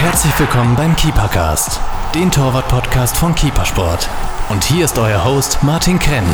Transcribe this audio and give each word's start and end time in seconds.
Herzlich 0.00 0.40
willkommen 0.40 0.74
beim 0.76 0.96
Keepercast, 0.96 1.78
den 2.14 2.30
Torwart-Podcast 2.30 3.14
von 3.18 3.34
Keepersport. 3.34 4.08
Und 4.48 4.64
hier 4.64 4.86
ist 4.86 4.98
euer 4.98 5.22
Host 5.26 5.62
Martin 5.62 5.98
Krenn. 5.98 6.24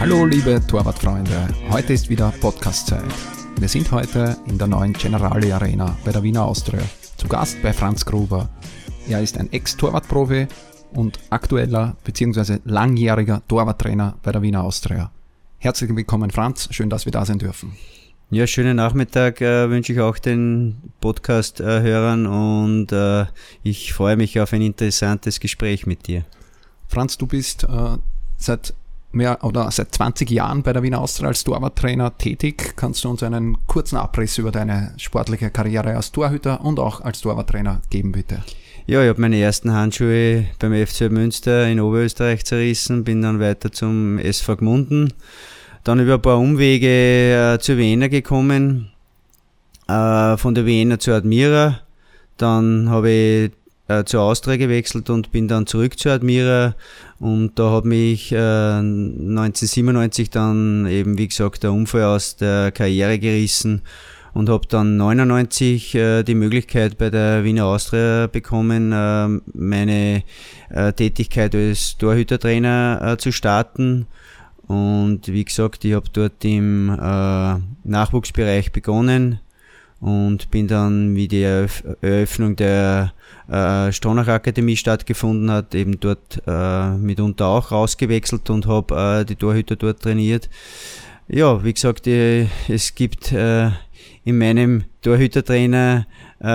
Hallo 0.00 0.24
liebe 0.24 0.58
Torwartfreunde, 0.66 1.48
heute 1.70 1.92
ist 1.92 2.08
wieder 2.08 2.32
Podcast-Zeit. 2.40 3.04
Wir 3.60 3.68
sind 3.68 3.92
heute 3.92 4.38
in 4.46 4.56
der 4.56 4.68
neuen 4.68 4.94
Generali 4.94 5.52
Arena 5.52 5.98
bei 6.02 6.12
der 6.12 6.22
Wiener 6.22 6.46
Austria. 6.46 6.80
Zu 7.18 7.28
Gast 7.28 7.60
bei 7.62 7.74
Franz 7.74 8.06
Gruber. 8.06 8.48
Er 9.06 9.20
ist 9.20 9.36
ein 9.36 9.52
Ex-Torwartprofi 9.52 10.46
und 10.94 11.18
aktueller 11.28 11.94
bzw. 12.04 12.60
langjähriger 12.64 13.42
Torwarttrainer 13.46 14.14
bei 14.22 14.32
der 14.32 14.40
Wiener 14.40 14.64
Austria. 14.64 15.10
Herzlich 15.60 15.94
willkommen, 15.94 16.30
Franz. 16.30 16.68
Schön, 16.70 16.88
dass 16.88 17.04
wir 17.04 17.10
da 17.10 17.24
sein 17.24 17.40
dürfen. 17.40 17.72
Ja, 18.30 18.46
schönen 18.46 18.76
Nachmittag 18.76 19.40
äh, 19.40 19.68
wünsche 19.68 19.92
ich 19.92 20.00
auch 20.00 20.16
den 20.18 20.76
Podcast-Hörern 21.00 22.26
äh, 22.26 22.28
und 22.28 22.92
äh, 22.92 23.26
ich 23.64 23.92
freue 23.92 24.16
mich 24.16 24.38
auf 24.38 24.52
ein 24.52 24.62
interessantes 24.62 25.40
Gespräch 25.40 25.84
mit 25.84 26.06
dir. 26.06 26.24
Franz, 26.86 27.18
du 27.18 27.26
bist 27.26 27.64
äh, 27.64 27.98
seit 28.36 28.72
mehr 29.10 29.42
oder 29.42 29.68
seit 29.72 29.92
20 29.92 30.30
Jahren 30.30 30.62
bei 30.62 30.72
der 30.72 30.84
Wiener 30.84 31.00
Austria 31.00 31.26
als 31.26 31.42
Torwarttrainer 31.42 32.16
tätig. 32.16 32.74
Kannst 32.76 33.02
du 33.02 33.10
uns 33.10 33.24
einen 33.24 33.66
kurzen 33.66 33.96
Abriss 33.96 34.38
über 34.38 34.52
deine 34.52 34.94
sportliche 34.96 35.50
Karriere 35.50 35.96
als 35.96 36.12
Torhüter 36.12 36.60
und 36.60 36.78
auch 36.78 37.00
als 37.00 37.20
Torwarttrainer 37.20 37.80
geben, 37.90 38.12
bitte? 38.12 38.44
Ja, 38.90 39.02
ich 39.02 39.10
habe 39.10 39.20
meine 39.20 39.38
ersten 39.38 39.74
Handschuhe 39.74 40.46
beim 40.58 40.72
FC 40.72 41.10
Münster 41.10 41.68
in 41.68 41.78
Oberösterreich 41.78 42.46
zerrissen, 42.46 43.04
bin 43.04 43.20
dann 43.20 43.38
weiter 43.38 43.70
zum 43.70 44.18
SV 44.18 44.56
Gmunden, 44.56 45.12
dann 45.84 46.00
über 46.00 46.14
ein 46.14 46.22
paar 46.22 46.38
Umwege 46.38 46.86
äh, 47.56 47.58
zur 47.58 47.76
Wiener 47.76 48.08
gekommen, 48.08 48.90
äh, 49.88 50.38
von 50.38 50.54
der 50.54 50.64
Wiener 50.64 50.98
zur 50.98 51.16
Admira, 51.16 51.80
dann 52.38 52.88
habe 52.88 53.10
ich 53.10 53.52
äh, 53.88 54.04
zur 54.04 54.22
Austria 54.22 54.56
gewechselt 54.56 55.10
und 55.10 55.32
bin 55.32 55.48
dann 55.48 55.66
zurück 55.66 55.98
zur 55.98 56.12
Admira. 56.12 56.74
Und 57.18 57.58
da 57.58 57.72
hat 57.72 57.84
mich 57.84 58.32
äh, 58.32 58.36
1997 58.36 60.30
dann 60.30 60.86
eben, 60.86 61.18
wie 61.18 61.28
gesagt, 61.28 61.62
der 61.62 61.72
Unfall 61.72 62.04
aus 62.04 62.36
der 62.36 62.72
Karriere 62.72 63.18
gerissen 63.18 63.82
und 64.38 64.48
habe 64.48 64.68
dann 64.68 64.96
99 64.96 65.96
äh, 65.96 66.22
die 66.22 66.36
Möglichkeit 66.36 66.96
bei 66.96 67.10
der 67.10 67.42
Wiener 67.42 67.64
Austria 67.64 68.28
bekommen, 68.28 68.92
äh, 68.92 69.26
meine 69.52 70.22
äh, 70.70 70.92
Tätigkeit 70.92 71.56
als 71.56 71.96
Torhütertrainer 71.98 73.00
äh, 73.02 73.16
zu 73.16 73.32
starten. 73.32 74.06
Und 74.68 75.26
wie 75.26 75.44
gesagt, 75.44 75.84
ich 75.84 75.94
habe 75.94 76.08
dort 76.12 76.44
im 76.44 76.88
äh, 76.88 77.56
Nachwuchsbereich 77.82 78.70
begonnen 78.70 79.40
und 79.98 80.52
bin 80.52 80.68
dann, 80.68 81.16
wie 81.16 81.26
die 81.26 81.42
Eröffnung 81.42 82.54
der 82.54 83.14
äh, 83.48 83.90
Stronach 83.90 84.28
Akademie 84.28 84.76
stattgefunden 84.76 85.50
hat, 85.50 85.74
eben 85.74 85.98
dort 85.98 86.40
äh, 86.46 86.90
mitunter 86.90 87.46
auch 87.46 87.72
rausgewechselt 87.72 88.50
und 88.50 88.68
habe 88.68 89.26
die 89.28 89.34
Torhüter 89.34 89.74
dort 89.74 90.00
trainiert. 90.00 90.48
Ja, 91.26 91.64
wie 91.64 91.74
gesagt, 91.74 92.06
es 92.06 92.94
gibt 92.94 93.34
in 94.28 94.36
meinem 94.36 94.84
Torhütertrainer 95.00 96.06
äh, 96.42 96.48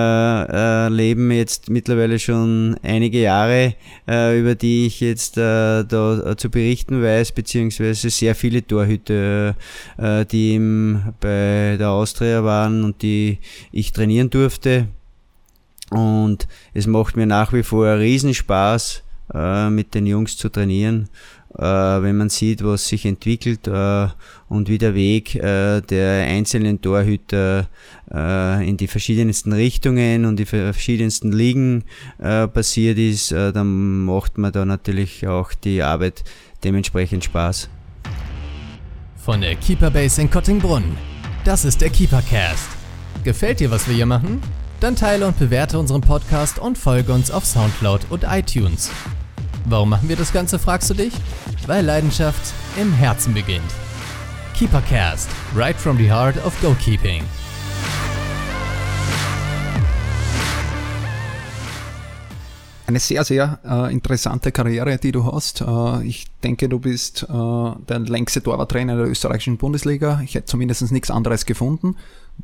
äh, 0.86 0.90
Leben 0.90 1.32
jetzt 1.32 1.72
mittlerweile 1.72 2.20
schon 2.20 2.78
einige 2.84 3.20
Jahre, 3.20 3.74
äh, 4.08 4.40
über 4.40 4.54
die 4.54 4.86
ich 4.86 5.00
jetzt 5.00 5.40
äh, 5.40 5.84
da 5.84 6.22
äh, 6.24 6.38
zu 6.38 6.52
berichten 6.52 7.02
weiß, 7.02 7.32
beziehungsweise 7.32 8.12
sehr 8.12 8.36
viele 8.36 8.64
Torhüter, 8.64 9.56
äh, 9.98 10.24
die 10.24 10.54
im, 10.54 11.02
bei 11.20 11.78
der 11.80 11.90
Austria 11.90 12.44
waren 12.44 12.84
und 12.84 13.02
die 13.02 13.40
ich 13.72 13.92
trainieren 13.92 14.30
durfte. 14.30 14.88
Und 15.90 16.48
es 16.76 16.86
macht 16.86 17.18
mir 17.18 17.26
nach 17.26 17.54
wie 17.54 17.64
vor 17.64 17.98
Riesenspaß, 17.98 19.02
mit 19.72 19.96
den 19.96 20.06
Jungs 20.06 20.38
zu 20.38 20.50
trainieren 20.50 21.10
wenn 21.62 22.18
man 22.18 22.30
sieht, 22.30 22.64
was 22.64 22.88
sich 22.88 23.06
entwickelt 23.06 23.68
äh, 23.68 24.08
und 24.50 24.70
wie 24.70 24.78
der 24.78 24.96
Weg 24.96 25.36
äh, 25.36 25.82
der 25.82 26.26
einzelnen 26.26 26.82
Torhüter 26.82 27.68
äh, 28.12 28.68
in 28.68 28.78
die 28.78 28.88
verschiedensten 28.88 29.54
Richtungen 29.54 30.26
und 30.26 30.38
die 30.38 30.46
verschiedensten 30.46 31.32
Ligen 31.32 31.84
äh, 32.20 32.48
passiert 32.48 32.98
ist, 32.98 33.32
äh, 33.32 33.52
dann 33.52 34.06
macht 34.06 34.38
man 34.38 34.52
da 34.52 34.66
natürlich 34.66 35.28
auch 35.28 35.54
die 35.54 35.84
Arbeit 35.84 36.24
dementsprechend 36.64 37.24
Spaß. 37.24 37.70
Von 39.18 39.42
der 39.42 39.56
Keeperbase 39.56 40.22
in 40.22 40.30
Kottingbrunn. 40.30 40.98
Das 41.46 41.66
ist 41.66 41.82
der 41.82 41.90
Keepercast. 41.90 42.70
Gefällt 43.24 43.60
dir, 43.60 43.72
was 43.72 43.88
wir 43.88 43.96
hier 43.96 44.06
machen? 44.06 44.42
Dann 44.80 44.96
teile 44.96 45.28
und 45.28 45.40
bewerte 45.40 45.80
unseren 45.80 46.02
Podcast 46.02 46.60
und 46.60 46.78
folge 46.78 47.14
uns 47.14 47.32
auf 47.32 47.46
Soundcloud 47.46 48.02
und 48.10 48.26
iTunes. 48.28 48.92
Warum 49.66 49.90
machen 49.90 50.10
wir 50.10 50.18
das 50.18 50.34
Ganze, 50.34 50.60
fragst 50.60 50.90
du 50.90 50.94
dich? 50.94 51.14
Weil 51.68 51.86
Leidenschaft 51.86 52.54
im 52.80 52.92
Herzen 52.92 53.34
beginnt. 53.34 53.64
Keepercast, 54.54 55.30
right 55.56 55.76
from 55.76 55.98
the 55.98 56.12
heart 56.12 56.36
of 56.46 56.54
goalkeeping. 56.62 57.24
Eine 62.86 63.00
sehr, 63.00 63.24
sehr 63.24 63.60
äh, 63.66 63.94
interessante 63.94 64.52
Karriere, 64.52 64.98
die 64.98 65.14
du 65.14 65.26
hast. 65.26 65.62
Äh, 65.62 66.04
ich 66.06 66.28
denke, 66.44 66.68
du 66.68 66.80
bist 66.80 67.24
äh, 67.24 67.28
der 67.34 68.00
längste 68.00 68.44
Torwarttrainer 68.44 68.98
der 68.98 69.08
österreichischen 69.08 69.58
Bundesliga. 69.58 70.20
Ich 70.24 70.36
hätte 70.36 70.46
zumindest 70.46 70.92
nichts 70.92 71.10
anderes 71.10 71.46
gefunden. 71.46 71.96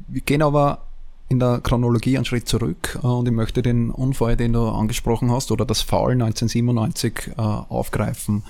Wir 0.07 0.21
gehen 0.21 0.41
aber 0.41 0.88
in 1.29 1.39
der 1.39 1.61
Chronologie 1.61 2.17
einen 2.17 2.25
Schritt 2.25 2.47
zurück 2.49 2.99
äh, 3.01 3.07
und 3.07 3.27
ich 3.27 3.33
möchte 3.33 3.61
den 3.61 3.91
Unfall, 3.91 4.35
den 4.35 4.53
du 4.53 4.67
angesprochen 4.67 5.31
hast, 5.31 5.51
oder 5.51 5.63
das 5.63 5.81
Foul 5.81 6.13
1997 6.13 7.31
äh, 7.37 7.41
aufgreifen. 7.41 8.43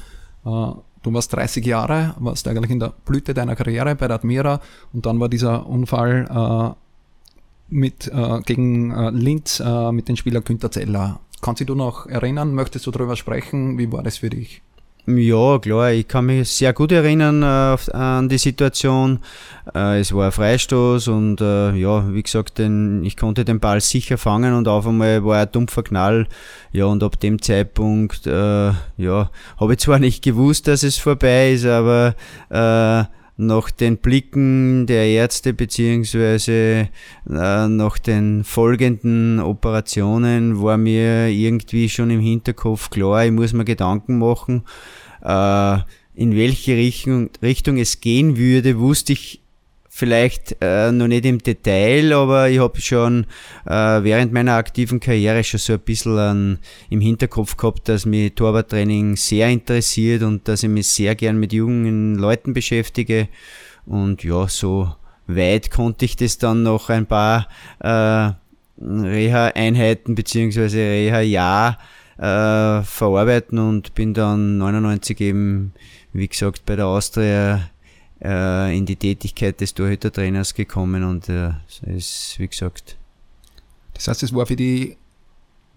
Äh, 0.46 0.50
du 0.50 1.14
warst 1.14 1.34
30 1.34 1.66
Jahre, 1.66 2.16
warst 2.20 2.48
eigentlich 2.48 2.72
in 2.72 2.80
der 2.80 2.94
Blüte 3.06 3.34
deiner 3.34 3.56
Karriere 3.56 3.96
bei 3.96 4.08
der 4.08 4.16
Admira 4.16 4.62
und 4.94 5.06
dann 5.06 5.20
war 5.20 5.30
dieser 5.30 5.68
Unfall 5.68 6.76
mit, 7.70 8.12
gegen 8.46 9.10
Linz 9.12 9.64
mit 9.92 10.10
dem 10.10 10.16
Spieler 10.18 10.42
Günter 10.42 10.72
Zeller. 10.72 11.22
Kannst 11.42 11.62
du 11.62 11.66
dich 11.66 11.76
noch 11.76 12.06
erinnern? 12.08 12.54
Möchtest 12.54 12.86
du 12.86 12.92
darüber 12.92 13.16
sprechen? 13.16 13.78
Wie 13.78 13.90
war 13.94 14.04
das 14.04 14.18
für 14.18 14.30
dich? 14.30 14.62
Ja, 15.06 15.58
klar, 15.58 15.92
ich 15.92 16.08
kann 16.08 16.28
mich 16.28 16.50
sehr 16.50 16.72
gut 16.72 16.92
erinnern 16.92 17.42
äh, 17.42 17.92
an 17.96 18.30
die 18.30 18.38
Situation. 18.38 19.20
Äh, 19.74 20.02
es 20.02 20.14
war 20.14 20.26
ein 20.28 20.32
Freistoß 20.32 21.08
und 21.08 21.42
äh, 21.42 21.74
ja, 21.74 22.14
wie 22.14 22.22
gesagt, 22.22 22.60
den, 22.60 23.04
ich 23.04 23.18
konnte 23.18 23.44
den 23.44 23.60
Ball 23.60 23.82
sicher 23.82 24.20
fangen 24.20 24.54
und 24.54 24.68
auf 24.68 24.86
einmal 24.86 25.26
war 25.26 25.42
ein 25.42 25.52
dumpfer 25.52 25.82
Knall. 25.82 26.28
Ja, 26.72 26.86
und 26.86 27.02
ab 27.02 27.20
dem 27.20 27.42
Zeitpunkt, 27.42 28.28
äh, 28.28 28.72
ja, 28.98 29.32
habe 29.58 29.74
ich 29.74 29.80
zwar 29.80 29.98
nicht 29.98 30.24
gewusst, 30.24 30.68
dass 30.68 30.84
es 30.84 30.98
vorbei 30.98 31.54
ist, 31.54 31.66
aber 31.66 32.14
äh, 32.50 33.06
nach 33.40 33.72
den 33.72 33.98
Blicken 33.98 34.86
der 34.86 35.08
Ärzte 35.08 35.54
beziehungsweise 35.54 36.90
äh, 37.30 37.68
nach 37.68 37.98
den 37.98 38.44
folgenden 38.44 39.40
Operationen 39.40 40.62
war 40.62 40.78
mir 40.78 41.28
irgendwie 41.28 41.88
schon 41.88 42.10
im 42.10 42.20
Hinterkopf 42.20 42.90
klar, 42.90 43.26
ich 43.26 43.32
muss 43.32 43.54
mir 43.54 43.64
Gedanken 43.64 44.20
machen, 44.20 44.64
äh, 45.24 45.78
in 46.16 46.36
welche 46.36 46.76
Richtung, 46.76 47.30
Richtung 47.42 47.78
es 47.78 48.02
gehen 48.02 48.36
würde, 48.36 48.78
wusste 48.78 49.14
ich 49.14 49.42
vielleicht 50.00 50.56
äh, 50.62 50.92
noch 50.92 51.08
nicht 51.08 51.26
im 51.26 51.40
Detail, 51.40 52.14
aber 52.14 52.50
ich 52.50 52.60
habe 52.60 52.80
schon 52.80 53.26
äh, 53.66 53.72
während 53.72 54.32
meiner 54.32 54.54
aktiven 54.54 55.00
Karriere 55.00 55.44
schon 55.44 55.60
so 55.60 55.74
ein 55.74 55.80
bisschen 55.80 56.18
an, 56.18 56.60
im 56.90 57.02
Hinterkopf 57.02 57.58
gehabt, 57.58 57.90
dass 57.90 58.06
mich 58.06 58.34
Torwarttraining 58.34 59.18
sehr 59.18 59.50
interessiert 59.50 60.24
und 60.24 60.48
dass 60.48 60.64
ich 60.64 60.70
mich 60.70 60.88
sehr 60.88 61.16
gern 61.16 61.38
mit 61.38 61.52
jungen 61.52 62.16
Leuten 62.16 62.54
beschäftige. 62.54 63.28
Und 63.86 64.24
ja, 64.24 64.48
so 64.48 64.96
weit 65.28 65.70
konnte 65.70 66.06
ich 66.06 66.16
das 66.16 66.38
dann 66.38 66.64
noch 66.64 66.90
ein 66.90 67.06
paar 67.06 67.48
äh, 67.80 68.32
Reha-Einheiten 68.82 70.16
beziehungsweise 70.16 70.78
Reha-Jahr 70.78 71.78
äh, 72.18 72.84
verarbeiten 72.84 73.60
und 73.60 73.94
bin 73.96 74.14
dann 74.14 74.58
99 74.60 75.20
eben, 75.20 75.74
wie 76.14 76.28
gesagt, 76.28 76.66
bei 76.66 76.78
der 76.78 76.88
Austria 76.88 77.70
äh, 78.24 78.78
in 78.78 78.86
die 78.86 78.96
Tätigkeit 78.96 79.60
des 79.62 79.74
Torhütertrainers 79.74 80.54
gekommen 80.54 81.04
und 81.04 81.30
äh, 81.30 81.52
ist, 81.86 82.36
wie 82.38 82.48
gesagt. 82.48 82.98
Das 83.94 84.08
heißt, 84.08 84.24
es 84.24 84.34
war 84.34 84.46
für 84.46 84.56
die 84.56 84.98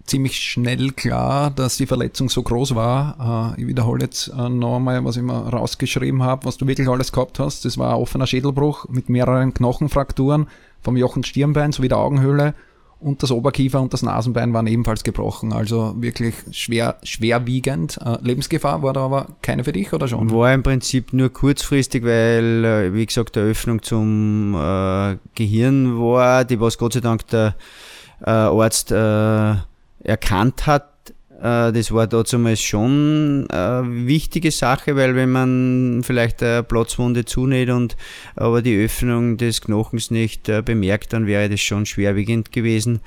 ziemlich 0.05 0.37
schnell 0.37 0.91
klar, 0.91 1.51
dass 1.51 1.77
die 1.77 1.85
Verletzung 1.85 2.29
so 2.29 2.43
groß 2.43 2.75
war. 2.75 3.55
Äh, 3.57 3.61
ich 3.61 3.67
wiederhole 3.67 4.03
jetzt 4.03 4.29
äh, 4.29 4.41
einmal, 4.41 5.03
was 5.05 5.17
ich 5.17 5.23
mal 5.23 5.47
rausgeschrieben 5.49 6.23
habe, 6.23 6.45
was 6.45 6.57
du 6.57 6.67
wirklich 6.67 6.87
alles 6.87 7.11
gehabt 7.11 7.39
hast. 7.39 7.65
Das 7.65 7.77
war 7.77 7.95
ein 7.95 8.01
offener 8.01 8.27
Schädelbruch 8.27 8.87
mit 8.89 9.09
mehreren 9.09 9.53
Knochenfrakturen 9.53 10.47
vom 10.81 10.97
Jochen 10.97 11.23
Stirnbein 11.23 11.71
sowie 11.71 11.87
der 11.87 11.97
Augenhöhle 11.99 12.53
und 13.03 13.21
das 13.21 13.31
Oberkiefer 13.31 13.81
und 13.81 13.93
das 13.93 14.01
Nasenbein 14.01 14.53
waren 14.53 14.67
ebenfalls 14.67 15.03
gebrochen. 15.03 15.53
Also 15.53 15.93
wirklich 15.97 16.35
schwer, 16.51 16.97
schwerwiegend. 17.03 17.97
Äh, 18.03 18.17
Lebensgefahr 18.21 18.81
war 18.81 18.93
da 18.93 19.01
aber 19.01 19.27
keine 19.41 19.63
für 19.63 19.73
dich 19.73 19.91
oder 19.93 20.07
schon? 20.07 20.31
War 20.31 20.53
im 20.53 20.63
Prinzip 20.63 21.13
nur 21.13 21.29
kurzfristig, 21.29 22.03
weil, 22.03 22.65
äh, 22.65 22.93
wie 22.93 23.05
gesagt, 23.05 23.35
der 23.35 23.43
Öffnung 23.43 23.81
zum 23.81 24.55
äh, 24.55 25.17
Gehirn 25.35 25.99
war, 25.99 26.45
die 26.45 26.59
was 26.59 26.77
Gott 26.77 26.93
sei 26.93 27.01
Dank 27.01 27.27
der 27.27 27.55
äh, 28.21 28.29
Arzt 28.29 28.91
äh, 28.91 29.55
erkannt 30.03 30.67
hat 30.67 30.92
das 31.43 31.91
war 31.91 32.07
damals 32.07 32.61
schon 32.61 33.47
eine 33.49 34.07
wichtige 34.07 34.49
Sache, 34.49 34.95
weil 34.95 35.13
wenn 35.13 35.29
man 35.29 36.01
vielleicht 36.01 36.41
eine 36.41 36.63
Platzwunde 36.63 37.25
zunäht 37.25 37.69
und 37.69 37.97
aber 38.37 38.61
die 38.61 38.81
Öffnung 38.81 39.35
des 39.35 39.59
Knochens 39.59 40.09
nicht 40.09 40.47
äh, 40.47 40.61
bemerkt, 40.61 41.11
dann 41.11 41.27
wäre 41.27 41.49
das 41.49 41.59
schon 41.59 41.85
schwerwiegend 41.85 42.53
gewesen. 42.53 43.01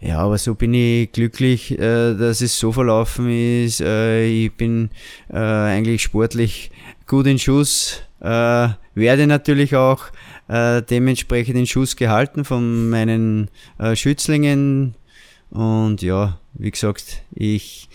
Ja, 0.00 0.18
aber 0.18 0.36
so 0.36 0.56
bin 0.56 0.74
ich 0.74 1.12
glücklich, 1.12 1.78
äh, 1.78 2.14
dass 2.14 2.40
es 2.40 2.58
so 2.58 2.72
verlaufen 2.72 3.30
ist. 3.30 3.80
Ich 3.80 4.52
bin 4.56 4.90
eigentlich 5.28 6.02
sportlich 6.02 6.72
gut 7.06 7.28
in 7.28 7.38
Schuss, 7.38 8.02
werde 8.18 9.28
natürlich 9.28 9.76
auch 9.76 10.06
dementsprechend 10.48 11.56
in 11.56 11.66
Schuss 11.66 11.94
gehalten 11.94 12.44
von 12.44 12.90
meinen 12.90 13.48
Schützlingen 13.94 14.95
und 15.50 16.02
ja, 16.02 16.38
wie 16.54 16.70
gesagt, 16.70 17.22
ich 17.32 17.88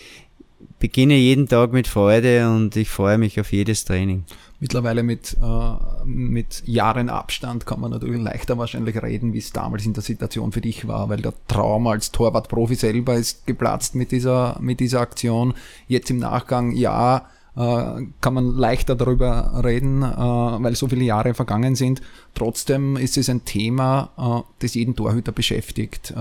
beginne 0.79 1.15
jeden 1.15 1.47
Tag 1.47 1.73
mit 1.73 1.87
Freude 1.87 2.49
und 2.49 2.75
ich 2.75 2.89
freue 2.89 3.17
mich 3.17 3.39
auf 3.39 3.51
jedes 3.51 3.85
Training. 3.85 4.25
Mittlerweile 4.59 5.01
mit, 5.01 5.37
äh, 5.41 6.05
mit 6.05 6.63
Jahren 6.67 7.09
Abstand 7.09 7.65
kann 7.65 7.79
man 7.79 7.91
natürlich 7.91 8.21
leichter 8.21 8.57
wahrscheinlich 8.57 9.01
reden, 9.01 9.33
wie 9.33 9.39
es 9.39 9.51
damals 9.51 9.85
in 9.85 9.93
der 9.93 10.03
Situation 10.03 10.51
für 10.51 10.61
dich 10.61 10.87
war, 10.87 11.09
weil 11.09 11.21
der 11.21 11.33
Traum 11.47 11.87
als 11.87 12.11
Torwartprofi 12.11 12.75
selber 12.75 13.15
ist 13.15 13.47
geplatzt 13.47 13.95
mit 13.95 14.11
dieser, 14.11 14.57
mit 14.59 14.79
dieser 14.79 15.01
Aktion. 15.01 15.55
Jetzt 15.87 16.11
im 16.11 16.17
Nachgang, 16.17 16.73
ja, 16.73 17.27
äh, 17.55 18.05
kann 18.21 18.33
man 18.33 18.55
leichter 18.55 18.95
darüber 18.95 19.61
reden, 19.63 20.03
äh, 20.03 20.15
weil 20.15 20.75
so 20.75 20.87
viele 20.87 21.03
Jahre 21.05 21.33
vergangen 21.33 21.75
sind. 21.75 22.01
Trotzdem 22.35 22.97
ist 22.97 23.17
es 23.17 23.29
ein 23.29 23.45
Thema, 23.45 24.11
äh, 24.17 24.47
das 24.59 24.75
jeden 24.75 24.95
Torhüter 24.95 25.31
beschäftigt. 25.31 26.13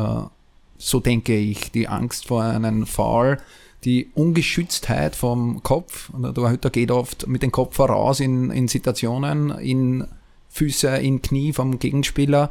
So 0.80 0.98
denke 0.98 1.36
ich, 1.36 1.70
die 1.72 1.88
Angst 1.88 2.26
vor 2.26 2.42
einem 2.42 2.86
Foul, 2.86 3.38
die 3.84 4.08
Ungeschütztheit 4.14 5.14
vom 5.14 5.62
Kopf. 5.62 6.08
Und 6.10 6.36
der 6.36 6.70
geht 6.70 6.90
oft 6.90 7.26
mit 7.26 7.42
dem 7.42 7.52
Kopf 7.52 7.76
voraus 7.76 8.18
in, 8.18 8.50
in 8.50 8.66
Situationen, 8.66 9.50
in 9.58 10.06
Füße, 10.48 10.88
in 10.88 11.20
Knie 11.20 11.52
vom 11.52 11.78
Gegenspieler. 11.78 12.50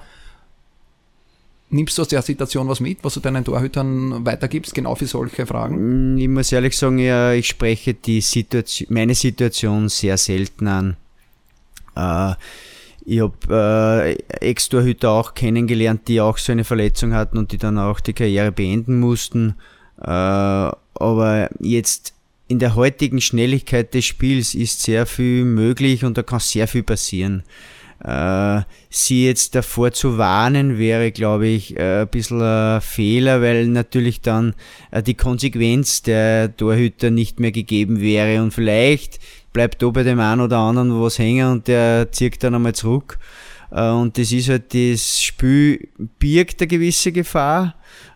Nimmst 1.71 1.97
du 1.97 2.03
aus 2.03 2.07
der 2.07 2.21
Situation 2.21 2.67
was 2.67 2.79
mit, 2.79 2.99
was 3.03 3.15
du 3.15 3.19
deinen 3.19 3.43
Torhütern 3.43 4.25
weitergibst, 4.25 4.75
genau 4.75 4.93
für 4.93 5.07
solche 5.07 5.47
Fragen? 5.47 6.15
Mm, 6.15 6.17
ich 6.19 6.27
muss 6.27 6.51
ehrlich 6.51 6.77
sagen, 6.77 6.99
ja, 6.99 7.33
ich 7.33 7.47
spreche 7.47 7.95
die 7.95 8.21
Situation, 8.21 8.87
meine 8.91 9.15
Situation 9.15 9.89
sehr 9.89 10.17
selten 10.17 10.67
an. 10.67 10.97
Äh, 11.95 12.35
ich 13.05 13.21
habe 13.21 14.17
äh, 14.39 14.49
Ex-Torhüter 14.49 15.11
auch 15.11 15.33
kennengelernt, 15.33 16.07
die 16.07 16.21
auch 16.21 16.37
so 16.37 16.51
eine 16.51 16.63
Verletzung 16.63 17.13
hatten 17.13 17.37
und 17.37 17.51
die 17.51 17.57
dann 17.57 17.77
auch 17.77 17.99
die 17.99 18.13
Karriere 18.13 18.51
beenden 18.51 18.99
mussten. 18.99 19.55
Äh, 20.01 20.07
aber 20.07 21.49
jetzt 21.59 22.13
in 22.47 22.59
der 22.59 22.75
heutigen 22.75 23.21
Schnelligkeit 23.21 23.93
des 23.93 24.05
Spiels 24.05 24.55
ist 24.55 24.81
sehr 24.81 25.05
viel 25.05 25.45
möglich 25.45 26.03
und 26.03 26.17
da 26.17 26.23
kann 26.23 26.39
sehr 26.39 26.67
viel 26.67 26.83
passieren. 26.83 27.43
Äh, 28.03 28.61
sie 28.89 29.25
jetzt 29.25 29.55
davor 29.55 29.91
zu 29.91 30.17
warnen, 30.17 30.77
wäre, 30.77 31.11
glaube 31.11 31.47
ich, 31.47 31.77
äh, 31.77 32.01
ein 32.01 32.07
bisschen 32.07 32.41
ein 32.41 32.81
Fehler, 32.81 33.41
weil 33.41 33.67
natürlich 33.67 34.21
dann 34.21 34.55
äh, 34.91 35.03
die 35.03 35.15
Konsequenz 35.15 36.01
der 36.01 36.55
Torhüter 36.55 37.11
nicht 37.11 37.39
mehr 37.39 37.51
gegeben 37.51 37.99
wäre 37.99 38.41
und 38.41 38.53
vielleicht 38.53 39.19
bleibt 39.53 39.81
da 39.81 39.89
bei 39.89 40.03
dem 40.03 40.19
einen 40.19 40.41
oder 40.41 40.57
anderen 40.57 41.01
was 41.01 41.19
hängen 41.19 41.51
und 41.51 41.67
der 41.67 42.11
zieht 42.11 42.43
dann 42.43 42.55
einmal 42.55 42.75
zurück. 42.75 43.17
Äh, 43.71 43.89
und 43.89 44.17
das 44.17 44.31
ist 44.31 44.49
halt, 44.49 44.73
das 44.73 45.21
Spiel 45.21 45.89
birgt 46.19 46.61
eine 46.61 46.67
gewisse 46.67 47.11
Gefahr. 47.11 47.75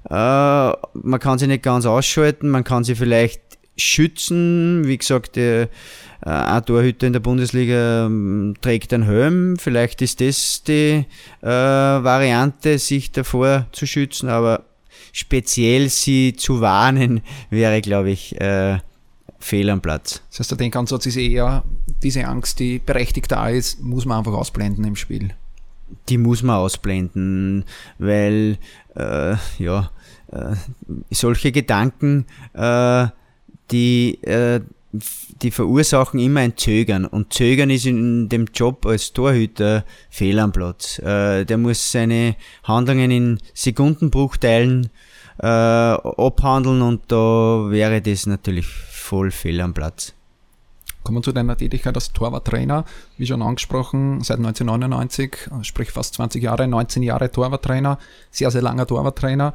Äh, 0.09 0.13
man 0.13 1.19
kann 1.19 1.39
sie 1.39 1.47
nicht 1.47 1.63
ganz 1.63 1.85
ausschalten, 1.85 2.49
man 2.49 2.63
kann 2.63 2.83
sie 2.83 2.95
vielleicht 2.95 3.41
schützen. 3.77 4.83
Wie 4.85 4.97
gesagt, 4.97 5.37
äh, 5.37 5.67
ein 6.21 6.65
Torhüter 6.65 7.07
in 7.07 7.13
der 7.13 7.19
Bundesliga 7.19 8.05
ähm, 8.05 8.55
trägt 8.61 8.93
einen 8.93 9.03
Helm. 9.03 9.57
Vielleicht 9.57 10.01
ist 10.01 10.21
das 10.21 10.63
die 10.63 11.05
Variante, 11.41 12.79
sich 12.79 13.11
davor 13.11 13.67
zu 13.73 13.85
schützen, 13.85 14.29
aber 14.29 14.63
speziell 15.11 15.89
sie 15.89 16.33
zu 16.33 16.61
warnen, 16.61 17.21
wäre, 17.49 17.81
glaube 17.81 18.11
ich, 18.11 18.39
äh, 18.39 18.79
fehl 19.43 19.69
am 19.69 19.81
Platz. 19.81 20.21
Das 20.29 20.39
heißt, 20.39 20.51
der 20.51 20.57
Denkansatz 20.57 21.05
ist 21.05 21.17
eher, 21.17 21.63
diese 22.01 22.25
Angst, 22.25 22.59
die 22.59 22.79
berechtigt 22.79 23.31
da 23.31 23.49
ist, 23.49 23.81
muss 23.81 24.05
man 24.05 24.19
einfach 24.19 24.33
ausblenden 24.33 24.85
im 24.85 24.95
Spiel. 24.95 25.31
Die 26.09 26.17
muss 26.17 26.43
man 26.43 26.55
ausblenden, 26.55 27.65
weil 27.99 28.57
äh, 28.95 29.35
ja, 29.59 29.91
äh, 30.31 30.55
solche 31.11 31.51
Gedanken, 31.51 32.25
äh, 32.53 33.07
die, 33.69 34.23
äh, 34.23 34.61
die 35.41 35.51
verursachen 35.51 36.19
immer 36.19 36.39
ein 36.39 36.55
Zögern. 36.55 37.05
Und 37.05 37.33
Zögern 37.33 37.69
ist 37.69 37.85
in 37.85 38.29
dem 38.29 38.47
Job 38.53 38.85
als 38.85 39.11
Torhüter 39.11 39.83
fehl 40.09 40.39
am 40.39 40.51
Platz. 40.51 40.99
Äh, 40.99 41.45
der 41.45 41.57
muss 41.57 41.91
seine 41.91 42.35
Handlungen 42.63 43.11
in 43.11 43.39
Sekundenbruchteilen 43.53 44.85
äh, 44.85 44.89
abhandeln 45.43 46.81
und 46.81 47.01
da 47.11 47.69
wäre 47.69 48.01
das 48.01 48.25
natürlich 48.25 48.65
voll 48.65 49.31
fehl 49.31 49.59
am 49.61 49.73
Platz. 49.73 50.13
Kommen 51.03 51.17
wir 51.17 51.21
zu 51.23 51.33
deiner 51.33 51.57
Tätigkeit 51.57 51.95
als 51.95 52.13
Torwarttrainer. 52.13 52.85
Wie 53.17 53.27
schon 53.27 53.41
angesprochen, 53.41 54.21
seit 54.21 54.37
1999, 54.37 55.49
sprich 55.63 55.91
fast 55.91 56.13
20 56.15 56.41
Jahre, 56.41 56.65
19 56.65 57.03
Jahre 57.03 57.29
Torwarttrainer, 57.29 57.99
sehr, 58.31 58.51
sehr 58.51 58.61
langer 58.61 58.87
Torwarttrainer. 58.87 59.53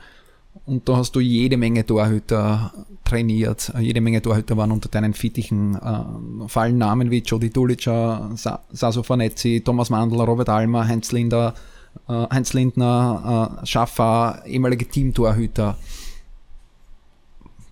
Und 0.66 0.88
da 0.88 0.96
hast 0.96 1.12
du 1.12 1.20
jede 1.20 1.56
Menge 1.56 1.86
Torhüter 1.86 2.72
trainiert. 3.04 3.72
Jede 3.78 4.02
Menge 4.02 4.20
Torhüter 4.20 4.56
waren 4.58 4.72
unter 4.72 4.90
deinen 4.90 5.14
Fittichen. 5.14 5.76
Äh, 5.76 6.48
fallen 6.48 6.76
Namen 6.76 7.10
wie 7.10 7.20
Jody 7.20 7.48
Dulica, 7.48 8.30
Saso 8.34 9.02
Fanezzi, 9.02 9.62
Thomas 9.64 9.88
Mandl, 9.88 10.20
Robert 10.20 10.50
Almer, 10.50 10.86
Heinz 10.86 11.12
Linder, 11.12 11.54
äh, 11.54 11.77
Heinz 12.06 12.52
Lindner, 12.52 13.58
äh, 13.62 13.66
Schaffer, 13.66 14.42
ehemalige 14.46 14.86
Teamtorhüter. 14.86 15.76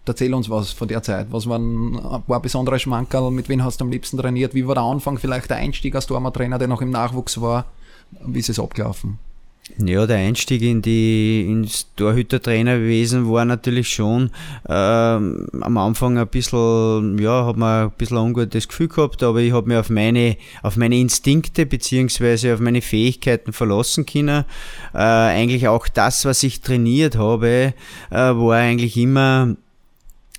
Erzähl 0.07 0.33
uns 0.35 0.49
was 0.49 0.71
von 0.71 0.87
der 0.87 1.03
Zeit. 1.03 1.27
Was 1.31 1.49
waren 1.49 1.97
ein 1.97 2.23
paar 2.23 2.41
besondere 2.41 2.79
Schmankerl? 2.79 3.31
Mit 3.31 3.49
wem 3.49 3.65
hast 3.65 3.81
du 3.81 3.85
am 3.85 3.91
liebsten 3.91 4.17
trainiert? 4.17 4.55
Wie 4.55 4.67
war 4.67 4.77
der 4.77 4.85
Anfang, 4.85 5.19
vielleicht 5.19 5.51
der 5.51 5.57
Einstieg 5.57 5.95
als 5.97 6.07
Torwarttrainer, 6.07 6.59
der 6.59 6.69
noch 6.69 6.81
im 6.81 6.91
Nachwuchs 6.91 7.41
war? 7.41 7.65
Wie 8.25 8.39
ist 8.39 8.49
es 8.49 8.61
abgelaufen? 8.61 9.19
Ja, 9.79 10.07
der 10.07 10.19
Einstieg 10.19 10.63
in 10.63 10.81
die, 10.81 11.45
ins 11.47 11.93
Torhütertrainerwesen 11.97 13.31
war 13.31 13.45
natürlich 13.45 13.89
schon 13.89 14.31
ähm, 14.69 15.49
am 15.61 15.77
Anfang 15.77 16.17
ein 16.19 16.29
bisschen, 16.29 17.19
ja, 17.19 17.45
hat 17.45 17.57
man 17.57 17.87
ein 17.87 17.91
bisschen 17.91 18.17
ein 18.17 18.25
ungutes 18.25 18.69
Gefühl 18.69 18.89
gehabt, 18.89 19.23
aber 19.25 19.41
ich 19.41 19.53
habe 19.53 19.69
mich 19.69 19.77
auf 19.77 19.91
meine, 19.91 20.37
auf 20.63 20.77
meine 20.77 20.97
Instinkte 20.99 21.67
beziehungsweise 21.67 22.55
auf 22.55 22.61
meine 22.61 22.81
Fähigkeiten 22.81 23.53
verlassen 23.53 24.07
können. 24.07 24.45
Äh, 24.95 24.99
eigentlich 24.99 25.67
auch 25.67 25.89
das, 25.89 26.25
was 26.25 26.45
ich 26.45 26.61
trainiert 26.61 27.17
habe, 27.17 27.75
äh, 28.11 28.17
war 28.17 28.55
eigentlich 28.55 28.97
immer 28.97 29.57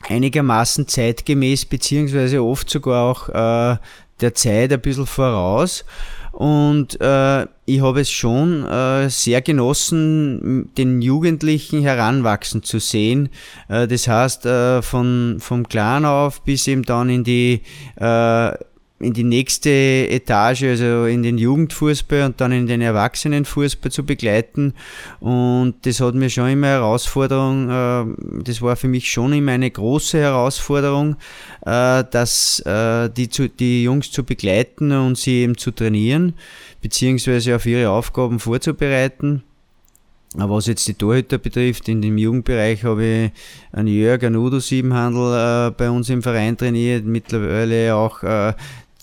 einigermaßen 0.08 0.88
zeitgemäß, 0.88 1.66
beziehungsweise 1.66 2.42
oft 2.42 2.70
sogar 2.70 3.04
auch 3.04 3.30
äh, 3.30 3.78
der 4.22 4.34
Zeit 4.34 4.72
ein 4.72 4.82
bisschen 4.82 5.06
voraus. 5.06 5.84
Und 6.32 7.00
äh, 7.02 7.46
ich 7.68 7.82
habe 7.82 8.00
es 8.00 8.10
schon 8.10 8.66
äh, 8.66 9.10
sehr 9.10 9.42
genossen, 9.42 10.70
den 10.78 11.02
Jugendlichen 11.02 11.82
heranwachsen 11.82 12.64
zu 12.64 12.80
sehen. 12.80 13.28
Äh, 13.68 13.88
das 13.88 14.08
heißt, 14.08 14.46
äh, 14.46 14.82
von, 14.82 15.38
vom 15.40 15.68
Clan 15.68 16.06
auf 16.06 16.42
bis 16.44 16.66
eben 16.68 16.84
dann 16.84 17.10
in 17.10 17.26
die 17.26 17.62
äh, 17.98 18.54
in 19.00 19.14
die 19.14 19.24
nächste 19.24 19.70
Etage, 19.70 20.64
also 20.64 21.06
in 21.06 21.22
den 21.22 21.38
Jugendfußball 21.38 22.24
und 22.24 22.42
dann 22.42 22.52
in 22.52 22.66
den 22.66 22.82
Erwachsenenfußball 22.82 23.92
zu 23.92 24.04
begleiten. 24.04 24.74
Und 25.20 25.76
das 25.84 26.00
hat 26.02 26.16
mir 26.16 26.32
schon 26.32 26.50
immer 26.50 26.68
Herausforderung, 26.68 27.70
äh, 27.70 28.44
das 28.44 28.62
war 28.62 28.76
für 28.76 28.88
mich 28.88 29.12
schon 29.12 29.34
immer 29.34 29.52
eine 29.52 29.70
große 29.70 30.18
Herausforderung, 30.18 31.16
äh, 31.66 32.04
dass 32.10 32.60
äh, 32.62 33.10
die, 33.10 33.30
zu, 33.30 33.50
die 33.50 33.84
Jungs 33.84 34.12
zu 34.12 34.24
begleiten 34.24 34.92
und 34.92 35.18
sie 35.18 35.44
eben 35.44 35.58
zu 35.58 35.72
trainieren, 35.72 36.34
beziehungsweise 36.88 37.54
auf 37.54 37.66
ihre 37.66 37.90
Aufgaben 37.90 38.40
vorzubereiten. 38.40 39.44
Aber 40.38 40.56
was 40.56 40.68
jetzt 40.68 40.88
die 40.88 40.94
Torhüter 40.94 41.38
betrifft, 41.38 41.90
in 41.90 42.02
dem 42.02 42.18
Jugendbereich 42.18 42.86
habe 42.86 43.06
ich 43.06 43.32
einen 43.74 43.90
Jörg, 43.90 44.24
einen 44.24 44.38
Udo 44.38 44.60
Siebenhandel 44.60 45.68
äh, 45.68 45.72
bei 45.72 45.90
uns 45.90 46.10
im 46.10 46.22
Verein 46.22 46.56
trainiert, 46.56 47.04
mittlerweile 47.04 47.94
auch 47.94 48.24
äh, 48.24 48.54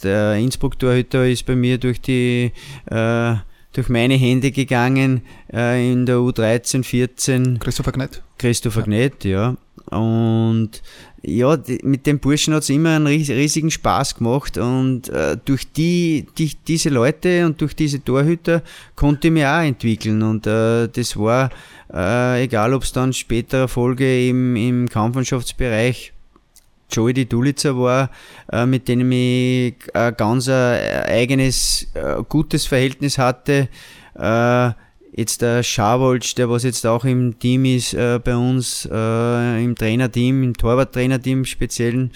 der 0.03 0.37
Innsbruck-Torhüter 0.37 1.27
ist 1.29 1.45
bei 1.45 1.57
mir 1.57 1.77
durch 1.77 2.01
die, 2.01 2.53
äh, 2.87 3.35
durch 3.75 3.89
meine 3.91 4.15
Hände 4.15 4.51
gegangen 4.51 5.21
äh, 5.53 5.93
in 5.93 6.07
der 6.07 6.17
U13, 6.17 6.85
14. 6.85 7.59
Christopher 7.59 7.93
Gnett. 7.93 8.23
Christopher 8.39 8.81
ja. 8.81 8.87
Gnett, 8.87 9.25
ja. 9.25 9.57
Und 9.91 10.83
ja, 11.27 11.59
mit 11.83 12.07
den 12.07 12.19
Burschen 12.19 12.55
hat 12.55 12.63
es 12.63 12.71
immer 12.71 12.97
einen 12.97 13.07
riesigen 13.07 13.71
Spaß 13.71 14.17
gemacht 14.17 14.59
und 14.59 15.09
äh, 15.09 15.37
durch 15.45 15.71
die, 15.73 16.27
die, 16.37 16.53
diese 16.67 16.91
Leute 16.91 17.47
und 17.47 17.61
durch 17.61 17.75
diese 17.75 18.03
Torhüter 18.03 18.63
konnte 18.95 19.29
ich 19.29 19.33
mich 19.33 19.47
auch 19.47 19.63
entwickeln 19.63 20.23
und 20.23 20.47
äh, 20.47 20.89
das 20.89 21.17
war, 21.17 21.51
äh, 21.93 22.45
egal 22.45 22.75
ob 22.75 22.83
es 22.83 22.93
dann 22.93 23.13
später 23.13 23.69
Folge 23.69 24.29
im, 24.29 24.55
im 24.57 24.89
Kampfmannschaftsbereich 24.89 26.13
Joey 26.91 27.15
die 27.15 27.29
Dulitzer 27.29 27.77
war, 27.79 28.11
äh, 28.53 28.67
mit 28.67 28.89
dem 28.89 29.11
ich 29.11 29.75
ein 29.95 30.17
ganz 30.17 30.49
äh, 30.49 30.53
eigenes, 30.53 31.89
äh, 31.95 32.23
gutes 32.29 32.67
Verhältnis 32.67 33.19
hatte. 33.19 33.69
Äh, 34.15 34.71
Jetzt 35.17 35.43
der 35.43 35.63
Schawolsch, 35.63 36.35
der 36.35 36.51
was 36.51 36.65
jetzt 36.65 36.85
auch 36.87 37.05
im 37.05 37.39
Team 37.39 37.65
ist, 37.67 37.95
äh, 37.95 38.19
bei 38.23 38.35
uns, 38.35 38.89
äh, 38.91 39.65
im 39.65 39.77
Trainerteam, 39.77 40.43
im 40.43 40.57
Torwarttrainerteam 40.57 41.45
speziellen, 41.45 42.11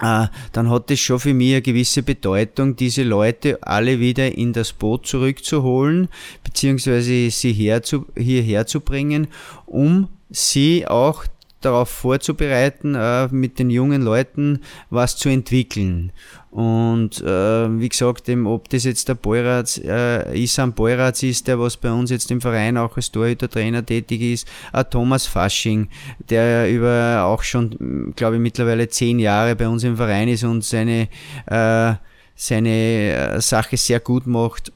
äh, 0.00 0.28
dann 0.52 0.70
hat 0.70 0.92
es 0.92 1.00
schon 1.00 1.18
für 1.18 1.34
mich 1.34 1.54
eine 1.54 1.62
gewisse 1.62 2.04
Bedeutung, 2.04 2.76
diese 2.76 3.02
Leute 3.02 3.58
alle 3.62 3.98
wieder 3.98 4.32
in 4.32 4.52
das 4.52 4.72
Boot 4.72 5.08
zurückzuholen, 5.08 6.08
beziehungsweise 6.44 7.30
sie 7.30 7.52
herzu, 7.52 8.06
hierher 8.16 8.66
zu 8.66 8.80
bringen, 8.80 9.26
um 9.66 10.08
sie 10.30 10.86
auch 10.86 11.24
darauf 11.60 11.88
vorzubereiten, 11.88 12.94
äh, 12.94 13.28
mit 13.28 13.58
den 13.58 13.70
jungen 13.70 14.02
Leuten 14.02 14.60
was 14.90 15.16
zu 15.16 15.28
entwickeln. 15.28 16.12
Und 16.50 17.20
äh, 17.20 17.80
wie 17.80 17.88
gesagt, 17.88 18.28
eben, 18.28 18.46
ob 18.46 18.68
das 18.68 18.84
jetzt 18.84 19.08
der 19.08 19.14
Beuratz, 19.14 19.78
äh, 19.78 20.42
Isam 20.42 20.72
Beuratz 20.72 21.22
ist, 21.22 21.46
der 21.46 21.58
was 21.58 21.76
bei 21.76 21.90
uns 21.90 22.10
jetzt 22.10 22.30
im 22.30 22.40
Verein 22.40 22.76
auch 22.76 22.96
als 22.96 23.10
Torhüter-Trainer 23.10 23.84
tätig 23.84 24.22
ist, 24.22 24.48
äh, 24.72 24.84
Thomas 24.84 25.26
Fasching, 25.26 25.88
der 26.30 26.70
über 26.70 27.24
auch 27.24 27.42
schon, 27.42 28.12
glaube 28.16 28.36
ich, 28.36 28.42
mittlerweile 28.42 28.88
zehn 28.88 29.18
Jahre 29.18 29.56
bei 29.56 29.68
uns 29.68 29.84
im 29.84 29.96
Verein 29.96 30.28
ist 30.28 30.44
und 30.44 30.64
seine, 30.64 31.08
äh, 31.46 31.94
seine 32.34 33.34
äh, 33.36 33.40
Sache 33.40 33.76
sehr 33.76 34.00
gut 34.00 34.26
macht. 34.26 34.72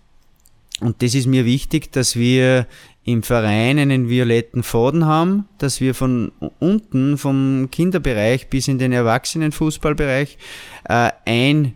Und 0.81 1.01
das 1.01 1.15
ist 1.15 1.27
mir 1.27 1.45
wichtig, 1.45 1.93
dass 1.93 2.17
wir 2.17 2.67
im 3.05 3.23
Verein 3.23 3.79
einen 3.79 4.09
violetten 4.09 4.63
Faden 4.63 5.07
haben, 5.07 5.49
dass 5.59 5.81
wir 5.81 5.95
von 5.95 6.31
unten, 6.61 7.19
vom 7.19 7.69
Kinderbereich 7.71 8.49
bis 8.49 8.69
in 8.69 8.79
den 8.79 8.93
Erwachsenenfußballbereich 8.93 10.39
äh, 10.85 11.11
ein, 11.27 11.75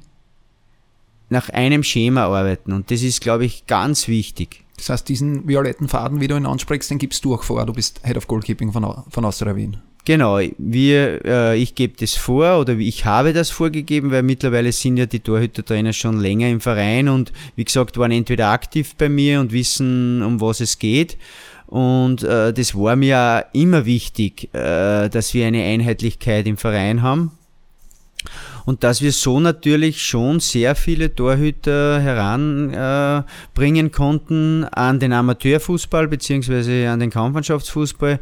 nach 1.28 1.49
einem 1.49 1.83
Schema 1.83 2.26
arbeiten. 2.26 2.73
Und 2.73 2.90
das 2.90 3.02
ist, 3.02 3.21
glaube 3.21 3.45
ich, 3.45 3.66
ganz 3.66 4.06
wichtig. 4.06 4.64
Das 4.76 4.90
heißt, 4.90 5.09
diesen 5.09 5.49
violetten 5.49 5.88
Faden, 5.88 6.21
wie 6.21 6.28
du 6.28 6.37
ihn 6.37 6.47
ansprichst, 6.47 6.90
den 6.90 6.99
gibst 6.99 7.25
du 7.25 7.35
auch 7.35 7.42
vor. 7.42 7.64
Du 7.66 7.73
bist 7.73 8.00
Head 8.04 8.16
of 8.16 8.28
Goalkeeping 8.28 8.73
von, 8.73 9.04
von 9.09 9.25
Austria 9.25 9.56
Wien. 9.56 9.78
Genau, 10.07 10.39
wir, 10.59 11.25
äh, 11.25 11.59
ich 11.61 11.75
gebe 11.75 11.95
das 11.99 12.15
vor 12.15 12.61
oder 12.61 12.75
ich 12.75 13.05
habe 13.05 13.33
das 13.33 13.51
vorgegeben, 13.51 14.13
weil 14.13 14.23
mittlerweile 14.23 14.71
sind 14.71 14.99
ja 14.99 15.07
die 15.07 15.19
Torhütertrainer 15.19 15.93
schon 15.93 16.21
länger 16.21 16.49
im 16.49 16.61
Verein 16.61 17.09
und 17.09 17.33
wie 17.57 17.65
gesagt 17.65 17.99
waren 17.99 18.13
entweder 18.13 18.51
aktiv 18.51 18.95
bei 18.95 19.09
mir 19.09 19.41
und 19.41 19.51
wissen, 19.51 20.23
um 20.23 20.41
was 20.41 20.61
es 20.61 20.79
geht. 20.79 21.19
Und 21.67 22.23
äh, 22.23 22.53
das 22.53 22.77
war 22.77 22.95
mir 22.95 23.47
immer 23.53 23.85
wichtig, 23.85 24.49
äh, 24.55 25.09
dass 25.09 25.35
wir 25.35 25.45
eine 25.45 25.65
Einheitlichkeit 25.65 26.47
im 26.47 26.57
Verein 26.57 27.03
haben 27.03 27.33
und 28.66 28.82
dass 28.82 29.00
wir 29.00 29.12
so 29.12 29.38
natürlich 29.40 30.04
schon 30.04 30.40
sehr 30.40 30.75
viele 30.75 31.14
Torhüter 31.14 32.00
heranbringen 32.00 33.87
äh, 33.87 33.90
konnten 33.90 34.64
an 34.64 34.99
den 34.99 35.12
Amateurfußball 35.12 36.08
beziehungsweise 36.08 36.90
an 36.90 36.99
den 36.99 37.11
Kampfmannschaftsfußball. 37.11 38.18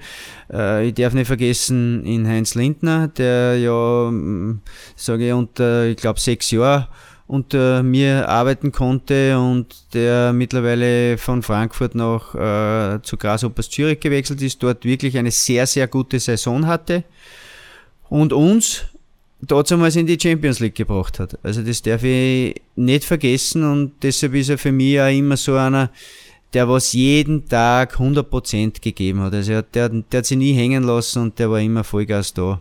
Äh, 0.53 0.89
ich 0.89 0.95
darf 0.95 1.15
nicht 1.15 1.27
vergessen 1.27 2.05
in 2.05 2.29
Heinz 2.29 2.55
Lindner, 2.55 3.09
der 3.09 3.59
ja, 3.59 4.11
mm, 4.11 4.61
sage 4.95 5.29
ich, 5.29 5.33
unter, 5.33 5.87
ich 5.87 5.97
glaube, 5.97 6.21
sechs 6.21 6.51
Jahre 6.51 6.89
unter 7.27 7.83
mir 7.83 8.29
arbeiten 8.29 8.71
konnte 8.71 9.39
und 9.39 9.95
der 9.95 10.35
mittlerweile 10.35 11.17
von 11.17 11.43
Frankfurt 11.43 11.95
nach 11.95 12.35
äh, 12.35 13.01
zu 13.03 13.17
Grasshoppers 13.17 13.71
Zürich 13.71 13.99
gewechselt 13.99 14.43
ist, 14.43 14.63
dort 14.63 14.85
wirklich 14.85 15.17
eine 15.17 15.31
sehr, 15.31 15.67
sehr 15.67 15.89
gute 15.89 16.21
Saison 16.21 16.67
hatte. 16.67 17.03
Und 18.11 18.35
uns 18.35 18.85
damals 19.47 19.97
in 19.97 20.07
die 20.07 20.19
Champions 20.21 20.61
League 20.61 20.75
gebracht 20.75 21.19
hat. 21.19 21.39
Also 21.43 21.63
das 21.63 21.83
darf 21.83 22.03
ich 22.03 22.61
nicht 22.77 23.05
vergessen 23.05 23.65
und 23.65 23.93
deshalb 24.03 24.35
ist 24.35 24.51
er 24.51 24.59
für 24.59 24.73
mich 24.73 25.01
auch 25.01 25.09
immer 25.09 25.37
so 25.37 25.57
einer, 25.57 25.91
der 26.53 26.69
was 26.69 26.93
jeden 26.93 27.49
Tag 27.49 27.97
100% 27.97 28.81
gegeben 28.81 29.21
hat. 29.21 29.35
Also 29.35 29.63
der, 29.63 29.89
der 29.89 30.19
hat 30.19 30.27
sich 30.27 30.39
nie 30.39 30.53
hängen 30.53 30.85
lassen 30.85 31.23
und 31.23 31.39
der 31.39 31.51
war 31.51 31.61
immer 31.61 31.85
Vollgas 31.85 32.33
da. 32.33 32.61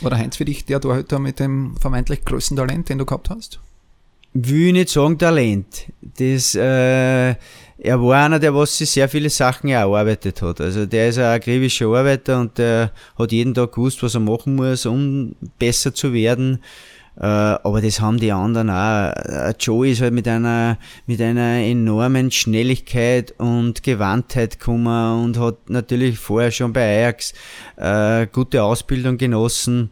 War 0.00 0.10
der 0.10 0.18
Heinz 0.18 0.36
für 0.36 0.44
dich 0.44 0.64
der 0.64 0.80
Torhüter 0.80 1.18
mit 1.18 1.38
dem 1.38 1.76
vermeintlich 1.76 2.24
größten 2.24 2.56
Talent, 2.56 2.88
den 2.88 2.98
du 2.98 3.06
gehabt 3.06 3.30
hast? 3.30 3.60
Will 4.40 4.68
ich 4.68 4.72
nicht 4.72 4.88
sagen 4.90 5.18
Talent. 5.18 5.86
Das, 6.00 6.54
äh, 6.54 7.30
er 7.30 8.02
war 8.02 8.24
einer, 8.24 8.38
der 8.38 8.54
was 8.54 8.78
sich 8.78 8.90
sehr 8.90 9.08
viele 9.08 9.30
Sachen 9.30 9.68
erarbeitet 9.68 10.42
hat. 10.42 10.60
Also 10.60 10.86
der 10.86 11.08
ist 11.08 11.18
ein 11.18 11.24
akribischer 11.24 11.86
Arbeiter 11.86 12.38
und 12.38 12.56
der 12.56 12.92
hat 13.18 13.32
jeden 13.32 13.52
Tag 13.52 13.72
gewusst, 13.72 14.00
was 14.04 14.14
er 14.14 14.20
machen 14.20 14.54
muss, 14.54 14.86
um 14.86 15.34
besser 15.58 15.92
zu 15.92 16.12
werden. 16.12 16.62
Äh, 17.16 17.24
aber 17.24 17.80
das 17.80 18.00
haben 18.00 18.20
die 18.20 18.30
anderen 18.30 18.70
auch. 18.70 19.10
Äh, 19.12 19.54
Joe 19.58 19.88
ist 19.88 20.02
halt 20.02 20.14
mit 20.14 20.28
einer, 20.28 20.78
mit 21.06 21.20
einer 21.20 21.58
enormen 21.58 22.30
Schnelligkeit 22.30 23.34
und 23.38 23.82
Gewandtheit 23.82 24.60
gekommen 24.60 25.24
und 25.24 25.36
hat 25.36 25.68
natürlich 25.68 26.16
vorher 26.16 26.52
schon 26.52 26.72
bei 26.72 26.82
Ajax 26.82 27.34
äh, 27.76 28.28
gute 28.28 28.62
Ausbildung 28.62 29.18
genossen 29.18 29.90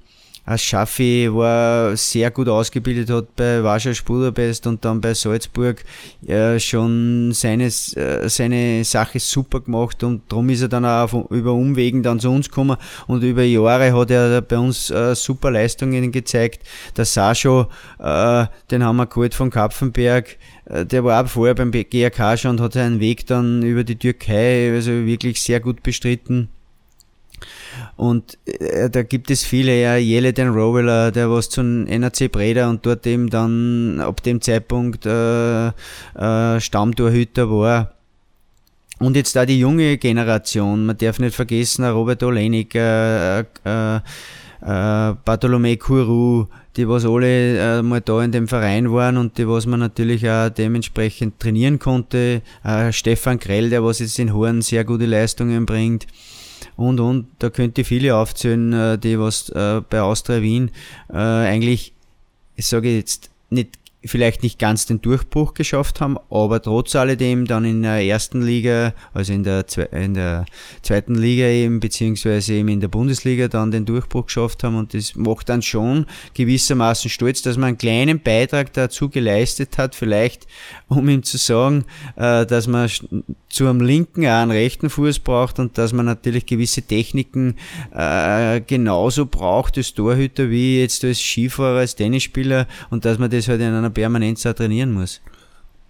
Schaffi 0.56 1.28
war 1.32 1.96
sehr 1.96 2.30
gut 2.30 2.48
ausgebildet, 2.48 3.10
hat 3.10 3.34
bei 3.34 3.62
Warschau 3.64 3.90
Budapest 4.04 4.66
und 4.68 4.84
dann 4.84 5.00
bei 5.00 5.12
Salzburg 5.12 5.82
äh, 6.26 6.60
schon 6.60 7.32
seines, 7.32 7.96
äh, 7.96 8.28
seine 8.28 8.84
Sache 8.84 9.18
super 9.18 9.60
gemacht 9.60 10.04
und 10.04 10.22
darum 10.28 10.48
ist 10.50 10.62
er 10.62 10.68
dann 10.68 10.84
auch 10.84 11.12
auf, 11.12 11.30
über 11.30 11.52
Umwegen 11.52 12.02
dann 12.02 12.20
zu 12.20 12.30
uns 12.30 12.48
gekommen 12.48 12.76
und 13.08 13.24
über 13.24 13.42
Jahre 13.42 13.92
hat 13.92 14.10
er 14.12 14.40
bei 14.40 14.58
uns 14.58 14.88
äh, 14.90 15.16
super 15.16 15.50
Leistungen 15.50 16.12
gezeigt. 16.12 16.62
Der 16.96 17.06
Sascho, 17.06 17.66
äh, 17.98 18.46
den 18.70 18.84
haben 18.84 18.96
wir 18.96 19.06
geholt 19.06 19.34
von 19.34 19.50
Kapfenberg, 19.50 20.36
äh, 20.66 20.86
der 20.86 21.02
war 21.02 21.24
auch 21.24 21.28
vorher 21.28 21.56
beim 21.56 21.72
GRK 21.72 22.36
schon 22.36 22.52
und 22.52 22.60
hat 22.60 22.74
seinen 22.74 23.00
Weg 23.00 23.26
dann 23.26 23.62
über 23.62 23.82
die 23.82 23.96
Türkei 23.96 24.72
also 24.72 24.92
wirklich 24.92 25.42
sehr 25.42 25.58
gut 25.58 25.82
bestritten. 25.82 26.50
Und 27.96 28.36
äh, 28.44 28.90
da 28.90 29.02
gibt 29.02 29.30
es 29.30 29.42
viele, 29.42 29.80
ja, 29.80 29.96
Jelle 29.96 30.32
den 30.32 30.48
Roweler, 30.48 31.10
der 31.10 31.30
was 31.30 31.48
zum 31.48 31.86
NRC 31.86 32.30
Breda 32.30 32.68
und 32.68 32.84
dort 32.84 33.06
eben 33.06 33.30
dann 33.30 34.00
ab 34.00 34.22
dem 34.22 34.40
Zeitpunkt 34.40 35.06
äh, 35.06 35.68
äh, 35.68 36.60
Stammtorhüter 36.60 37.50
war. 37.50 37.92
Und 38.98 39.16
jetzt 39.16 39.36
da 39.36 39.44
die 39.46 39.58
junge 39.58 39.96
Generation, 39.98 40.86
man 40.86 40.96
darf 40.96 41.18
nicht 41.18 41.34
vergessen, 41.34 41.84
Robert 41.84 42.22
Olenik, 42.22 42.74
äh, 42.74 43.40
äh, 43.40 43.44
äh, 43.96 44.00
Bartolomé 44.62 45.78
Kuru, 45.78 46.46
die 46.76 46.88
was 46.88 47.04
alle 47.06 47.78
äh, 47.78 47.82
mal 47.82 48.00
da 48.02 48.22
in 48.22 48.32
dem 48.32 48.48
Verein 48.48 48.92
waren 48.92 49.16
und 49.16 49.38
die 49.38 49.48
was 49.48 49.66
man 49.66 49.80
natürlich 49.80 50.28
auch 50.28 50.50
dementsprechend 50.50 51.40
trainieren 51.40 51.78
konnte. 51.78 52.42
Äh, 52.62 52.92
Stefan 52.92 53.38
Grell, 53.38 53.70
der 53.70 53.84
was 53.84 53.98
jetzt 53.98 54.18
in 54.18 54.34
Horn 54.34 54.60
sehr 54.60 54.84
gute 54.84 55.06
Leistungen 55.06 55.64
bringt 55.64 56.06
und 56.76 57.00
und. 57.00 57.26
Da 57.38 57.50
könnte 57.50 57.80
ich 57.83 57.87
viele 57.88 58.16
aufzählen, 58.16 58.73
äh, 58.73 58.99
die 58.99 59.18
was 59.18 59.49
äh, 59.50 59.83
bei 59.88 60.00
Austria 60.00 60.42
Wien 60.42 60.71
äh, 61.09 61.16
eigentlich, 61.16 61.92
ich 62.54 62.66
sage 62.66 62.95
jetzt 62.95 63.30
nicht 63.50 63.78
vielleicht 64.06 64.42
nicht 64.42 64.58
ganz 64.58 64.86
den 64.86 65.00
Durchbruch 65.00 65.54
geschafft 65.54 66.00
haben, 66.00 66.18
aber 66.30 66.60
trotz 66.62 66.94
alledem 66.96 67.46
dann 67.46 67.64
in 67.64 67.82
der 67.82 68.04
ersten 68.04 68.42
Liga, 68.42 68.94
also 69.12 69.32
in 69.32 69.42
der, 69.42 69.64
in 69.92 70.14
der 70.14 70.46
zweiten 70.82 71.14
Liga 71.14 71.46
eben, 71.46 71.80
beziehungsweise 71.80 72.54
eben 72.54 72.68
in 72.68 72.80
der 72.80 72.88
Bundesliga 72.88 73.48
dann 73.48 73.70
den 73.70 73.84
Durchbruch 73.84 74.26
geschafft 74.26 74.64
haben 74.64 74.76
und 74.76 74.94
das 74.94 75.14
macht 75.14 75.48
dann 75.48 75.62
schon 75.62 76.06
gewissermaßen 76.34 77.10
stolz, 77.10 77.42
dass 77.42 77.56
man 77.56 77.68
einen 77.68 77.78
kleinen 77.78 78.20
Beitrag 78.20 78.72
dazu 78.72 79.08
geleistet 79.08 79.78
hat, 79.78 79.94
vielleicht 79.94 80.46
um 80.88 81.08
ihm 81.08 81.22
zu 81.22 81.36
sagen, 81.36 81.84
äh, 82.16 82.46
dass 82.46 82.66
man 82.66 82.88
zu 83.48 83.66
einem 83.66 83.80
linken 83.80 84.26
auch 84.26 84.42
einen 84.42 84.50
rechten 84.50 84.90
Fuß 84.90 85.20
braucht 85.20 85.58
und 85.58 85.78
dass 85.78 85.92
man 85.92 86.06
natürlich 86.06 86.46
gewisse 86.46 86.82
Techniken 86.82 87.56
äh, 87.94 88.60
genauso 88.60 89.26
braucht 89.26 89.78
als 89.78 89.94
Torhüter 89.94 90.50
wie 90.50 90.80
jetzt 90.80 91.04
als 91.04 91.20
Skifahrer, 91.20 91.78
als 91.78 91.96
Tennisspieler 91.96 92.66
und 92.90 93.04
dass 93.04 93.18
man 93.18 93.30
das 93.30 93.48
halt 93.48 93.60
in 93.60 93.72
einer 93.72 93.90
Permanenz 93.96 94.44
auch 94.44 94.52
trainieren 94.52 94.92
muss. 94.92 95.22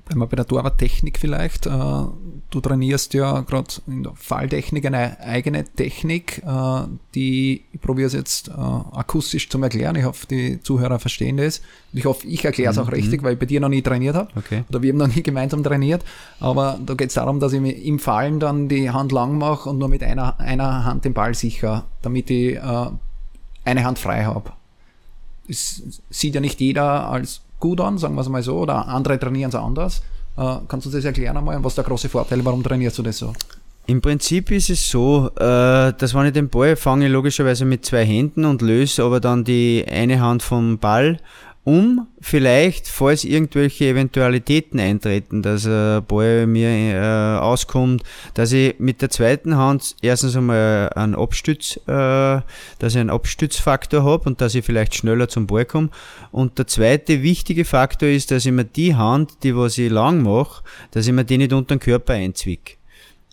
Bleiben 0.04 0.20
wir 0.20 0.28
bei 0.28 0.36
der 0.36 0.46
Torwarttechnik 0.46 1.18
vielleicht. 1.18 1.66
Äh, 1.66 1.70
du 1.70 2.60
trainierst 2.60 3.12
ja 3.14 3.40
gerade 3.40 3.74
in 3.88 4.04
der 4.04 4.12
Falltechnik 4.14 4.86
eine 4.86 5.18
eigene 5.18 5.64
Technik, 5.64 6.44
äh, 6.46 6.82
die, 7.16 7.64
ich 7.72 7.80
probiere 7.80 8.06
es 8.06 8.12
jetzt 8.12 8.46
äh, 8.46 8.52
akustisch 8.52 9.48
zu 9.48 9.60
erklären. 9.60 9.96
Ich 9.96 10.04
hoffe, 10.04 10.28
die 10.28 10.60
Zuhörer 10.62 11.00
verstehen 11.00 11.38
das. 11.38 11.60
Ich 11.92 12.04
hoffe, 12.04 12.24
ich 12.28 12.44
erkläre 12.44 12.70
es 12.70 12.78
auch 12.78 12.86
mhm. 12.86 12.92
richtig, 12.94 13.24
weil 13.24 13.32
ich 13.32 13.40
bei 13.40 13.46
dir 13.46 13.58
noch 13.58 13.68
nie 13.68 13.82
trainiert 13.82 14.14
habe. 14.14 14.30
Okay. 14.36 14.62
Oder 14.68 14.80
wir 14.80 14.92
haben 14.92 14.98
noch 14.98 15.12
nie 15.12 15.24
gemeinsam 15.24 15.64
trainiert. 15.64 16.04
Aber 16.38 16.78
da 16.86 16.94
geht 16.94 17.08
es 17.08 17.14
darum, 17.14 17.40
dass 17.40 17.52
ich 17.52 17.60
im 17.84 17.98
Fallen 17.98 18.38
dann 18.38 18.68
die 18.68 18.90
Hand 18.92 19.10
lang 19.10 19.38
mache 19.38 19.68
und 19.68 19.78
nur 19.78 19.88
mit 19.88 20.04
einer, 20.04 20.38
einer 20.38 20.84
Hand 20.84 21.04
den 21.04 21.14
Ball 21.14 21.34
sicher, 21.34 21.84
damit 22.02 22.30
ich 22.30 22.60
eine 22.60 23.84
Hand 23.84 23.98
frei 23.98 24.24
habe. 24.24 24.52
Es 25.48 25.82
sieht 26.10 26.36
ja 26.36 26.40
nicht 26.40 26.60
jeder 26.60 27.08
als 27.08 27.40
gut 27.60 27.80
an, 27.80 27.98
sagen 27.98 28.14
wir 28.14 28.22
es 28.22 28.28
mal 28.28 28.42
so, 28.42 28.58
oder 28.58 28.88
andere 28.88 29.18
trainieren 29.18 29.50
es 29.50 29.54
anders. 29.54 30.02
Äh, 30.36 30.56
kannst 30.68 30.86
du 30.86 30.90
das 30.90 31.04
erklären 31.04 31.36
einmal 31.36 31.56
und 31.56 31.64
was 31.64 31.74
der 31.74 31.84
große 31.84 32.08
Vorteil, 32.08 32.44
warum 32.44 32.62
trainierst 32.62 32.98
du 32.98 33.02
das 33.02 33.18
so? 33.18 33.32
Im 33.88 34.02
Prinzip 34.02 34.50
ist 34.50 34.68
es 34.68 34.88
so, 34.88 35.30
äh, 35.36 35.92
dass 35.92 36.12
wenn 36.14 36.26
ich 36.26 36.32
den 36.32 36.48
Ball 36.48 36.74
fange, 36.74 37.06
logischerweise 37.06 37.64
mit 37.64 37.84
zwei 37.84 38.04
Händen 38.04 38.44
und 38.44 38.60
löse 38.60 39.04
aber 39.04 39.20
dann 39.20 39.44
die 39.44 39.84
eine 39.88 40.20
Hand 40.20 40.42
vom 40.42 40.78
Ball 40.78 41.18
um 41.66 42.06
vielleicht, 42.20 42.86
falls 42.86 43.24
irgendwelche 43.24 43.86
Eventualitäten 43.86 44.78
eintreten, 44.78 45.42
dass 45.42 45.66
ein 45.66 46.04
Ball 46.06 46.46
mir 46.46 46.68
äh, 46.68 47.38
auskommt, 47.40 48.04
dass 48.34 48.52
ich 48.52 48.78
mit 48.78 49.02
der 49.02 49.10
zweiten 49.10 49.56
Hand 49.56 49.96
erstens 50.00 50.36
einmal 50.36 50.90
einen 50.94 51.16
Abstütz, 51.16 51.76
äh, 51.88 51.90
dass 51.90 52.94
ich 52.94 52.98
einen 52.98 53.10
Abstützfaktor 53.10 54.04
habe 54.04 54.28
und 54.28 54.40
dass 54.40 54.54
ich 54.54 54.64
vielleicht 54.64 54.94
schneller 54.94 55.26
zum 55.26 55.48
Ball 55.48 55.64
komme. 55.64 55.88
Und 56.30 56.56
der 56.56 56.68
zweite 56.68 57.24
wichtige 57.24 57.64
Faktor 57.64 58.10
ist, 58.10 58.30
dass 58.30 58.46
ich 58.46 58.52
mir 58.52 58.64
die 58.64 58.94
Hand, 58.94 59.42
die 59.42 59.56
was 59.56 59.76
ich 59.76 59.90
lang 59.90 60.22
mache, 60.22 60.62
dass 60.92 61.08
ich 61.08 61.12
mir 61.12 61.24
die 61.24 61.38
nicht 61.38 61.52
unter 61.52 61.74
den 61.74 61.80
Körper 61.80 62.12
einzwick. 62.12 62.78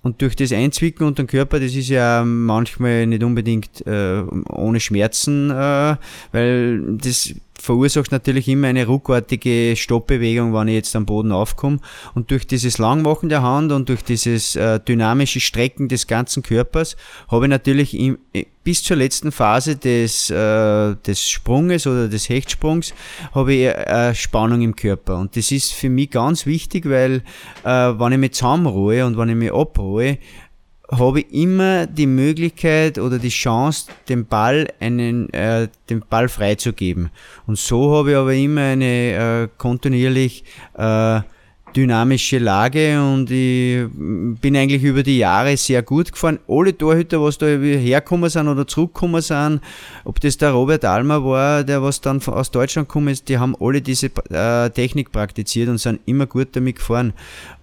Und 0.01 0.23
durch 0.23 0.35
das 0.35 0.51
Einzwicken 0.51 1.05
unter 1.05 1.21
den 1.21 1.27
Körper, 1.27 1.59
das 1.59 1.75
ist 1.75 1.87
ja 1.87 2.25
manchmal 2.25 3.05
nicht 3.05 3.23
unbedingt 3.23 3.85
äh, 3.85 4.23
ohne 4.49 4.79
Schmerzen, 4.79 5.51
äh, 5.51 5.97
weil 6.31 6.97
das 6.97 7.35
verursacht 7.63 8.11
natürlich 8.11 8.49
immer 8.49 8.67
eine 8.67 8.85
ruckartige 8.85 9.75
Stoppbewegung, 9.77 10.53
wenn 10.53 10.67
ich 10.67 10.75
jetzt 10.75 10.95
am 10.97 11.05
Boden 11.05 11.31
aufkomme. 11.31 11.79
Und 12.13 12.29
durch 12.29 12.45
dieses 12.45 12.77
Langmachen 12.77 13.29
der 13.29 13.41
Hand 13.41 13.71
und 13.71 13.87
durch 13.87 14.03
dieses 14.03 14.57
äh, 14.57 14.81
dynamische 14.81 15.39
Strecken 15.39 15.87
des 15.87 16.05
ganzen 16.05 16.43
Körpers 16.43 16.97
habe 17.29 17.45
ich 17.45 17.49
natürlich 17.49 17.97
im, 17.97 18.17
äh, 18.33 18.45
bis 18.65 18.83
zur 18.83 18.97
letzten 18.97 19.31
Phase 19.31 19.77
des, 19.77 20.29
äh, 20.29 20.95
des 20.95 21.29
Sprunges 21.29 21.87
oder 21.87 22.09
des 22.09 22.27
Hechtsprungs 22.27 22.93
habe 23.33 23.53
ich 23.53 23.65
äh, 23.67 24.13
Spannung 24.13 24.61
im 24.61 24.75
Körper. 24.75 25.17
Und 25.17 25.37
das 25.37 25.51
ist 25.51 25.73
für 25.73 25.89
mich 25.89 26.11
ganz 26.11 26.45
wichtig, 26.45 26.89
weil 26.89 27.23
äh, 27.63 27.69
wenn 27.69 28.11
ich 28.11 28.19
mich 28.19 28.33
zusammenruhe 28.33 29.05
und 29.05 29.17
wenn 29.17 29.29
ich 29.29 29.35
mich 29.35 29.53
abruhe, 29.53 30.17
habe 30.97 31.21
ich 31.21 31.33
immer 31.33 31.87
die 31.87 32.07
Möglichkeit 32.07 32.97
oder 32.99 33.19
die 33.19 33.29
Chance, 33.29 33.87
den 34.09 34.25
Ball 34.25 34.67
einen, 34.79 35.31
äh, 35.33 35.67
den 35.89 36.03
Ball 36.09 36.29
freizugeben. 36.29 37.09
Und 37.47 37.57
so 37.57 37.95
habe 37.95 38.11
ich 38.11 38.17
aber 38.17 38.33
immer 38.33 38.61
eine 38.61 39.43
äh, 39.43 39.47
kontinuierlich 39.57 40.43
äh, 40.77 41.21
dynamische 41.75 42.37
Lage 42.37 43.01
und 43.01 43.29
ich 43.31 43.85
bin 43.91 44.55
eigentlich 44.55 44.83
über 44.83 45.03
die 45.03 45.17
Jahre 45.17 45.57
sehr 45.57 45.81
gut 45.81 46.11
gefahren. 46.11 46.39
Alle 46.47 46.77
Torhüter, 46.77 47.21
was 47.21 47.37
da 47.37 47.47
hergekommen 47.47 48.29
sind 48.29 48.47
oder 48.47 48.67
zurückgekommen 48.67 49.21
sind, 49.21 49.61
ob 50.03 50.19
das 50.19 50.37
der 50.37 50.51
Robert 50.51 50.85
Almer 50.85 51.23
war, 51.23 51.63
der 51.63 51.81
was 51.81 52.01
dann 52.01 52.21
aus 52.27 52.51
Deutschland 52.51 52.87
gekommen 52.87 53.09
ist, 53.09 53.27
die 53.27 53.37
haben 53.37 53.55
alle 53.59 53.81
diese 53.81 54.11
äh, 54.29 54.69
Technik 54.69 55.11
praktiziert 55.11 55.69
und 55.69 55.79
sind 55.79 56.01
immer 56.05 56.27
gut 56.27 56.49
damit 56.55 56.77
gefahren. 56.77 57.13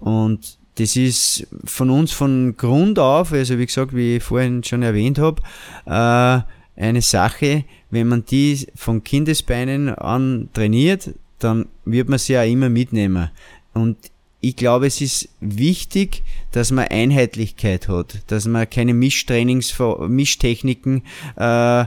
Und 0.00 0.59
das 0.80 0.96
ist 0.96 1.46
von 1.64 1.90
uns 1.90 2.10
von 2.10 2.56
Grund 2.56 2.98
auf, 2.98 3.32
also 3.32 3.58
wie 3.58 3.66
gesagt, 3.66 3.94
wie 3.94 4.16
ich 4.16 4.22
vorhin 4.22 4.64
schon 4.64 4.82
erwähnt 4.82 5.18
habe, 5.18 5.42
äh, 5.84 6.80
eine 6.80 7.02
Sache, 7.02 7.64
wenn 7.90 8.08
man 8.08 8.24
die 8.24 8.66
von 8.74 9.04
Kindesbeinen 9.04 9.90
an 9.90 10.48
trainiert, 10.54 11.10
dann 11.38 11.66
wird 11.84 12.08
man 12.08 12.18
sie 12.18 12.32
ja 12.32 12.44
immer 12.44 12.70
mitnehmen. 12.70 13.30
Und 13.74 13.98
ich 14.40 14.56
glaube, 14.56 14.86
es 14.86 15.02
ist 15.02 15.28
wichtig, 15.40 16.22
dass 16.52 16.70
man 16.70 16.88
Einheitlichkeit 16.88 17.88
hat, 17.88 18.22
dass 18.28 18.46
man 18.46 18.68
keine 18.70 18.94
Mischtrainings, 18.94 19.78
Mischtechniken 20.08 21.02
äh, 21.36 21.84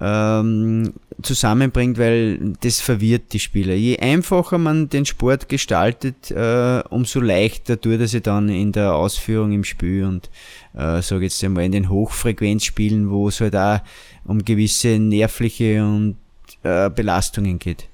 ähm, 0.00 0.94
zusammenbringt, 1.22 1.98
weil 1.98 2.54
das 2.60 2.80
verwirrt 2.80 3.32
die 3.32 3.38
Spieler. 3.38 3.74
Je 3.74 3.98
einfacher 3.98 4.58
man 4.58 4.88
den 4.88 5.06
Sport 5.06 5.48
gestaltet, 5.48 6.30
äh, 6.30 6.82
umso 6.90 7.20
leichter 7.20 7.80
tut 7.80 8.00
er 8.00 8.08
sich 8.08 8.22
dann 8.22 8.48
in 8.48 8.72
der 8.72 8.94
Ausführung 8.94 9.52
im 9.52 9.64
Spiel 9.64 10.04
und 10.04 10.30
äh, 10.74 11.00
sage 11.02 11.24
jetzt 11.24 11.42
einmal 11.44 11.64
in 11.64 11.72
den 11.72 11.88
Hochfrequenzspielen, 11.88 13.10
wo 13.10 13.28
es 13.28 13.40
halt 13.40 13.56
auch 13.56 13.80
um 14.24 14.44
gewisse 14.44 14.98
nervliche 14.98 15.84
und 15.84 16.16
äh, 16.62 16.90
Belastungen 16.90 17.58
geht. 17.58 17.88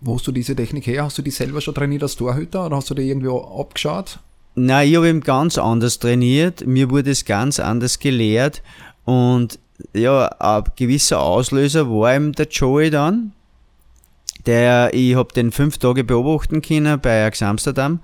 Wo 0.00 0.16
hast 0.16 0.26
du 0.26 0.32
diese 0.32 0.54
Technik 0.54 0.86
her? 0.86 1.04
Hast 1.04 1.18
du 1.18 1.22
die 1.22 1.30
selber 1.30 1.60
schon 1.60 1.74
trainiert 1.74 2.02
als 2.02 2.16
Torhüter 2.16 2.66
oder 2.66 2.76
hast 2.76 2.90
du 2.90 2.94
die 2.94 3.08
irgendwo 3.08 3.40
abgeschaut? 3.40 4.18
Nein, 4.54 4.88
ich 4.88 4.96
habe 4.96 5.08
eben 5.08 5.20
ganz 5.20 5.58
anders 5.58 5.98
trainiert. 5.98 6.66
Mir 6.66 6.90
wurde 6.90 7.10
es 7.10 7.24
ganz 7.24 7.60
anders 7.60 7.98
gelehrt 7.98 8.62
und 9.04 9.58
ja, 9.94 10.26
ein 10.26 10.64
gewisser 10.76 11.20
Auslöser 11.20 11.90
war 11.90 12.14
eben 12.14 12.32
der 12.32 12.48
Joey 12.48 12.90
dann. 12.90 13.32
Der, 14.46 14.94
ich 14.94 15.16
habe 15.16 15.32
den 15.34 15.50
fünf 15.50 15.78
Tage 15.78 16.04
beobachten 16.04 16.62
können 16.62 17.00
bei 17.00 17.22
Ajax 17.22 17.42
Amsterdam 17.42 18.00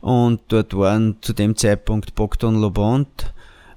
und 0.00 0.40
dort 0.48 0.74
waren 0.76 1.16
zu 1.20 1.32
dem 1.34 1.56
Zeitpunkt 1.56 2.14
Bogdan 2.14 2.60
Lobont, 2.60 3.32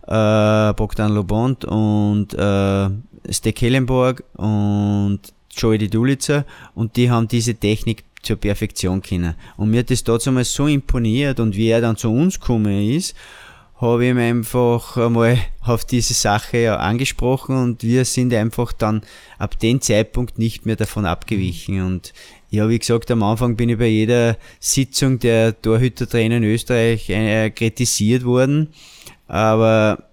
äh, 0.07 0.73
Bogdan 0.73 1.13
Lobont 1.13 1.65
und 1.65 2.33
äh, 2.33 2.89
Stek 3.29 3.61
Hellenborg 3.61 4.23
und 4.37 5.19
Joey 5.51 5.77
Di 5.77 5.89
Dulica 5.89 6.45
und 6.75 6.95
die 6.95 7.09
haben 7.09 7.27
diese 7.27 7.55
Technik 7.55 8.03
zur 8.21 8.37
Perfektion 8.37 9.01
können. 9.01 9.35
Und 9.57 9.71
mir 9.71 9.79
hat 9.79 9.89
das 9.89 10.03
damals 10.03 10.53
so 10.53 10.67
imponiert 10.67 11.39
und 11.39 11.55
wie 11.55 11.69
er 11.69 11.81
dann 11.81 11.97
zu 11.97 12.11
uns 12.11 12.39
gekommen 12.39 12.89
ist, 12.89 13.15
habe 13.79 14.05
ich 14.05 14.11
ihm 14.11 14.17
einfach 14.17 14.97
einmal 14.97 15.37
auf 15.61 15.85
diese 15.85 16.13
Sache 16.13 16.79
angesprochen 16.79 17.55
und 17.55 17.83
wir 17.83 18.05
sind 18.05 18.33
einfach 18.33 18.73
dann 18.73 19.01
ab 19.37 19.59
dem 19.59 19.81
Zeitpunkt 19.81 20.39
nicht 20.39 20.65
mehr 20.65 20.75
davon 20.75 21.05
abgewichen. 21.05 21.81
Und 21.81 22.13
ja, 22.49 22.67
wie 22.69 22.79
gesagt, 22.79 23.11
am 23.11 23.21
Anfang 23.21 23.55
bin 23.55 23.69
ich 23.69 23.77
bei 23.77 23.87
jeder 23.87 24.37
Sitzung 24.59 25.19
der 25.19 25.59
Torhütertrainer 25.61 26.37
in 26.37 26.43
Österreich 26.43 27.09
äh, 27.09 27.51
kritisiert 27.51 28.23
worden. 28.23 28.73
Aber 29.27 30.03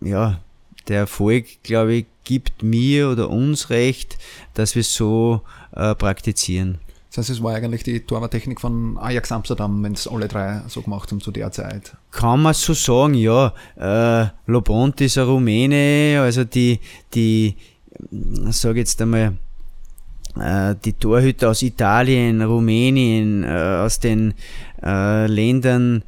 ja, 0.00 0.40
der 0.86 0.98
Erfolg, 0.98 1.46
glaube 1.62 1.94
ich, 1.94 2.06
gibt 2.24 2.62
mir 2.62 3.10
oder 3.10 3.28
uns 3.28 3.70
recht, 3.70 4.18
dass 4.54 4.76
wir 4.76 4.84
so 4.84 5.42
äh, 5.74 5.94
praktizieren. 5.94 6.78
Das 7.14 7.28
heißt, 7.28 7.38
es 7.38 7.42
war 7.44 7.54
eigentlich 7.54 7.84
die 7.84 8.00
Torwarttechnik 8.00 8.60
von 8.60 8.98
Ajax 8.98 9.30
Amsterdam, 9.30 9.84
wenn 9.84 9.92
es 9.92 10.08
alle 10.08 10.26
drei 10.26 10.62
so 10.66 10.82
gemacht 10.82 11.12
haben 11.12 11.20
zu 11.20 11.30
der 11.30 11.52
Zeit. 11.52 11.96
Kann 12.10 12.42
man 12.42 12.54
so 12.54 12.74
sagen, 12.74 13.14
ja. 13.14 13.54
Äh, 13.76 14.26
Lobont 14.46 15.00
ist 15.00 15.16
ein 15.16 15.24
Rumäne, 15.24 16.20
also 16.20 16.42
die, 16.42 16.80
die, 17.14 17.54
sag 18.50 18.74
jetzt 18.76 19.00
einmal, 19.00 19.34
äh, 20.40 20.74
die 20.84 20.94
Torhüter 20.94 21.50
aus 21.50 21.62
Italien, 21.62 22.42
Rumänien, 22.42 23.44
äh, 23.44 23.82
aus 23.84 24.00
den 24.00 24.34
äh, 24.82 25.28
Ländern, 25.28 26.02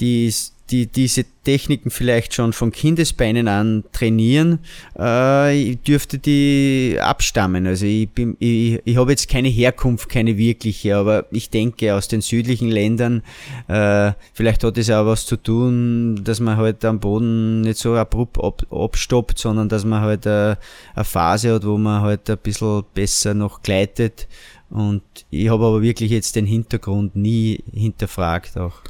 die 0.00 0.32
die 0.70 0.86
diese 0.86 1.24
Techniken 1.44 1.90
vielleicht 1.90 2.34
schon 2.34 2.52
von 2.52 2.72
Kindesbeinen 2.72 3.48
an 3.48 3.84
trainieren, 3.92 4.58
äh, 4.98 5.58
ich 5.58 5.78
dürfte 5.80 6.18
die 6.18 6.98
abstammen. 7.00 7.66
Also 7.66 7.86
ich, 7.86 8.08
bin, 8.10 8.36
ich, 8.38 8.80
ich 8.84 8.96
habe 8.96 9.12
jetzt 9.12 9.28
keine 9.28 9.48
Herkunft, 9.48 10.08
keine 10.08 10.36
wirkliche, 10.36 10.96
aber 10.96 11.26
ich 11.30 11.50
denke 11.50 11.94
aus 11.94 12.08
den 12.08 12.20
südlichen 12.20 12.68
Ländern, 12.68 13.22
äh, 13.68 14.12
vielleicht 14.34 14.62
hat 14.62 14.76
es 14.76 14.90
auch 14.90 15.06
was 15.06 15.26
zu 15.26 15.36
tun, 15.36 16.20
dass 16.22 16.40
man 16.40 16.56
halt 16.56 16.84
am 16.84 17.00
Boden 17.00 17.62
nicht 17.62 17.78
so 17.78 17.94
abrupt 17.94 18.38
ab, 18.38 18.66
abstoppt, 18.70 19.38
sondern 19.38 19.68
dass 19.68 19.84
man 19.84 20.02
halt 20.02 20.26
äh, 20.26 20.56
eine 20.94 21.04
Phase 21.04 21.54
hat, 21.54 21.64
wo 21.64 21.78
man 21.78 22.02
halt 22.02 22.28
ein 22.28 22.38
bisschen 22.38 22.84
besser 22.92 23.32
noch 23.32 23.62
gleitet. 23.62 24.28
Und 24.70 25.02
ich 25.30 25.48
habe 25.48 25.64
aber 25.64 25.82
wirklich 25.82 26.10
jetzt 26.10 26.36
den 26.36 26.44
Hintergrund 26.46 27.16
nie 27.16 27.64
hinterfragt 27.72 28.58
auch. 28.58 28.82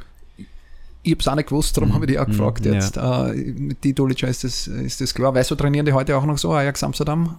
Ich 1.01 1.11
habe 1.11 1.21
es 1.21 1.27
auch 1.27 1.35
nicht 1.35 1.49
gewusst, 1.49 1.77
darum 1.77 1.89
mhm. 1.89 1.93
habe 1.93 2.05
ich 2.05 2.11
dich 2.11 2.19
auch 2.19 2.25
gefragt 2.25 2.65
mhm, 2.65 2.73
jetzt. 2.73 2.95
Ja. 2.95 3.29
Äh, 3.29 3.35
mit 3.35 3.83
die 3.83 3.89
ist 3.91 4.43
das, 4.43 4.67
ist 4.67 5.01
das 5.01 5.13
klar. 5.13 5.33
Weißt 5.33 5.49
du, 5.51 5.55
trainieren 5.55 5.85
die 5.85 5.93
heute 5.93 6.17
auch 6.17 6.25
noch 6.25 6.37
so, 6.37 6.53
Ajax 6.53 6.83
Amsterdam? 6.83 7.37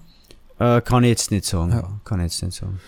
Äh, 0.58 0.80
kann 0.82 1.04
ich 1.04 1.10
jetzt 1.10 1.30
nicht 1.30 1.44
sagen. 1.44 1.72
Ja. 1.72 2.00
Kann 2.04 2.20
ich 2.20 2.32
jetzt 2.32 2.42
nicht 2.42 2.54
sagen. 2.56 2.80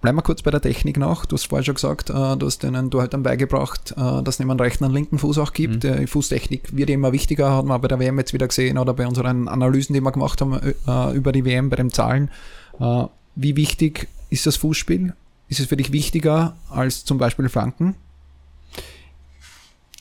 Bleiben 0.00 0.16
wir 0.16 0.22
kurz 0.22 0.42
bei 0.42 0.52
der 0.52 0.60
Technik 0.60 0.96
nach. 0.96 1.26
Du 1.26 1.34
hast 1.34 1.48
vorher 1.48 1.64
schon 1.64 1.74
gesagt, 1.74 2.10
äh, 2.10 2.36
du 2.36 2.46
hast 2.46 2.62
denen 2.62 2.88
du 2.88 3.00
halt 3.00 3.14
dann 3.14 3.24
beigebracht, 3.24 3.92
äh, 3.92 4.22
dass 4.22 4.36
es 4.36 4.38
neben 4.38 4.52
rechten 4.52 4.84
und 4.84 4.92
linken 4.92 5.18
Fuß 5.18 5.38
auch 5.38 5.52
gibt. 5.52 5.82
Mhm. 5.82 5.98
Die 5.98 6.06
Fußtechnik 6.06 6.76
wird 6.76 6.90
immer 6.90 7.12
wichtiger, 7.12 7.56
hat 7.56 7.64
man 7.64 7.80
bei 7.80 7.88
der 7.88 7.98
WM 7.98 8.16
jetzt 8.18 8.32
wieder 8.32 8.46
gesehen 8.46 8.78
oder 8.78 8.94
bei 8.94 9.08
unseren 9.08 9.48
Analysen, 9.48 9.94
die 9.94 10.00
wir 10.00 10.12
gemacht 10.12 10.40
haben 10.40 10.54
äh, 10.54 11.16
über 11.16 11.32
die 11.32 11.44
WM 11.44 11.68
bei 11.68 11.76
den 11.76 11.90
Zahlen. 11.90 12.30
Äh, 12.78 13.04
wie 13.34 13.56
wichtig 13.56 14.06
ist 14.30 14.46
das 14.46 14.56
Fußspiel? 14.56 15.14
Ist 15.48 15.58
es 15.58 15.66
für 15.66 15.76
dich 15.76 15.92
wichtiger 15.92 16.56
als 16.70 17.04
zum 17.04 17.18
Beispiel 17.18 17.48
Flanken? 17.48 17.96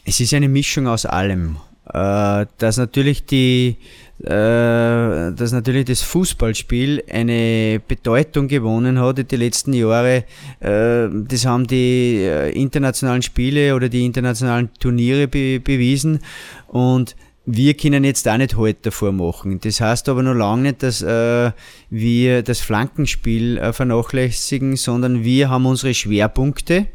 Es 0.07 0.21
ist 0.21 0.33
eine 0.33 0.47
Mischung 0.47 0.87
aus 0.87 1.05
allem. 1.05 1.57
Äh, 1.93 2.45
dass 2.57 2.77
natürlich 2.77 3.25
die, 3.25 3.77
äh, 4.21 4.25
dass 4.25 5.51
natürlich 5.51 5.85
das 5.85 6.01
Fußballspiel 6.01 7.03
eine 7.09 7.81
Bedeutung 7.85 8.47
gewonnen 8.47 8.99
hat 8.99 9.19
in 9.19 9.27
den 9.27 9.39
letzten 9.39 9.73
Jahren. 9.73 10.23
Äh, 10.59 11.07
das 11.27 11.45
haben 11.45 11.67
die 11.67 12.25
internationalen 12.53 13.21
Spiele 13.21 13.75
oder 13.75 13.87
die 13.89 14.05
internationalen 14.05 14.69
Turniere 14.79 15.27
be 15.27 15.59
bewiesen 15.59 16.19
und 16.67 17.15
wir 17.45 17.73
können 17.75 18.03
jetzt 18.03 18.27
auch 18.27 18.37
nicht 18.37 18.57
Halt 18.57 18.85
davor 18.85 19.13
machen. 19.13 19.61
Das 19.61 19.79
heißt 19.79 20.09
aber 20.09 20.23
noch 20.23 20.33
lange 20.33 20.63
nicht, 20.63 20.83
dass 20.83 21.01
wir 21.01 22.43
das 22.43 22.59
Flankenspiel 22.59 23.71
vernachlässigen, 23.71 24.75
sondern 24.75 25.23
wir 25.23 25.49
haben 25.49 25.65
unsere 25.65 25.93
Schwerpunkte 25.93 26.87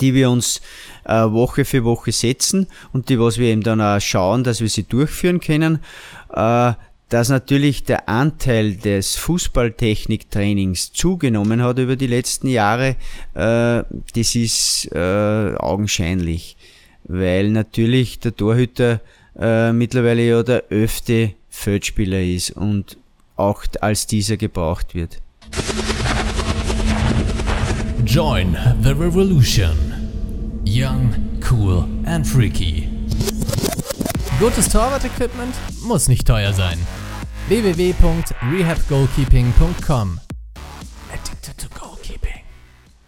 die 0.00 0.14
wir 0.14 0.30
uns 0.30 0.60
äh, 1.04 1.14
Woche 1.14 1.64
für 1.64 1.84
Woche 1.84 2.12
setzen 2.12 2.66
und 2.92 3.08
die, 3.08 3.18
was 3.18 3.38
wir 3.38 3.48
eben 3.48 3.62
dann 3.62 3.80
auch 3.80 4.00
schauen, 4.00 4.44
dass 4.44 4.60
wir 4.60 4.68
sie 4.68 4.84
durchführen 4.84 5.40
können. 5.40 5.80
Äh, 6.32 6.72
dass 7.10 7.28
natürlich 7.28 7.84
der 7.84 8.08
Anteil 8.08 8.74
des 8.74 9.14
Fußballtechniktrainings 9.16 10.92
zugenommen 10.92 11.62
hat 11.62 11.78
über 11.78 11.96
die 11.96 12.06
letzten 12.06 12.48
Jahre, 12.48 12.96
äh, 13.34 13.84
das 14.14 14.34
ist 14.34 14.88
äh, 14.92 15.54
augenscheinlich, 15.56 16.56
weil 17.04 17.50
natürlich 17.50 18.18
der 18.18 18.34
Torhüter 18.34 19.00
äh, 19.38 19.72
mittlerweile 19.72 20.26
ja 20.26 20.42
der 20.42 20.64
öfte 20.70 21.34
Feldspieler 21.50 22.20
ist 22.20 22.50
und 22.52 22.96
auch 23.36 23.64
als 23.80 24.06
dieser 24.06 24.36
gebraucht 24.36 24.94
wird. 24.94 25.20
Join 28.14 28.54
the 28.80 28.94
revolution. 28.94 29.74
Young, 30.64 31.12
cool 31.40 31.88
and 32.06 32.24
freaky. 32.24 32.88
Gutes 34.38 34.68
Torwart-Equipment 34.68 35.52
muss 35.82 36.06
nicht 36.06 36.24
teuer 36.24 36.52
sein. 36.52 36.78
www.rehabgoalkeeping.com 37.48 40.20
Addicted 41.12 41.58
to 41.58 41.66
Goalkeeping. 41.76 42.42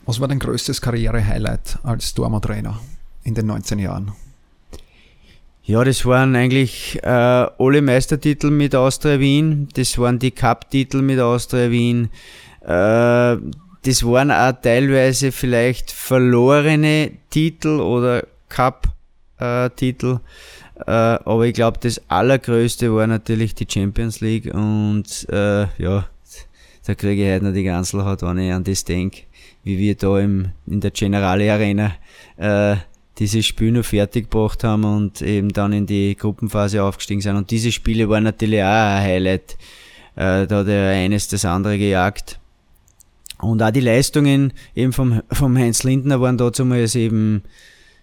Was 0.06 0.18
war 0.18 0.26
dein 0.26 0.40
größtes 0.40 0.80
Karriere-Highlight 0.80 1.78
als 1.84 2.12
Dormo-Trainer 2.14 2.80
in 3.22 3.36
den 3.36 3.46
19 3.46 3.78
Jahren? 3.78 4.10
Ja, 5.62 5.84
das 5.84 6.04
waren 6.04 6.34
eigentlich 6.34 6.98
äh, 7.04 7.06
alle 7.06 7.80
Meistertitel 7.80 8.50
mit 8.50 8.74
Austria 8.74 9.20
Wien, 9.20 9.68
das 9.74 9.96
waren 9.98 10.18
die 10.18 10.32
Cup-Titel 10.32 11.00
mit 11.00 11.20
Austria 11.20 11.70
Wien, 11.70 12.10
äh, 12.66 13.36
das 13.82 14.04
waren 14.04 14.30
auch 14.30 14.52
teilweise 14.60 15.32
vielleicht 15.32 15.90
verlorene 15.90 17.12
Titel 17.30 17.80
oder 17.80 18.26
Cup-Titel. 18.48 20.20
Äh, 20.86 20.90
aber 20.90 21.46
ich 21.46 21.54
glaube, 21.54 21.78
das 21.80 22.00
Allergrößte 22.08 22.94
war 22.94 23.06
natürlich 23.06 23.54
die 23.54 23.66
Champions 23.68 24.20
League 24.20 24.52
und 24.52 25.26
äh, 25.30 25.66
ja, 25.78 26.06
da 26.86 26.94
kriege 26.94 27.24
ich 27.24 27.34
heute 27.34 27.46
noch 27.46 27.54
die 27.54 27.64
Ganzelhaut, 27.64 28.22
wenn 28.22 28.38
ich 28.38 28.52
an 28.52 28.64
das 28.64 28.84
denke, 28.84 29.22
wie 29.64 29.78
wir 29.78 29.94
da 29.94 30.18
im, 30.18 30.50
in 30.66 30.80
der 30.80 30.90
Generale 30.90 31.50
Arena 31.52 31.92
äh, 32.36 32.76
dieses 33.18 33.46
Spiel 33.46 33.72
noch 33.72 33.84
fertig 33.84 34.30
gebracht 34.30 34.62
haben 34.64 34.84
und 34.84 35.22
eben 35.22 35.48
dann 35.52 35.72
in 35.72 35.86
die 35.86 36.14
Gruppenphase 36.16 36.82
aufgestiegen 36.82 37.22
sind. 37.22 37.36
Und 37.36 37.50
diese 37.50 37.72
Spiele 37.72 38.08
waren 38.08 38.24
natürlich 38.24 38.62
auch 38.62 38.66
ein 38.66 39.02
Highlight. 39.02 39.56
Äh, 40.14 40.46
da 40.46 40.58
hat 40.58 40.68
er 40.68 40.90
eines 40.90 41.28
das 41.28 41.44
andere 41.44 41.78
gejagt. 41.78 42.38
Und 43.50 43.62
auch 43.62 43.70
die 43.70 43.80
Leistungen 43.80 44.52
eben 44.74 44.92
vom, 44.92 45.22
vom 45.30 45.56
Heinz 45.56 45.82
Lindner 45.82 46.20
waren 46.20 46.36
damals 46.36 46.94
eben 46.94 47.42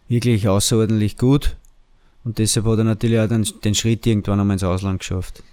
wirklich 0.08 0.48
außerordentlich 0.48 1.18
gut. 1.18 1.56
Und 2.24 2.38
deshalb 2.38 2.66
hat 2.66 2.78
er 2.78 2.84
natürlich 2.86 3.20
auch 3.20 3.28
den, 3.28 3.46
den 3.64 3.76
Schritt 3.76 4.06
irgendwann 4.08 4.40
einmal 4.40 4.56
ins 4.56 4.64
Ausland 4.64 5.00
geschafft. 5.00 5.44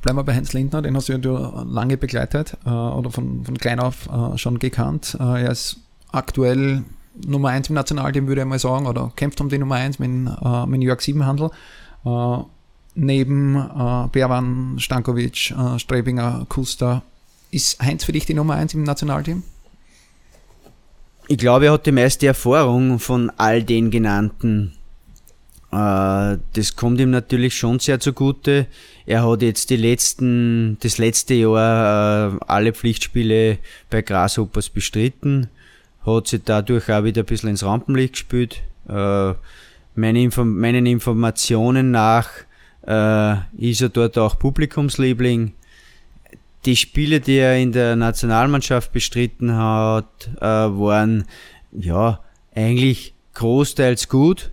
Bleiben 0.00 0.18
wir 0.18 0.24
bei 0.24 0.34
Heinz 0.34 0.52
Lindner, 0.52 0.80
den 0.82 0.96
hast 0.96 1.08
du 1.08 1.64
lange 1.68 1.96
begleitet 1.96 2.56
äh, 2.64 2.70
oder 2.70 3.10
von, 3.10 3.44
von 3.44 3.58
klein 3.58 3.80
auf 3.80 4.08
äh, 4.08 4.38
schon 4.38 4.58
gekannt. 4.58 5.16
Äh, 5.20 5.44
er 5.44 5.50
ist 5.50 5.78
aktuell 6.12 6.84
Nummer 7.26 7.50
1 7.50 7.68
im 7.68 7.74
Nationalteam, 7.74 8.26
würde 8.26 8.42
ich 8.42 8.46
mal 8.46 8.58
sagen, 8.58 8.86
oder 8.86 9.12
kämpft 9.16 9.40
um 9.40 9.48
die 9.48 9.58
Nummer 9.58 9.76
1 9.76 9.98
mit, 9.98 10.10
äh, 10.42 10.66
mit 10.66 10.82
Jörg 10.82 11.00
Siebenhandel. 11.00 11.50
Äh, 12.04 12.38
neben 12.94 13.56
äh, 13.56 14.08
Berwan, 14.10 14.76
Stankovic, 14.78 15.50
äh, 15.50 15.78
Strebinger, 15.78 16.46
Kuster 16.48 17.02
ist 17.50 17.80
Heinz 17.80 18.04
für 18.04 18.12
dich 18.12 18.26
die 18.26 18.34
Nummer 18.34 18.54
1 18.54 18.74
im 18.74 18.82
Nationalteam? 18.82 19.42
Ich 21.28 21.38
glaube, 21.38 21.66
er 21.66 21.72
hat 21.72 21.86
die 21.86 21.92
meiste 21.92 22.26
Erfahrung 22.26 22.98
von 22.98 23.30
all 23.36 23.62
den 23.62 23.90
genannten. 23.90 24.76
Äh, 25.72 26.38
das 26.52 26.76
kommt 26.76 27.00
ihm 27.00 27.10
natürlich 27.10 27.56
schon 27.56 27.80
sehr 27.80 27.98
zugute. 27.98 28.66
Er 29.06 29.28
hat 29.28 29.42
jetzt 29.42 29.70
die 29.70 29.76
letzten, 29.76 30.78
das 30.80 30.98
letzte 30.98 31.34
Jahr 31.34 32.34
äh, 32.34 32.38
alle 32.46 32.72
Pflichtspiele 32.72 33.58
bei 33.90 34.02
Grasshoppers 34.02 34.68
bestritten, 34.70 35.48
hat 36.04 36.28
sich 36.28 36.42
dadurch 36.44 36.90
auch 36.90 37.04
wieder 37.04 37.22
ein 37.22 37.26
bisschen 37.26 37.50
ins 37.50 37.64
Rampenlicht 37.64 38.12
gespielt. 38.12 38.62
Äh, 38.88 39.34
meinen 39.94 40.86
Informationen 40.86 41.90
nach 41.90 42.28
ist 43.56 43.80
er 43.80 43.88
dort 43.88 44.16
auch 44.16 44.38
Publikumsliebling 44.38 45.54
die 46.66 46.76
Spiele, 46.76 47.20
die 47.20 47.36
er 47.36 47.56
in 47.56 47.72
der 47.72 47.96
Nationalmannschaft 47.96 48.92
bestritten 48.92 49.56
hat, 49.56 50.28
äh, 50.40 50.44
waren 50.44 51.24
ja 51.72 52.20
eigentlich 52.54 53.14
großteils 53.34 54.08
gut, 54.08 54.50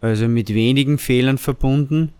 also 0.00 0.26
mit 0.28 0.52
wenigen 0.52 0.98
Fehlern 0.98 1.38
verbunden. 1.38 2.12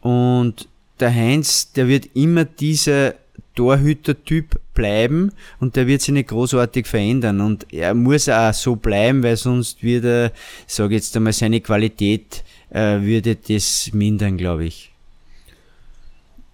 Und 0.00 0.68
der 1.00 1.14
Heinz, 1.14 1.72
der 1.72 1.88
wird 1.88 2.10
immer 2.14 2.44
dieser 2.44 3.14
Torhüter-Typ 3.54 4.60
bleiben 4.74 5.32
und 5.58 5.76
der 5.76 5.86
wird 5.86 6.00
sich 6.00 6.14
nicht 6.14 6.28
großartig 6.28 6.86
verändern. 6.86 7.40
Und 7.40 7.72
er 7.72 7.94
muss 7.94 8.28
auch 8.28 8.52
so 8.52 8.76
bleiben, 8.76 9.22
weil 9.22 9.36
sonst 9.36 9.82
wird 9.82 10.04
er, 10.04 10.32
sage 10.66 10.94
jetzt 10.94 11.16
einmal, 11.16 11.32
seine 11.32 11.60
Qualität 11.60 12.44
äh, 12.70 13.00
würde 13.00 13.36
das 13.36 13.90
mindern, 13.92 14.36
glaube 14.36 14.66
ich. 14.66 14.87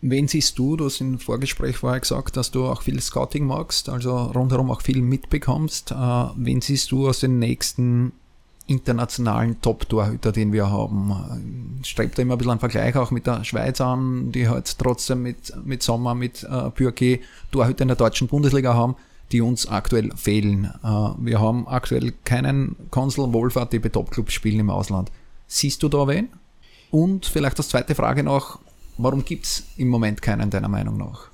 Wen 0.06 0.28
siehst 0.28 0.58
du? 0.58 0.76
Du 0.76 0.84
hast 0.84 1.00
im 1.00 1.18
Vorgespräch 1.18 1.78
vorher 1.78 1.98
gesagt, 1.98 2.36
dass 2.36 2.50
du 2.50 2.66
auch 2.66 2.82
viel 2.82 3.00
Scouting 3.00 3.46
magst, 3.46 3.88
also 3.88 4.14
rundherum 4.14 4.70
auch 4.70 4.82
viel 4.82 5.00
mitbekommst. 5.00 5.92
Äh, 5.92 5.94
wen 6.36 6.60
siehst 6.60 6.92
du 6.92 7.08
aus 7.08 7.20
den 7.20 7.38
nächsten 7.38 8.12
internationalen 8.66 9.62
Top-Torhüter, 9.62 10.30
den 10.30 10.52
wir 10.52 10.70
haben? 10.70 11.80
Strebt 11.82 12.18
da 12.18 12.22
immer 12.22 12.34
ein 12.34 12.38
bisschen 12.38 12.50
einen 12.50 12.60
Vergleich 12.60 12.94
auch 12.96 13.12
mit 13.12 13.26
der 13.26 13.44
Schweiz 13.44 13.80
an, 13.80 14.30
die 14.30 14.46
halt 14.46 14.78
trotzdem 14.78 15.22
mit, 15.22 15.54
mit 15.64 15.82
Sommer, 15.82 16.14
mit 16.14 16.42
äh, 16.44 16.68
Pürke 16.68 17.20
Torhüter 17.50 17.80
in 17.80 17.88
der 17.88 17.96
deutschen 17.96 18.28
Bundesliga 18.28 18.74
haben, 18.74 18.96
die 19.32 19.40
uns 19.40 19.66
aktuell 19.66 20.14
fehlen. 20.16 20.66
Äh, 20.84 20.88
wir 21.16 21.40
haben 21.40 21.66
aktuell 21.66 22.12
keinen 22.26 22.76
Konsul 22.90 23.32
Wohlfahrt, 23.32 23.72
die 23.72 23.78
bei 23.78 23.88
Top-Clubs 23.88 24.34
spielen 24.34 24.60
im 24.60 24.68
Ausland. 24.68 25.10
Siehst 25.46 25.82
du 25.82 25.88
da 25.88 26.06
wen? 26.06 26.28
Und 26.90 27.24
vielleicht 27.24 27.56
als 27.56 27.70
zweite 27.70 27.94
Frage 27.94 28.22
noch, 28.22 28.58
Warum 28.96 29.24
gibt 29.24 29.44
es 29.44 29.64
im 29.76 29.88
Moment 29.88 30.22
keinen, 30.22 30.50
deiner 30.50 30.68
Meinung 30.68 30.96
nach? 30.98 31.28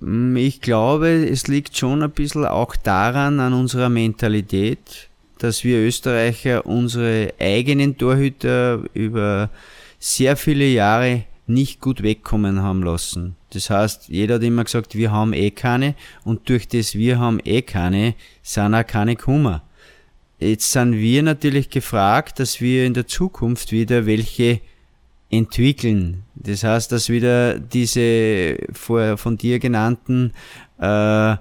Mm, 0.00 0.36
ich 0.36 0.60
glaube, 0.60 1.08
es 1.08 1.48
liegt 1.48 1.76
schon 1.76 2.02
ein 2.02 2.10
bisschen 2.10 2.44
auch 2.44 2.76
daran, 2.76 3.40
an 3.40 3.54
unserer 3.54 3.88
Mentalität, 3.88 5.08
dass 5.38 5.64
wir 5.64 5.78
Österreicher 5.78 6.66
unsere 6.66 7.32
eigenen 7.40 7.96
Torhüter 7.96 8.82
über 8.94 9.50
sehr 9.98 10.36
viele 10.36 10.66
Jahre 10.66 11.24
nicht 11.46 11.80
gut 11.80 12.02
wegkommen 12.02 12.62
haben 12.62 12.82
lassen. 12.82 13.36
Das 13.50 13.70
heißt, 13.70 14.08
jeder 14.08 14.36
hat 14.36 14.42
immer 14.42 14.64
gesagt, 14.64 14.94
wir 14.94 15.10
haben 15.10 15.32
eh 15.32 15.50
keine 15.50 15.94
und 16.24 16.48
durch 16.48 16.68
das 16.68 16.94
wir 16.94 17.18
haben 17.18 17.40
eh 17.44 17.62
keine, 17.62 18.14
sind 18.42 18.74
auch 18.74 18.86
keine 18.86 19.16
Kummer. 19.16 19.62
Jetzt 20.38 20.72
sind 20.72 20.94
wir 20.94 21.22
natürlich 21.22 21.70
gefragt, 21.70 22.40
dass 22.40 22.60
wir 22.60 22.84
in 22.84 22.94
der 22.94 23.06
Zukunft 23.06 23.70
wieder 23.70 24.06
welche 24.06 24.60
entwickeln. 25.32 26.22
Das 26.34 26.62
heißt, 26.62 26.92
dass 26.92 27.08
wieder 27.08 27.58
diese 27.58 28.58
vor, 28.72 29.16
von 29.16 29.38
dir 29.38 29.58
genannten 29.58 30.32
äh, 30.78 31.36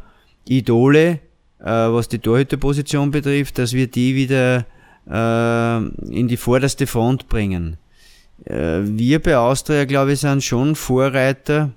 Idole, 0.48 1.20
äh, 1.60 1.66
was 1.66 2.08
die 2.08 2.20
Torhüterposition 2.20 3.12
betrifft, 3.12 3.60
dass 3.60 3.74
wir 3.74 3.88
die 3.88 4.16
wieder 4.16 4.66
äh, 5.08 5.78
in 6.10 6.28
die 6.28 6.38
vorderste 6.38 6.88
Front 6.88 7.28
bringen. 7.28 7.78
Äh, 8.46 8.80
wir 8.84 9.22
bei 9.22 9.38
Austria, 9.38 9.86
glaube 9.86 10.14
ich, 10.14 10.22
sind 10.22 10.44
schon 10.44 10.76
Vorreiter. 10.76 11.72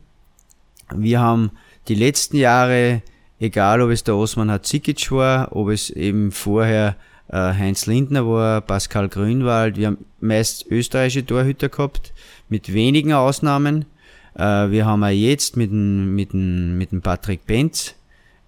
Wir 0.94 1.20
haben 1.20 1.50
die 1.88 1.96
letzten 1.96 2.36
Jahre, 2.36 3.02
egal 3.40 3.82
ob 3.82 3.90
es 3.90 4.04
der 4.04 4.14
Osman 4.14 4.50
Hatzikic 4.52 5.10
war, 5.10 5.54
ob 5.54 5.70
es 5.70 5.90
eben 5.90 6.30
vorher 6.30 6.96
Heinz 7.32 7.86
Lindner 7.86 8.26
war, 8.26 8.60
Pascal 8.60 9.08
Grünwald. 9.08 9.76
Wir 9.76 9.88
haben 9.88 10.04
meist 10.20 10.66
österreichische 10.70 11.24
Torhüter 11.24 11.68
gehabt, 11.68 12.12
mit 12.48 12.72
wenigen 12.72 13.12
Ausnahmen. 13.12 13.86
Äh, 14.34 14.70
wir 14.70 14.86
haben 14.86 15.02
auch 15.02 15.08
jetzt 15.08 15.56
mit 15.56 15.70
dem, 15.70 16.14
mit 16.14 16.32
dem, 16.32 16.76
mit 16.78 16.92
dem 16.92 17.00
Patrick 17.00 17.46
Benz 17.46 17.94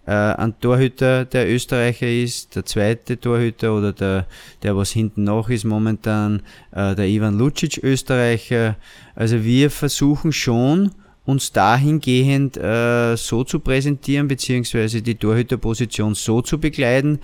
äh, 0.06 0.12
ein 0.12 0.58
Torhüter, 0.60 1.24
der 1.24 1.52
Österreicher 1.52 2.08
ist, 2.08 2.54
der 2.54 2.64
zweite 2.64 3.18
Torhüter 3.18 3.76
oder 3.76 3.92
der, 3.92 4.26
der 4.62 4.76
was 4.76 4.92
hinten 4.92 5.24
noch 5.24 5.50
ist 5.50 5.64
momentan, 5.64 6.42
äh, 6.72 6.94
der 6.94 7.08
Ivan 7.08 7.36
Lucic, 7.36 7.82
Österreicher. 7.82 8.76
Also 9.14 9.42
wir 9.42 9.70
versuchen 9.70 10.32
schon, 10.32 10.92
uns 11.24 11.50
dahingehend 11.50 12.56
äh, 12.56 13.16
so 13.16 13.42
zu 13.42 13.58
präsentieren, 13.58 14.28
beziehungsweise 14.28 15.02
die 15.02 15.16
Torhüterposition 15.16 16.14
so 16.14 16.40
zu 16.40 16.58
begleiten, 16.58 17.18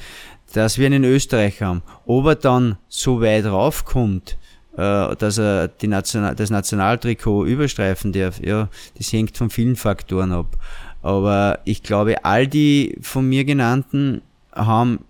dass 0.53 0.79
wir 0.79 0.87
einen 0.87 1.05
Österreicher 1.05 1.67
haben. 1.67 1.83
Ob 2.07 2.27
er 2.27 2.35
dann 2.37 2.77
so 2.89 3.21
weit 3.21 3.45
raufkommt, 3.45 4.37
äh, 4.77 5.17
dass 5.17 5.39
er 5.39 5.69
die 5.69 5.89
National 5.89 6.35
das 6.35 6.51
Nationaltrikot 6.51 7.47
überstreifen 7.47 8.13
darf, 8.13 8.41
ja, 8.41 8.69
das 8.97 9.13
hängt 9.13 9.37
von 9.37 9.51
vielen 9.51 9.77
Faktoren 9.77 10.33
ab. 10.33 10.57
Aber 11.03 11.59
ich 11.65 11.83
glaube, 11.83 12.25
all 12.25 12.47
die 12.47 12.97
von 13.01 13.29
mir 13.29 13.45
genannten 13.45 14.23
haben 14.53 15.05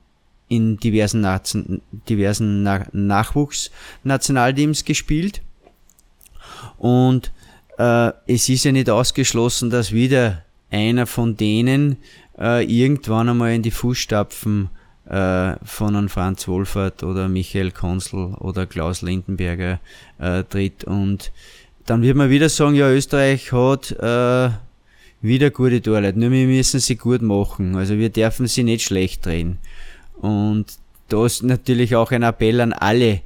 in 0.49 0.77
diversen, 0.79 1.21
Nation, 1.21 1.81
diversen 2.09 2.63
Na 2.63 2.87
Nachwuchsnationalteams 2.93 4.85
gespielt. 4.85 5.43
Und 6.79 7.33
äh, 7.79 8.13
es 8.27 8.49
ist 8.49 8.65
ja 8.65 8.73
nicht 8.73 8.91
ausgeschlossen, 8.91 9.71
dass 9.71 9.93
wieder 9.93 10.43
einer 10.71 11.07
von 11.07 11.37
denen 11.37 11.99
äh, 12.39 12.65
irgendwann 12.65 13.29
einmal 13.29 13.55
in 13.55 13.63
die 13.63 13.71
Fußstapfen 13.71 14.71
äh, 15.13 15.57
von 15.63 15.95
einem 15.95 16.09
Franz 16.09 16.49
Wolfert 16.49 17.03
oder 17.03 17.29
Michael 17.29 17.71
Konzel 17.71 18.35
oder 18.39 18.65
Klaus 18.65 19.03
Lindenberger 19.03 19.79
äh, 20.19 20.43
tritt. 20.45 20.85
Und 20.85 21.33
dann 21.85 22.01
wird 22.01 22.17
man 22.17 22.31
wieder 22.31 22.49
sagen, 22.49 22.75
ja, 22.75 22.91
Österreich 22.91 23.53
hat 23.53 23.93
äh, 23.93 24.51
wieder 25.21 25.51
gute 25.51 25.83
Torleute, 25.83 26.19
nur 26.19 26.31
wir 26.31 26.47
müssen 26.47 26.81
sie 26.81 26.97
gut 26.97 27.21
machen. 27.21 27.77
Also 27.77 27.99
wir 27.99 28.09
dürfen 28.09 28.47
sie 28.47 28.65
nicht 28.65 28.85
schlecht 28.87 29.27
drehen. 29.27 29.59
Und 30.17 30.79
da 31.11 31.27
ist 31.27 31.43
natürlich 31.43 31.95
auch 31.95 32.11
ein 32.11 32.23
Appell 32.23 32.63
an 32.63 32.73
alle 32.73 33.21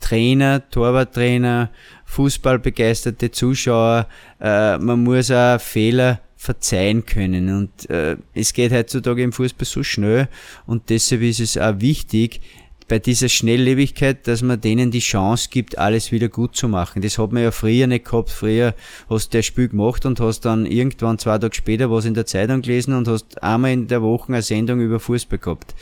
Trainer, 0.00 0.68
Torwarttrainer, 0.68 1.70
Fußballbegeisterte 2.04 3.30
Zuschauer. 3.30 4.06
Äh, 4.38 4.76
man 4.76 5.02
muss 5.02 5.30
auch 5.30 5.58
Fehler 5.58 6.20
verzeihen 6.36 7.06
können. 7.06 7.54
Und 7.56 7.90
äh, 7.90 8.16
es 8.34 8.52
geht 8.52 8.72
heutzutage 8.72 9.22
im 9.22 9.32
Fußball 9.32 9.66
so 9.66 9.82
schnell 9.82 10.28
und 10.66 10.90
deshalb 10.90 11.22
ist 11.22 11.40
es 11.40 11.58
auch 11.58 11.80
wichtig, 11.80 12.40
bei 12.88 12.98
dieser 12.98 13.28
Schnelllebigkeit, 13.28 14.28
dass 14.28 14.42
man 14.42 14.60
denen 14.60 14.90
die 14.90 15.00
Chance 15.00 15.48
gibt, 15.50 15.76
alles 15.76 16.12
wieder 16.12 16.28
gut 16.28 16.54
zu 16.54 16.68
machen. 16.68 17.02
Das 17.02 17.18
hat 17.18 17.32
man 17.32 17.42
ja 17.42 17.50
früher 17.50 17.86
nicht 17.86 18.04
gehabt. 18.04 18.30
Früher 18.30 18.74
hast 19.08 19.34
du 19.34 19.38
das 19.38 19.46
Spiel 19.46 19.68
gemacht 19.68 20.06
und 20.06 20.20
hast 20.20 20.44
dann 20.44 20.66
irgendwann 20.66 21.18
zwei 21.18 21.38
Tage 21.38 21.54
später 21.54 21.90
was 21.90 22.04
in 22.04 22.14
der 22.14 22.26
Zeitung 22.26 22.62
gelesen 22.62 22.94
und 22.94 23.08
hast 23.08 23.42
einmal 23.42 23.72
in 23.72 23.88
der 23.88 24.02
Woche 24.02 24.28
eine 24.28 24.42
Sendung 24.42 24.80
über 24.80 25.00
Fußball 25.00 25.38
gehabt. 25.38 25.74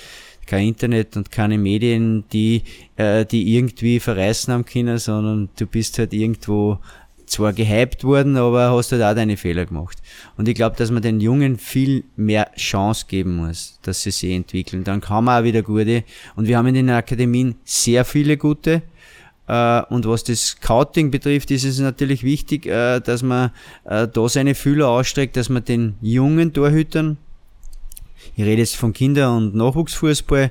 Kein 0.46 0.68
Internet 0.68 1.16
und 1.16 1.30
keine 1.30 1.58
Medien, 1.58 2.24
die, 2.32 2.62
äh, 2.96 3.24
die 3.24 3.54
irgendwie 3.54 4.00
verreißen 4.00 4.52
haben 4.52 4.64
können, 4.64 4.98
sondern 4.98 5.48
du 5.56 5.66
bist 5.66 5.98
halt 5.98 6.12
irgendwo 6.12 6.78
zwar 7.34 7.52
gehypt 7.52 8.04
worden, 8.04 8.36
aber 8.36 8.72
hast 8.72 8.92
halt 8.92 9.02
auch 9.02 9.14
deine 9.14 9.36
Fehler 9.36 9.66
gemacht. 9.66 9.98
Und 10.36 10.48
ich 10.48 10.54
glaube, 10.54 10.76
dass 10.76 10.90
man 10.90 11.02
den 11.02 11.20
Jungen 11.20 11.58
viel 11.58 12.04
mehr 12.16 12.50
Chance 12.56 13.06
geben 13.08 13.36
muss, 13.36 13.78
dass 13.82 14.02
sie 14.02 14.10
sich 14.10 14.32
entwickeln. 14.32 14.84
Dann 14.84 15.00
kann 15.00 15.24
man 15.24 15.40
auch 15.40 15.44
wieder 15.44 15.62
gute. 15.62 16.04
Und 16.36 16.48
wir 16.48 16.58
haben 16.58 16.66
in 16.66 16.74
den 16.74 16.90
Akademien 16.90 17.56
sehr 17.64 18.04
viele 18.04 18.36
gute. 18.36 18.82
Äh, 19.46 19.82
und 19.90 20.06
was 20.06 20.24
das 20.24 20.48
Scouting 20.48 21.10
betrifft, 21.10 21.50
ist 21.50 21.64
es 21.64 21.78
natürlich 21.78 22.22
wichtig, 22.24 22.66
äh, 22.66 23.00
dass 23.00 23.22
man 23.22 23.50
äh, 23.84 24.08
da 24.08 24.28
seine 24.28 24.54
Fühler 24.54 24.88
ausstreckt, 24.88 25.36
dass 25.36 25.48
man 25.48 25.64
den 25.64 25.96
jungen 26.00 26.52
Torhütern 26.52 27.18
ich 28.36 28.44
rede 28.44 28.60
jetzt 28.60 28.76
von 28.76 28.92
Kinder- 28.92 29.36
und 29.36 29.54
Nachwuchsfußball, 29.54 30.50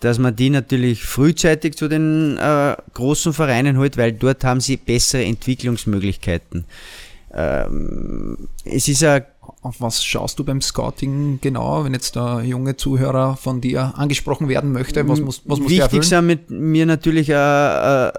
dass 0.00 0.18
man 0.18 0.36
die 0.36 0.50
natürlich 0.50 1.02
frühzeitig 1.02 1.76
zu 1.76 1.88
den 1.88 2.36
äh, 2.36 2.76
großen 2.92 3.32
Vereinen 3.32 3.78
holt, 3.78 3.96
weil 3.96 4.12
dort 4.12 4.44
haben 4.44 4.60
sie 4.60 4.76
bessere 4.76 5.24
Entwicklungsmöglichkeiten. 5.24 6.64
Ähm, 7.32 8.48
es 8.64 8.88
ist 8.88 9.02
ja 9.02 9.22
auf 9.62 9.80
was 9.80 10.04
schaust 10.04 10.38
du 10.38 10.44
beim 10.44 10.60
Scouting 10.60 11.38
genau, 11.40 11.84
wenn 11.84 11.92
jetzt 11.92 12.16
der 12.16 12.42
junge 12.44 12.76
Zuhörer 12.76 13.36
von 13.36 13.60
dir 13.60 13.94
angesprochen 13.96 14.48
werden 14.48 14.72
möchte? 14.72 15.06
Was 15.08 15.20
muss, 15.20 15.42
was 15.46 15.58
muss 15.58 15.70
Wichtig 15.70 16.04
sind 16.04 16.26
mit 16.26 16.50
mir 16.50 16.86
natürlich 16.86 17.30
äh, 17.30 17.34
äh, 18.06 18.12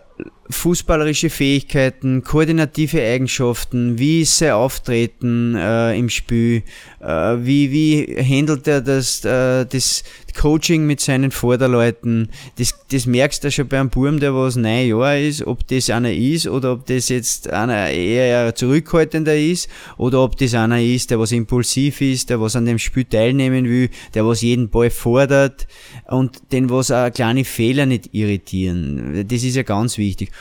fußballerische 0.49 1.29
Fähigkeiten, 1.29 2.23
koordinative 2.23 3.01
Eigenschaften, 3.01 3.97
wie 3.97 4.21
ist 4.21 4.37
sein 4.37 4.51
Auftreten 4.51 5.55
äh, 5.55 5.97
im 5.97 6.09
Spiel, 6.09 6.63
äh, 6.99 7.07
wie, 7.39 7.71
wie 7.71 8.17
handelt 8.17 8.67
er 8.67 8.81
das, 8.81 9.25
äh, 9.25 9.65
das 9.65 10.03
Coaching 10.35 10.85
mit 10.85 10.99
seinen 10.99 11.31
Vorderleuten. 11.31 12.29
Das, 12.57 12.75
das 12.91 13.05
merkst 13.05 13.43
du 13.43 13.51
schon 13.51 13.67
beim 13.67 13.89
Burm, 13.89 14.19
der 14.19 14.35
was 14.35 14.55
neun 14.55 14.87
Jahre 14.87 15.21
ist, 15.21 15.47
ob 15.47 15.65
das 15.67 15.89
einer 15.89 16.13
ist 16.13 16.47
oder 16.47 16.73
ob 16.73 16.85
das 16.85 17.09
jetzt 17.09 17.49
einer 17.49 17.89
eher 17.89 18.53
zurückhaltender 18.53 19.35
ist 19.35 19.69
oder 19.97 20.21
ob 20.21 20.37
das 20.37 20.53
einer 20.53 20.81
ist, 20.81 21.09
der 21.09 21.19
was 21.19 21.31
impulsiv 21.31 22.01
ist, 22.01 22.29
der 22.29 22.39
was 22.41 22.55
an 22.55 22.65
dem 22.65 22.79
Spiel 22.79 23.05
teilnehmen 23.05 23.65
will, 23.65 23.89
der 24.13 24.25
was 24.25 24.41
jeden 24.41 24.69
Ball 24.69 24.89
fordert 24.89 25.67
und 26.07 26.51
den 26.51 26.69
was 26.69 26.91
auch 26.91 27.11
kleine 27.11 27.45
Fehler 27.45 27.85
nicht 27.85 28.13
irritieren. 28.13 29.25
Das 29.27 29.43
ist 29.43 29.55
ja 29.55 29.63
ganz 29.63 29.97
wichtig. 29.97 30.31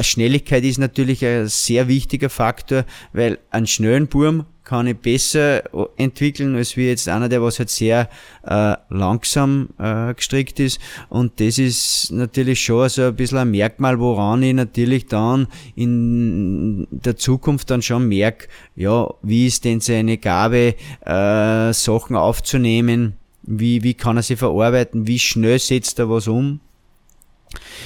Schnelligkeit 0.00 0.64
ist 0.64 0.78
natürlich 0.78 1.24
ein 1.24 1.48
sehr 1.48 1.88
wichtiger 1.88 2.30
Faktor, 2.30 2.84
weil 3.12 3.38
einen 3.50 3.66
schnellen 3.66 4.08
Burm 4.08 4.46
kann 4.64 4.86
ich 4.86 4.98
besser 4.98 5.64
entwickeln, 5.96 6.54
als 6.54 6.76
wie 6.76 6.86
jetzt 6.86 7.08
einer, 7.08 7.28
der 7.28 7.42
was 7.42 7.58
halt 7.58 7.70
sehr 7.70 8.08
äh, 8.46 8.76
langsam 8.88 9.70
äh, 9.78 10.14
gestrickt 10.14 10.60
ist. 10.60 10.78
Und 11.08 11.40
das 11.40 11.58
ist 11.58 12.12
natürlich 12.12 12.60
schon 12.60 12.88
so 12.88 13.02
ein 13.02 13.16
bisschen 13.16 13.38
ein 13.38 13.50
Merkmal, 13.50 13.98
woran 13.98 14.44
ich 14.44 14.54
natürlich 14.54 15.06
dann 15.06 15.48
in 15.74 16.86
der 16.90 17.16
Zukunft 17.16 17.70
dann 17.70 17.82
schon 17.82 18.06
merke, 18.06 18.46
ja, 18.76 19.12
wie 19.22 19.48
ist 19.48 19.64
denn 19.64 19.80
seine 19.80 20.18
Gabe, 20.18 20.76
äh, 21.04 21.72
Sachen 21.72 22.14
aufzunehmen, 22.14 23.14
wie, 23.42 23.82
wie 23.82 23.94
kann 23.94 24.18
er 24.18 24.22
sie 24.22 24.36
verarbeiten, 24.36 25.08
wie 25.08 25.18
schnell 25.18 25.58
setzt 25.58 25.98
er 25.98 26.08
was 26.08 26.28
um. 26.28 26.60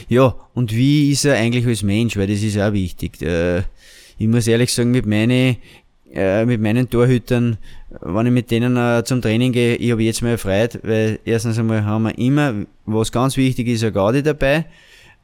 Ja, 0.09 0.35
und 0.55 0.75
wie 0.75 1.11
ist 1.11 1.25
er 1.25 1.37
eigentlich 1.37 1.67
als 1.67 1.83
Mensch, 1.83 2.17
weil 2.17 2.27
das 2.27 2.43
ist 2.43 2.59
auch 2.59 2.73
wichtig. 2.73 3.21
Äh, 3.23 3.63
ich 4.19 4.29
muss 4.29 4.47
ehrlich 4.47 4.73
sagen, 4.73 4.91
mit 4.91 5.07
meinen 5.07 5.57
äh, 6.15 6.45
mit 6.47 6.61
meinen 6.61 6.89
Torhütern, 6.89 7.59
wenn 8.01 8.27
ich 8.27 8.33
mit 8.33 8.51
denen 8.51 8.77
äh, 8.77 9.03
zum 9.05 9.21
Training 9.21 9.53
gehe, 9.53 9.75
ich 9.75 9.91
habe 9.91 10.03
jetzt 10.05 10.23
mal 10.23 10.31
erfreut, 10.31 10.79
weil 10.85 11.19
erstens 11.25 11.59
einmal 11.59 11.85
haben 11.85 12.05
wir 12.05 12.17
immer, 12.17 12.55
was 12.87 13.11
ganz 13.11 13.37
wichtig 13.37 13.67
ist, 13.67 13.83
eine 13.83 13.91
Gaudi 13.91 14.23
dabei 14.23 14.67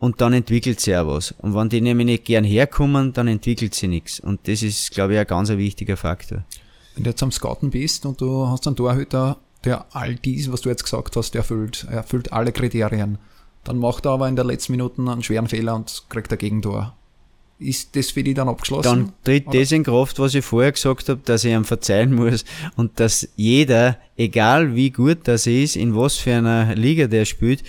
und 0.01 0.21
dann 0.21 0.33
entwickelt 0.33 0.81
sie 0.81 0.97
auch 0.97 1.07
was. 1.07 1.33
Und 1.39 1.55
wenn 1.55 1.69
die 1.69 1.81
nämlich 1.81 2.07
nicht 2.07 2.25
gern 2.25 2.43
herkommen, 2.43 3.13
dann 3.13 3.29
entwickelt 3.29 3.75
sie 3.75 3.87
nichts. 3.87 4.19
Und 4.19 4.49
das 4.49 4.63
ist, 4.63 4.91
glaube 4.91 5.13
ich, 5.13 5.21
ein 5.21 5.27
ganz 5.27 5.51
wichtiger 5.51 5.97
Faktor. 5.97 6.45
Wenn 6.95 7.05
du 7.05 7.11
jetzt 7.11 7.23
am 7.23 7.31
Scouten 7.31 7.71
bist 7.71 8.05
und 8.05 8.21
du 8.21 8.49
hast 8.49 8.67
einen 8.67 8.77
Torhüter, 8.77 9.39
der 9.65 9.87
all 9.95 10.17
dies, 10.17 10.51
was 10.51 10.63
du 10.63 10.71
jetzt 10.71 10.85
gesagt 10.85 11.15
hast, 11.17 11.35
erfüllt, 11.37 11.87
erfüllt 11.91 12.33
alle 12.33 12.51
Kriterien, 12.51 13.19
dann 13.65 13.79
macht 13.79 14.07
er 14.07 14.13
aber 14.13 14.29
in 14.29 14.37
der 14.37 14.45
letzten 14.45 14.73
Minute 14.73 15.01
einen 15.01 15.23
schweren 15.23 15.49
Fehler 15.49 15.75
und 15.75 16.05
kriegt 16.09 16.33
ein 16.33 16.39
Gegentor 16.39 16.95
ist 17.61 17.95
das 17.95 18.11
für 18.11 18.25
die 18.25 18.35
dann 18.35 18.49
abgeschlossen? 18.49 18.85
Dann 18.85 19.13
tritt 19.23 19.47
oder? 19.49 19.61
das 19.61 19.71
in 19.71 19.85
Kraft, 19.85 20.19
was 20.19 20.35
ich 20.35 20.45
vorher 20.45 20.73
gesagt 20.73 21.09
habe, 21.09 21.21
dass 21.25 21.45
ich 21.45 21.53
ihm 21.53 21.65
verzeihen 21.65 22.15
muss 22.15 22.45
und 22.77 22.99
dass 22.99 23.29
jeder, 23.37 23.99
egal 24.17 24.75
wie 24.75 24.91
gut 24.91 25.19
das 25.25 25.47
ist, 25.47 25.77
in 25.77 25.95
was 25.95 26.17
für 26.17 26.35
einer 26.35 26.75
Liga 26.75 27.07
der 27.07 27.27
spielt, 27.27 27.63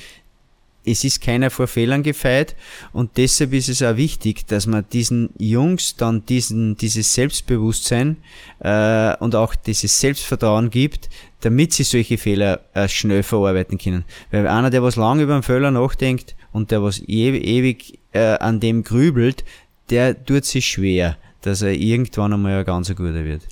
es 0.85 1.03
ist 1.03 1.21
keiner 1.21 1.49
vor 1.49 1.67
Fehlern 1.67 2.03
gefeit 2.03 2.55
und 2.91 3.17
deshalb 3.17 3.53
ist 3.53 3.69
es 3.69 3.83
auch 3.83 3.97
wichtig, 3.97 4.47
dass 4.47 4.65
man 4.65 4.85
diesen 4.91 5.29
Jungs 5.37 5.95
dann 5.95 6.25
diesen, 6.25 6.75
dieses 6.75 7.13
Selbstbewusstsein 7.13 8.17
äh, 8.59 9.15
und 9.17 9.35
auch 9.35 9.55
dieses 9.55 9.99
Selbstvertrauen 9.99 10.69
gibt, 10.69 11.09
damit 11.41 11.73
sie 11.73 11.83
solche 11.83 12.17
Fehler 12.17 12.61
äh, 12.73 12.87
schnell 12.87 13.23
verarbeiten 13.23 13.77
können. 13.77 14.05
Weil 14.31 14.47
einer, 14.47 14.69
der 14.69 14.83
was 14.83 14.95
lange 14.95 15.23
über 15.23 15.33
einen 15.33 15.43
Fehler 15.43 15.71
nachdenkt 15.71 16.35
und 16.51 16.71
der 16.71 16.81
was 16.81 17.01
ewig 17.07 17.99
äh, 18.13 18.37
an 18.37 18.59
dem 18.59 18.83
grübelt, 18.83 19.43
der 19.89 20.25
tut 20.25 20.45
sich 20.45 20.67
schwer, 20.67 21.17
dass 21.41 21.61
er 21.61 21.73
irgendwann 21.73 22.33
einmal 22.33 22.59
ein 22.59 22.65
ganz 22.65 22.89
guter 22.89 23.25
wird. 23.25 23.43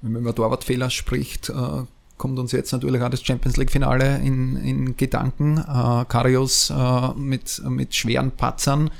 Wenn 0.00 0.12
man 0.12 0.22
über 0.22 0.34
Torwartfehler 0.34 0.90
spricht, 0.90 1.48
äh, 1.48 1.82
kommt 2.18 2.38
uns 2.38 2.52
jetzt 2.52 2.72
natürlich 2.72 3.00
auch 3.00 3.08
das 3.08 3.22
Champions 3.22 3.56
League-Finale 3.56 4.20
in, 4.24 4.56
in 4.56 4.96
Gedanken. 4.96 5.58
Äh, 5.58 6.04
Karius 6.08 6.70
äh, 6.70 7.14
mit, 7.16 7.62
mit 7.68 7.94
schweren 7.94 8.32
Patzern. 8.32 8.90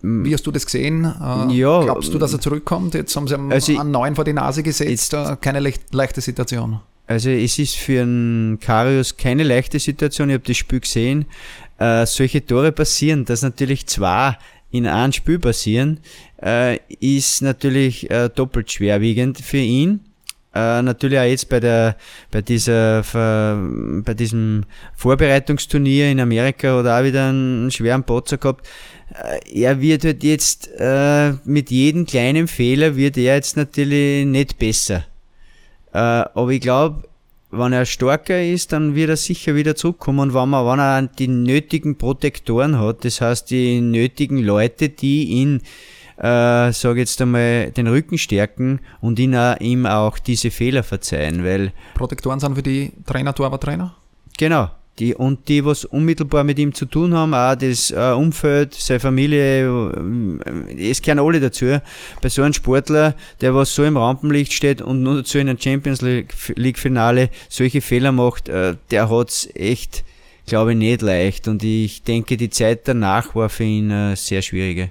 Wie 0.00 0.34
hast 0.34 0.46
du 0.46 0.50
das 0.50 0.64
gesehen? 0.64 1.04
Äh, 1.04 1.52
ja, 1.54 1.82
glaubst 1.82 2.12
du, 2.12 2.18
dass 2.18 2.32
er 2.32 2.40
zurückkommt? 2.40 2.94
Jetzt 2.94 3.14
haben 3.14 3.28
sie 3.28 3.34
einen, 3.34 3.52
also 3.52 3.78
einen 3.78 3.90
neuen 3.90 4.14
vor 4.14 4.24
die 4.24 4.32
Nase 4.32 4.62
gesetzt. 4.62 5.14
Äh, 5.14 5.36
keine 5.40 5.60
leichte 5.92 6.20
Situation. 6.20 6.80
Also 7.06 7.30
es 7.30 7.58
ist 7.58 7.76
für 7.76 8.02
einen 8.02 8.58
Karius 8.58 9.16
keine 9.16 9.42
leichte 9.42 9.78
Situation. 9.78 10.30
Ich 10.30 10.34
habe 10.34 10.44
das 10.46 10.56
Spiel 10.56 10.80
gesehen. 10.80 11.26
Äh, 11.78 12.06
solche 12.06 12.44
Tore 12.44 12.72
passieren, 12.72 13.24
dass 13.24 13.42
natürlich 13.42 13.86
zwei 13.86 14.36
in 14.70 14.86
einem 14.86 15.12
Spiel 15.12 15.38
passieren, 15.38 16.00
äh, 16.42 16.78
ist 17.00 17.42
natürlich 17.42 18.10
äh, 18.10 18.28
doppelt 18.28 18.72
schwerwiegend 18.72 19.38
für 19.38 19.58
ihn. 19.58 20.00
Äh, 20.54 20.82
natürlich 20.82 21.18
auch 21.18 21.24
jetzt 21.24 21.48
bei 21.48 21.60
der 21.60 21.96
bei 22.30 22.42
dieser 22.42 23.02
bei 23.02 24.14
diesem 24.14 24.64
Vorbereitungsturnier 24.94 26.10
in 26.10 26.20
Amerika 26.20 26.78
oder 26.78 26.98
auch 26.98 27.04
wieder 27.04 27.28
einen 27.28 27.70
schweren 27.70 28.04
Potzer 28.04 28.38
gehabt. 28.38 28.66
Äh, 29.14 29.62
er 29.62 29.80
wird 29.80 30.04
halt 30.04 30.22
jetzt 30.22 30.70
äh, 30.78 31.32
mit 31.44 31.70
jedem 31.70 32.06
kleinen 32.06 32.48
Fehler 32.48 32.96
wird 32.96 33.16
er 33.16 33.34
jetzt 33.36 33.56
natürlich 33.56 34.26
nicht 34.26 34.58
besser. 34.58 35.04
Äh, 35.92 35.98
aber 35.98 36.50
ich 36.50 36.60
glaube, 36.60 37.08
wenn 37.50 37.72
er 37.74 37.84
stärker 37.84 38.42
ist, 38.42 38.72
dann 38.72 38.94
wird 38.94 39.10
er 39.10 39.16
sicher 39.16 39.54
wieder 39.54 39.76
zurückkommen. 39.76 40.20
Und 40.20 40.34
wenn, 40.34 40.48
man, 40.48 40.66
wenn 40.66 40.78
er 40.78 41.02
die 41.02 41.28
nötigen 41.28 41.98
Protektoren 41.98 42.78
hat, 42.80 43.04
das 43.04 43.20
heißt 43.20 43.50
die 43.50 43.80
nötigen 43.80 44.38
Leute, 44.38 44.88
die 44.88 45.24
ihn, 45.24 45.60
äh, 46.16 46.72
sage 46.72 47.00
jetzt 47.00 47.20
einmal, 47.20 47.70
den 47.70 47.86
Rücken 47.86 48.18
stärken 48.18 48.80
und 49.00 49.18
ihn 49.18 49.34
auch, 49.36 49.58
ihm 49.60 49.86
auch 49.86 50.18
diese 50.18 50.50
Fehler 50.50 50.82
verzeihen, 50.82 51.44
weil... 51.44 51.72
Protektoren 51.94 52.40
sind 52.40 52.54
für 52.54 52.62
die 52.62 52.92
Trainer, 53.06 53.34
Torwarttrainer? 53.34 53.94
Genau. 54.38 54.70
Die, 54.98 55.14
und 55.14 55.48
die, 55.48 55.64
was 55.64 55.86
unmittelbar 55.86 56.44
mit 56.44 56.58
ihm 56.58 56.74
zu 56.74 56.84
tun 56.84 57.14
haben, 57.14 57.32
auch 57.32 57.54
das 57.54 57.90
äh, 57.90 58.12
Umfeld, 58.12 58.74
seine 58.74 59.00
Familie, 59.00 59.66
äh, 59.66 60.90
es 60.90 61.00
gehören 61.00 61.18
alle 61.18 61.40
dazu. 61.40 61.80
Bei 62.20 62.28
so 62.28 62.42
einem 62.42 62.52
Sportler, 62.52 63.14
der 63.40 63.54
was 63.54 63.74
so 63.74 63.84
im 63.84 63.96
Rampenlicht 63.96 64.52
steht 64.52 64.82
und 64.82 65.02
nur 65.02 65.16
dazu 65.16 65.38
in 65.38 65.48
einem 65.48 65.58
Champions 65.58 66.02
League 66.02 66.78
Finale 66.78 67.30
solche 67.48 67.80
Fehler 67.80 68.12
macht, 68.12 68.50
äh, 68.50 68.76
der 68.90 69.08
hat's 69.08 69.48
echt, 69.54 70.04
glaube 70.46 70.72
ich, 70.72 70.78
nicht 70.78 71.00
leicht. 71.00 71.48
Und 71.48 71.64
ich 71.64 72.02
denke, 72.02 72.36
die 72.36 72.50
Zeit 72.50 72.86
danach 72.86 73.34
war 73.34 73.48
für 73.48 73.64
ihn 73.64 73.90
äh, 73.90 74.14
sehr 74.14 74.42
schwierige. 74.42 74.90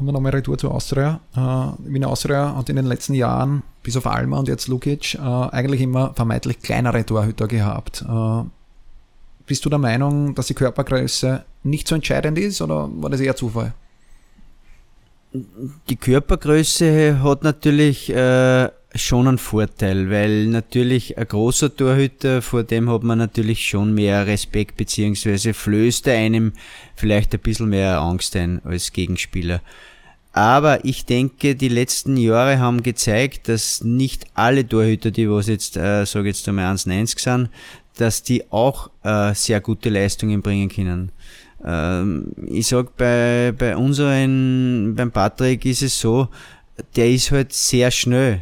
Kommen 0.00 0.08
wir 0.08 0.12
nochmal 0.12 0.32
retour 0.32 0.56
zu 0.56 0.70
Austria. 0.70 1.20
Äh, 1.36 1.92
Wiener 1.92 2.08
Austria 2.08 2.56
hat 2.56 2.70
in 2.70 2.76
den 2.76 2.86
letzten 2.86 3.12
Jahren, 3.12 3.62
bis 3.82 3.98
auf 3.98 4.06
Alma 4.06 4.38
und 4.38 4.48
jetzt 4.48 4.66
Lukic, 4.66 5.16
äh, 5.16 5.18
eigentlich 5.18 5.82
immer 5.82 6.14
vermeintlich 6.14 6.60
kleinere 6.60 7.04
Torhüter 7.04 7.46
gehabt. 7.46 8.02
Äh, 8.08 8.44
bist 9.44 9.62
du 9.62 9.68
der 9.68 9.78
Meinung, 9.78 10.34
dass 10.34 10.46
die 10.46 10.54
Körpergröße 10.54 11.44
nicht 11.64 11.86
so 11.86 11.96
entscheidend 11.96 12.38
ist 12.38 12.62
oder 12.62 12.88
war 12.90 13.10
das 13.10 13.20
eher 13.20 13.36
Zufall? 13.36 13.74
Die 15.34 15.96
Körpergröße 15.96 17.22
hat 17.22 17.44
natürlich 17.44 18.08
äh, 18.08 18.70
schon 18.94 19.28
einen 19.28 19.36
Vorteil, 19.36 20.10
weil 20.10 20.46
natürlich 20.46 21.18
ein 21.18 21.28
großer 21.28 21.76
Torhüter, 21.76 22.40
vor 22.40 22.62
dem 22.62 22.88
hat 22.88 23.02
man 23.02 23.18
natürlich 23.18 23.66
schon 23.66 23.92
mehr 23.92 24.26
Respekt, 24.26 24.78
beziehungsweise 24.78 25.52
flößt 25.52 26.06
er 26.06 26.16
einem 26.16 26.54
vielleicht 26.96 27.34
ein 27.34 27.40
bisschen 27.40 27.68
mehr 27.68 28.00
Angst 28.00 28.34
ein 28.34 28.64
als 28.64 28.94
Gegenspieler. 28.94 29.60
Aber 30.32 30.84
ich 30.84 31.06
denke, 31.06 31.56
die 31.56 31.68
letzten 31.68 32.16
Jahre 32.16 32.60
haben 32.60 32.82
gezeigt, 32.82 33.48
dass 33.48 33.82
nicht 33.82 34.26
alle 34.34 34.66
Torhüter, 34.66 35.10
die 35.10 35.28
was 35.28 35.48
jetzt, 35.48 35.76
äh, 35.76 36.04
sage 36.06 36.28
jetzt 36.28 36.48
einmal 36.48 36.72
1,90 36.72 37.20
sind, 37.20 37.50
dass 37.96 38.22
die 38.22 38.44
auch 38.50 38.90
äh, 39.02 39.34
sehr 39.34 39.60
gute 39.60 39.90
Leistungen 39.90 40.40
bringen 40.40 40.68
können. 40.68 41.12
Ähm, 41.64 42.32
ich 42.46 42.68
sag 42.68 42.96
bei, 42.96 43.52
bei 43.56 43.76
unseren, 43.76 44.94
beim 44.94 45.10
Patrick 45.10 45.64
ist 45.64 45.82
es 45.82 46.00
so, 46.00 46.28
der 46.96 47.10
ist 47.10 47.30
halt 47.32 47.52
sehr 47.52 47.90
schnell 47.90 48.40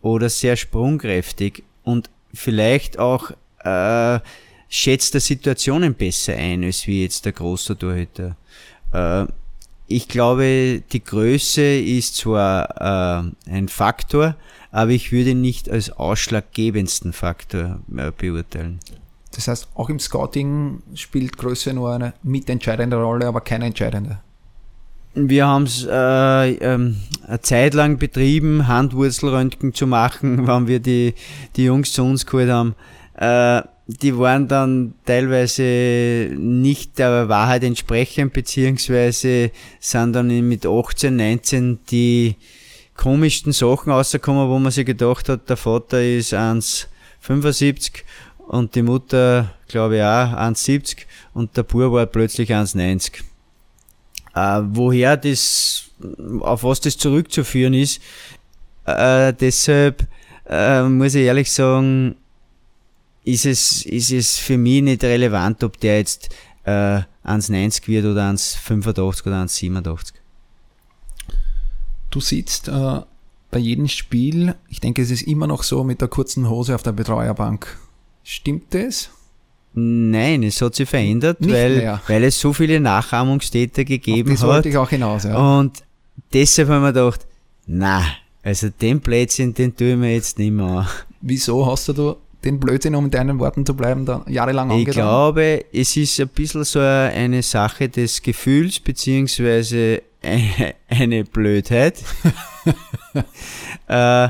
oder 0.00 0.28
sehr 0.28 0.56
sprungkräftig 0.56 1.64
und 1.82 2.10
vielleicht 2.32 2.98
auch 2.98 3.32
äh, 3.64 4.20
schätzt 4.68 5.14
er 5.14 5.20
Situationen 5.20 5.94
besser 5.94 6.34
ein 6.34 6.64
als 6.64 6.86
wie 6.86 7.02
jetzt 7.02 7.24
der 7.24 7.32
große 7.32 7.76
Torhüter. 7.76 8.36
Äh, 8.92 9.26
ich 9.86 10.08
glaube, 10.08 10.82
die 10.92 11.04
Größe 11.04 11.78
ist 11.78 12.16
zwar 12.16 13.24
äh, 13.46 13.50
ein 13.50 13.68
Faktor, 13.68 14.36
aber 14.70 14.90
ich 14.90 15.12
würde 15.12 15.34
nicht 15.34 15.70
als 15.70 15.90
ausschlaggebendsten 15.90 17.12
Faktor 17.12 17.80
äh, 17.96 18.10
beurteilen. 18.10 18.80
Das 19.32 19.48
heißt, 19.48 19.68
auch 19.74 19.90
im 19.90 19.98
Scouting 19.98 20.82
spielt 20.94 21.36
Größe 21.36 21.72
nur 21.72 21.92
eine 21.92 22.14
mitentscheidende 22.22 22.96
Rolle, 22.96 23.26
aber 23.26 23.40
keine 23.40 23.66
entscheidende. 23.66 24.18
Wir 25.14 25.46
haben 25.46 25.64
es 25.64 25.86
äh, 25.88 26.52
ähm, 26.54 26.96
eine 27.26 27.40
Zeit 27.40 27.74
lang 27.74 27.98
betrieben, 27.98 28.66
Handwurzelröntgen 28.66 29.74
zu 29.74 29.86
machen, 29.86 30.46
wenn 30.46 30.66
wir 30.66 30.80
die, 30.80 31.14
die 31.56 31.64
Jungs 31.64 31.92
zu 31.92 32.02
uns 32.02 32.26
geholt 32.26 32.50
haben. 32.50 32.74
Äh, 33.16 33.62
die 33.86 34.16
waren 34.16 34.48
dann 34.48 34.94
teilweise 35.04 36.34
nicht 36.36 36.98
der 36.98 37.28
Wahrheit 37.28 37.64
entsprechend, 37.64 38.32
beziehungsweise 38.32 39.50
sind 39.78 40.14
dann 40.14 40.48
mit 40.48 40.64
18, 40.64 41.14
19 41.14 41.78
die 41.90 42.36
komischsten 42.96 43.52
Sachen 43.52 43.92
rausgekommen, 43.92 44.48
wo 44.48 44.58
man 44.58 44.72
sich 44.72 44.86
gedacht 44.86 45.28
hat, 45.28 45.48
der 45.50 45.56
Vater 45.56 46.02
ist 46.02 46.32
1,75 46.32 48.02
und 48.48 48.74
die 48.74 48.82
Mutter, 48.82 49.54
glaube 49.68 49.96
ich, 49.96 50.02
auch 50.02 50.32
1,70 50.32 50.98
und 51.34 51.56
der 51.56 51.64
Bub 51.64 51.92
war 51.92 52.06
plötzlich 52.06 52.52
1,90. 52.52 53.22
Äh, 54.34 54.62
woher 54.72 55.16
das, 55.16 55.90
auf 56.40 56.64
was 56.64 56.80
das 56.80 56.96
zurückzuführen 56.96 57.74
ist, 57.74 58.00
äh, 58.86 59.32
deshalb 59.32 60.06
äh, 60.48 60.82
muss 60.82 61.14
ich 61.14 61.24
ehrlich 61.24 61.52
sagen, 61.52 62.16
ist 63.24 63.46
es, 63.46 63.84
ist 63.86 64.12
es 64.12 64.38
für 64.38 64.58
mich 64.58 64.82
nicht 64.82 65.02
relevant, 65.02 65.64
ob 65.64 65.80
der 65.80 65.98
jetzt 65.98 66.28
äh, 66.64 67.00
1,90 67.24 67.88
wird 67.88 68.04
oder 68.04 68.30
1,85 68.30 69.26
oder 69.26 69.42
1,87. 69.42 70.12
Du 72.10 72.20
sitzt 72.20 72.68
äh, 72.68 73.00
bei 73.50 73.58
jedem 73.58 73.88
Spiel, 73.88 74.54
ich 74.68 74.80
denke, 74.80 75.02
es 75.02 75.10
ist 75.10 75.22
immer 75.22 75.46
noch 75.46 75.62
so 75.62 75.84
mit 75.84 76.00
der 76.00 76.08
kurzen 76.08 76.48
Hose 76.48 76.74
auf 76.74 76.82
der 76.82 76.92
Betreuerbank. 76.92 77.78
Stimmt 78.22 78.74
das? 78.74 79.10
Nein, 79.74 80.44
es 80.44 80.62
hat 80.62 80.76
sich 80.76 80.88
verändert, 80.88 81.38
weil, 81.40 82.00
weil 82.06 82.24
es 82.24 82.38
so 82.38 82.52
viele 82.52 82.78
Nachahmungstäter 82.78 83.84
gegeben 83.84 84.30
das 84.30 84.42
hat. 84.42 84.48
wollte 84.48 84.68
ich 84.68 84.76
auch 84.76 84.88
hinaus, 84.88 85.24
ja. 85.24 85.58
Und 85.58 85.82
deshalb 86.32 86.68
haben 86.68 86.82
wir 86.82 86.92
gedacht, 86.92 87.26
na, 87.66 88.04
also 88.42 88.68
den 88.68 89.00
Plätzchen, 89.00 89.52
den 89.52 89.74
tue 89.74 89.92
ich 89.92 89.96
mir 89.96 90.14
jetzt 90.14 90.38
nicht 90.38 90.52
mehr 90.52 90.66
an. 90.66 90.88
Wieso 91.20 91.66
hast 91.66 91.88
du 91.88 92.16
den 92.44 92.60
Blödsinn, 92.60 92.94
um 92.94 93.06
in 93.06 93.10
deinen 93.10 93.38
Worten 93.38 93.64
zu 93.64 93.74
bleiben, 93.74 94.04
da 94.04 94.24
jahrelang 94.28 94.70
angetan? 94.70 94.88
Ich 94.88 94.94
glaube, 94.94 95.64
es 95.72 95.96
ist 95.96 96.20
ein 96.20 96.28
bisschen 96.28 96.64
so 96.64 96.80
eine 96.80 97.42
Sache 97.42 97.88
des 97.88 98.22
Gefühls, 98.22 98.80
beziehungsweise 98.80 100.02
eine, 100.88 101.24
Blödheit. 101.24 102.02
äh, 103.88 104.28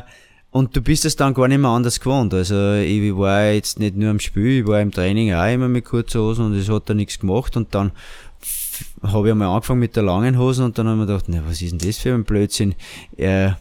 und 0.50 0.76
du 0.76 0.82
bist 0.82 1.04
es 1.04 1.16
dann 1.16 1.34
gar 1.34 1.48
nicht 1.48 1.58
mehr 1.58 1.70
anders 1.70 1.98
gewohnt. 1.98 2.32
Also 2.32 2.74
ich 2.74 3.16
war 3.16 3.50
jetzt 3.50 3.80
nicht 3.80 3.96
nur 3.96 4.10
am 4.10 4.20
Spiel, 4.20 4.60
ich 4.60 4.66
war 4.66 4.80
im 4.80 4.92
Training 4.92 5.34
auch 5.34 5.52
immer 5.52 5.68
mit 5.68 5.84
kurzer 5.84 6.20
Hosen 6.20 6.46
und 6.46 6.54
es 6.54 6.68
hat 6.68 6.88
da 6.88 6.94
nichts 6.94 7.18
gemacht 7.18 7.56
und 7.56 7.74
dann 7.74 7.90
habe 9.02 9.28
ich 9.28 9.32
einmal 9.32 9.48
angefangen 9.48 9.80
mit 9.80 9.96
der 9.96 10.04
langen 10.04 10.38
Hosen 10.38 10.64
und 10.64 10.78
dann 10.78 10.86
habe 10.86 10.96
ich 10.96 11.00
mir 11.00 11.06
gedacht, 11.06 11.24
na, 11.28 11.42
was 11.46 11.60
ist 11.60 11.72
denn 11.72 11.78
das 11.78 11.98
für 11.98 12.14
ein 12.14 12.24
Blödsinn? 12.24 12.74
Äh, 13.16 13.52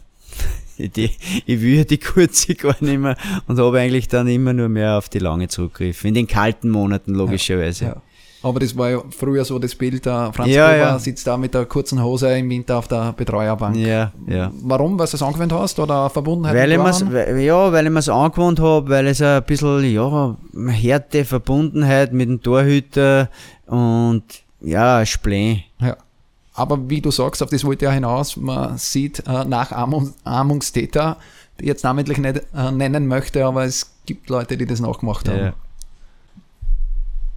die, 0.78 1.10
ich 1.46 1.60
will 1.60 1.84
die 1.84 1.98
kurze 1.98 2.54
gar 2.54 2.76
nicht 2.80 2.98
mehr 2.98 3.16
und 3.46 3.58
habe 3.58 3.78
eigentlich 3.78 4.08
dann 4.08 4.28
immer 4.28 4.52
nur 4.52 4.68
mehr 4.68 4.98
auf 4.98 5.08
die 5.08 5.18
lange 5.18 5.48
zurückgegriffen. 5.48 6.08
In 6.08 6.14
den 6.14 6.26
kalten 6.26 6.70
Monaten 6.70 7.14
logischerweise. 7.14 7.84
Ja, 7.84 7.90
ja. 7.90 8.02
Aber 8.44 8.60
das 8.60 8.76
war 8.76 8.90
ja 8.90 9.02
früher 9.08 9.42
so 9.42 9.58
das 9.58 9.74
Bild, 9.74 10.04
der 10.04 10.30
Franz 10.34 10.50
ja, 10.50 10.66
Gruber 10.68 10.78
ja. 10.78 10.98
sitzt 10.98 11.26
da 11.26 11.38
mit 11.38 11.54
der 11.54 11.64
kurzen 11.64 12.02
Hose 12.04 12.28
im 12.36 12.50
Winter 12.50 12.76
auf 12.76 12.86
der 12.88 13.14
Betreuerbank. 13.14 13.74
Ja, 13.74 14.12
ja. 14.26 14.52
Warum? 14.62 14.98
Weil 14.98 15.06
du 15.06 15.14
es 15.16 15.22
angewöhnt 15.22 15.52
hast 15.54 15.78
oder 15.78 16.10
Verbundenheit? 16.10 16.54
Weil 16.54 16.72
ich 16.72 17.42
ja, 17.46 17.72
weil 17.72 17.86
ich 17.86 17.90
mir 17.90 18.00
es 18.00 18.08
angewohnt 18.10 18.60
habe, 18.60 18.90
weil 18.90 19.06
es 19.06 19.22
ein 19.22 19.42
bisschen, 19.44 19.90
ja, 19.90 20.36
Härte, 20.68 21.24
Verbundenheit 21.24 22.12
mit 22.12 22.28
dem 22.28 22.42
Torhüter 22.42 23.30
und 23.64 24.24
ja, 24.60 25.06
Spleen. 25.06 25.62
Ja. 25.80 25.96
Aber 26.54 26.88
wie 26.88 27.00
du 27.00 27.10
sagst, 27.10 27.42
auf 27.42 27.50
das 27.50 27.64
wollte 27.64 27.86
er 27.86 27.92
hinaus, 27.92 28.36
man 28.36 28.78
sieht 28.78 29.26
äh, 29.26 29.44
Nachahmungstäter, 29.44 31.16
die 31.60 31.66
jetzt 31.66 31.82
namentlich 31.82 32.18
nicht 32.18 32.42
äh, 32.54 32.70
nennen 32.70 33.08
möchte, 33.08 33.44
aber 33.44 33.64
es 33.64 33.90
gibt 34.06 34.30
Leute, 34.30 34.56
die 34.56 34.64
das 34.64 34.80
nachgemacht 34.80 35.28
haben. 35.28 35.38
Ja. 35.38 35.54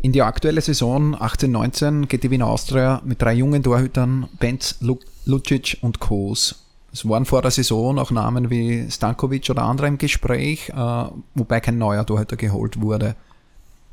In 0.04 0.12
die 0.12 0.22
aktuelle 0.22 0.62
Saison 0.62 1.16
18-19 1.16 2.06
geht 2.06 2.24
die 2.24 2.30
Wiener 2.30 2.46
Austria 2.46 3.02
mit 3.04 3.20
drei 3.20 3.34
jungen 3.34 3.64
Torhütern, 3.64 4.28
Benz, 4.40 4.78
Lucic 5.26 5.80
und 5.82 6.00
Kos. 6.00 6.64
Es 6.94 7.08
waren 7.10 7.26
vor 7.26 7.42
der 7.42 7.52
Saison 7.52 7.98
auch 7.98 8.12
Namen 8.12 8.52
wie 8.52 8.90
Stankovic 8.90 9.50
oder 9.50 9.64
andere 9.64 9.88
im 9.88 9.98
Gespräch, 9.98 10.70
äh, 10.70 11.06
wobei 11.34 11.60
kein 11.60 11.80
neuer 11.80 12.06
Torhüter 12.06 12.38
geholt 12.38 12.80
wurde. 12.82 13.16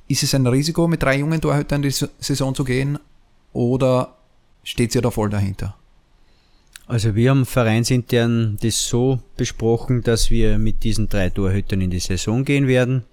Ist 0.06 0.22
es 0.22 0.34
ein 0.34 0.46
Risiko, 0.46 0.87
mit 0.87 1.02
drei 1.02 1.16
jungen 1.16 1.40
Torhütern 1.40 1.82
in 1.82 1.88
die 1.88 2.06
Saison 2.20 2.54
zu 2.54 2.64
gehen 2.64 2.98
oder 3.55 4.14
steht 4.64 4.92
sie 4.92 5.00
da 5.00 5.10
voll 5.10 5.30
dahinter? 5.30 5.76
Also 6.86 7.14
wir 7.14 7.30
haben 7.30 7.46
vereinsintern 7.46 8.58
das 8.60 8.88
so 8.88 9.20
besprochen, 9.36 10.02
dass 10.02 10.30
wir 10.30 10.58
mit 10.58 10.82
diesen 10.82 11.08
drei 11.08 11.30
Torhütern 11.30 11.80
in 11.80 11.90
die 11.90 12.00
Saison 12.00 12.44
gehen 12.44 12.66
werden. 12.66 13.04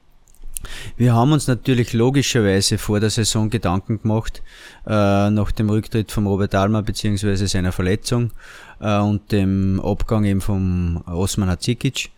Wir 0.97 1.13
haben 1.13 1.31
uns 1.31 1.47
natürlich 1.47 1.93
logischerweise 1.93 2.77
vor 2.77 2.99
der 2.99 3.09
Saison 3.09 3.49
Gedanken 3.49 4.01
gemacht, 4.01 4.43
äh, 4.85 5.29
nach 5.29 5.51
dem 5.51 5.69
Rücktritt 5.69 6.11
von 6.11 6.27
Robert 6.27 6.53
Almer 6.53 6.83
bzw. 6.83 7.45
seiner 7.45 7.71
Verletzung 7.71 8.31
äh, 8.79 8.99
und 8.99 9.31
dem 9.31 9.79
Abgang 9.79 10.25
eben 10.25 10.41
vom 10.41 11.03
Osman 11.07 11.49
Hadzikic, 11.49 12.11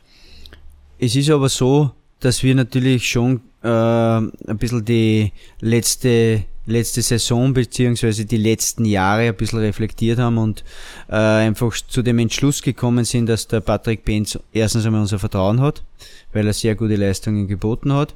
es 1.00 1.18
ist 1.18 1.30
aber 1.30 1.50
so, 1.50 1.92
dass 2.22 2.44
wir 2.44 2.56
natürlich 2.56 3.10
schon 3.10 3.42
äh, 3.62 3.68
ein 3.68 4.58
bisschen 4.58 4.86
die 4.86 5.34
letzte 5.60 6.46
letzte 6.66 7.02
Saison 7.02 7.54
beziehungsweise 7.54 8.26
die 8.26 8.38
letzten 8.38 8.86
Jahre 8.86 9.28
ein 9.28 9.36
bisschen 9.36 9.60
reflektiert 9.60 10.20
haben 10.20 10.38
und 10.38 10.64
äh, 11.10 11.16
einfach 11.16 11.74
zu 11.74 12.02
dem 12.02 12.20
Entschluss 12.20 12.62
gekommen 12.62 13.06
sind, 13.06 13.28
dass 13.28 13.48
der 13.48 13.60
Patrick 13.60 14.06
Benz 14.06 14.40
erstens 14.54 14.86
einmal 14.86 15.02
unser 15.02 15.20
Vertrauen 15.20 15.60
hat, 15.62 15.84
weil 16.32 16.48
er 16.48 16.54
sehr 16.54 16.76
gute 16.76 16.96
Leistungen 16.96 17.48
geboten 17.48 17.94
hat 17.94 18.16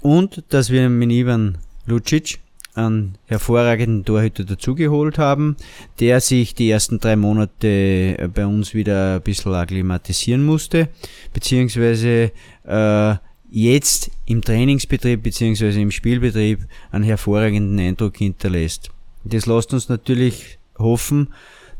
und 0.00 0.42
dass 0.50 0.70
wir 0.70 0.88
mit 0.88 1.10
Ivan 1.10 1.58
Lucic 1.86 2.38
einen 2.74 3.18
hervorragenden 3.26 4.04
Torhüter 4.04 4.44
dazugeholt 4.44 5.18
haben, 5.18 5.56
der 6.00 6.20
sich 6.20 6.54
die 6.54 6.70
ersten 6.70 7.00
drei 7.00 7.16
Monate 7.16 8.30
bei 8.32 8.46
uns 8.46 8.72
wieder 8.72 9.16
ein 9.16 9.22
bisschen 9.22 9.54
akklimatisieren 9.54 10.42
musste, 10.44 10.88
beziehungsweise 11.34 12.32
äh, 12.64 13.14
jetzt 13.52 14.10
im 14.24 14.40
Trainingsbetrieb 14.40 15.22
bzw. 15.22 15.80
im 15.80 15.90
Spielbetrieb 15.90 16.60
einen 16.90 17.04
hervorragenden 17.04 17.78
Eindruck 17.78 18.16
hinterlässt. 18.16 18.90
Das 19.24 19.46
lässt 19.46 19.74
uns 19.74 19.88
natürlich 19.88 20.58
hoffen, 20.78 21.28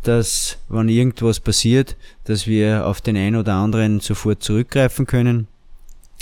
dass, 0.02 0.58
wenn 0.68 0.88
irgendwas 0.88 1.40
passiert, 1.40 1.96
dass 2.24 2.46
wir 2.46 2.86
auf 2.86 3.00
den 3.00 3.16
einen 3.16 3.36
oder 3.36 3.54
anderen 3.54 4.00
sofort 4.00 4.42
zurückgreifen 4.42 5.06
können. 5.06 5.48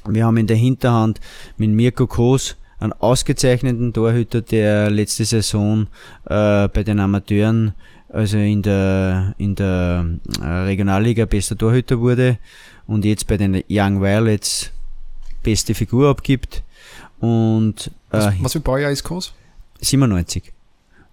Wir 0.06 0.24
haben 0.24 0.36
in 0.36 0.46
der 0.46 0.56
Hinterhand 0.56 1.20
mit 1.58 1.70
Mirko 1.70 2.06
Kos 2.06 2.56
einen 2.78 2.92
ausgezeichneten 2.92 3.92
Torhüter, 3.92 4.40
der 4.42 4.88
letzte 4.88 5.24
Saison 5.24 5.88
äh, 6.26 6.68
bei 6.68 6.82
den 6.84 7.00
Amateuren, 7.00 7.74
also 8.08 8.38
in 8.38 8.62
der, 8.62 9.34
in 9.36 9.54
der 9.56 10.06
äh, 10.40 10.44
Regionalliga 10.44 11.26
bester 11.26 11.58
Torhüter 11.58 11.98
wurde 11.98 12.38
und 12.86 13.04
jetzt 13.04 13.26
bei 13.26 13.36
den 13.36 13.62
Young 13.68 14.00
Violets 14.00 14.72
beste 15.42 15.74
Figur 15.74 16.08
abgibt. 16.08 16.62
Und, 17.20 17.90
was, 18.10 18.26
äh, 18.26 18.32
was 18.40 18.52
für 18.52 18.60
Baujahr 18.60 18.90
ist 18.90 19.04
Kos? 19.04 19.32
97. 19.80 20.52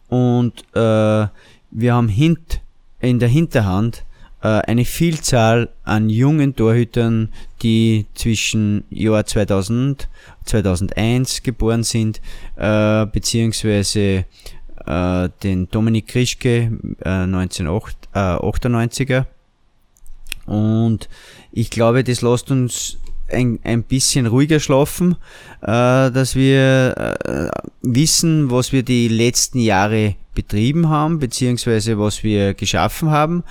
Und 0.10 0.62
äh, 0.74 1.28
wir 1.72 1.94
haben 1.94 2.08
hint, 2.08 2.62
in 3.00 3.20
der 3.20 3.30
Hinterhand 3.30 4.04
äh, 4.42 4.48
eine 4.48 4.86
Vielzahl 4.86 5.70
an 5.84 6.10
jungen 6.10 6.56
Torhütern, 6.56 7.30
die 7.62 8.08
zwischen 8.16 8.86
Jahr 8.90 9.26
2000 9.26 10.08
2001 10.48 11.44
geboren 11.44 11.84
sind, 11.84 12.20
äh, 12.56 13.06
beziehungsweise 13.06 14.26
äh, 14.86 15.30
den 15.44 15.70
Dominik 15.70 16.08
Krischke 16.08 16.72
äh, 17.02 17.10
1998er. 17.10 19.26
Und 20.46 21.10
ich 21.52 21.70
glaube, 21.70 22.04
das 22.04 22.22
lässt 22.22 22.50
uns 22.52 22.98
ein, 23.30 23.60
ein 23.64 23.84
bisschen 23.84 24.26
ruhiger 24.26 24.60
schlafen, 24.60 25.16
äh, 25.62 26.12
dass 26.12 26.36
wir 26.36 26.96
äh, 27.26 27.50
wissen, 27.82 28.52
was 28.52 28.72
wir 28.72 28.84
die 28.84 29.08
letzten 29.08 29.60
Jahre 29.60 30.16
betrieben 30.34 30.90
haben, 30.90 31.20
beziehungsweise 31.20 31.98
was 31.98 32.24
wir 32.24 32.54
geschaffen 32.54 33.10
haben. 33.10 33.44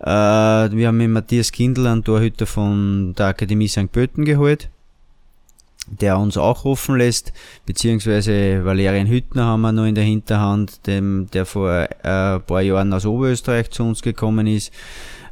Äh, 0.00 0.06
wir 0.06 0.88
haben 0.88 0.98
mit 0.98 1.10
Matthias 1.10 1.52
Kindl 1.52 1.86
einen 1.86 2.04
Torhüter 2.04 2.46
von 2.46 3.14
der 3.16 3.26
Akademie 3.26 3.68
St. 3.68 3.90
Pölten 3.90 4.24
geholt, 4.24 4.68
der 5.86 6.18
uns 6.18 6.36
auch 6.36 6.64
hoffen 6.64 6.96
lässt, 6.96 7.32
beziehungsweise 7.64 8.64
Valerian 8.64 9.06
Hüttner 9.06 9.46
haben 9.46 9.62
wir 9.62 9.72
noch 9.72 9.86
in 9.86 9.94
der 9.94 10.04
Hinterhand, 10.04 10.86
dem, 10.86 11.28
der 11.32 11.46
vor 11.46 11.70
äh, 11.70 11.88
ein 12.02 12.42
paar 12.42 12.60
Jahren 12.62 12.92
aus 12.92 13.06
Oberösterreich 13.06 13.70
zu 13.70 13.84
uns 13.84 14.02
gekommen 14.02 14.46
ist. 14.46 14.72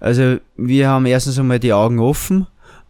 Also 0.01 0.39
wir 0.57 0.89
haben 0.89 1.07
erstens 1.07 1.39
einmal 1.39 1.61
die 1.61 1.73
Augen 1.73 1.99
offen 1.99 2.47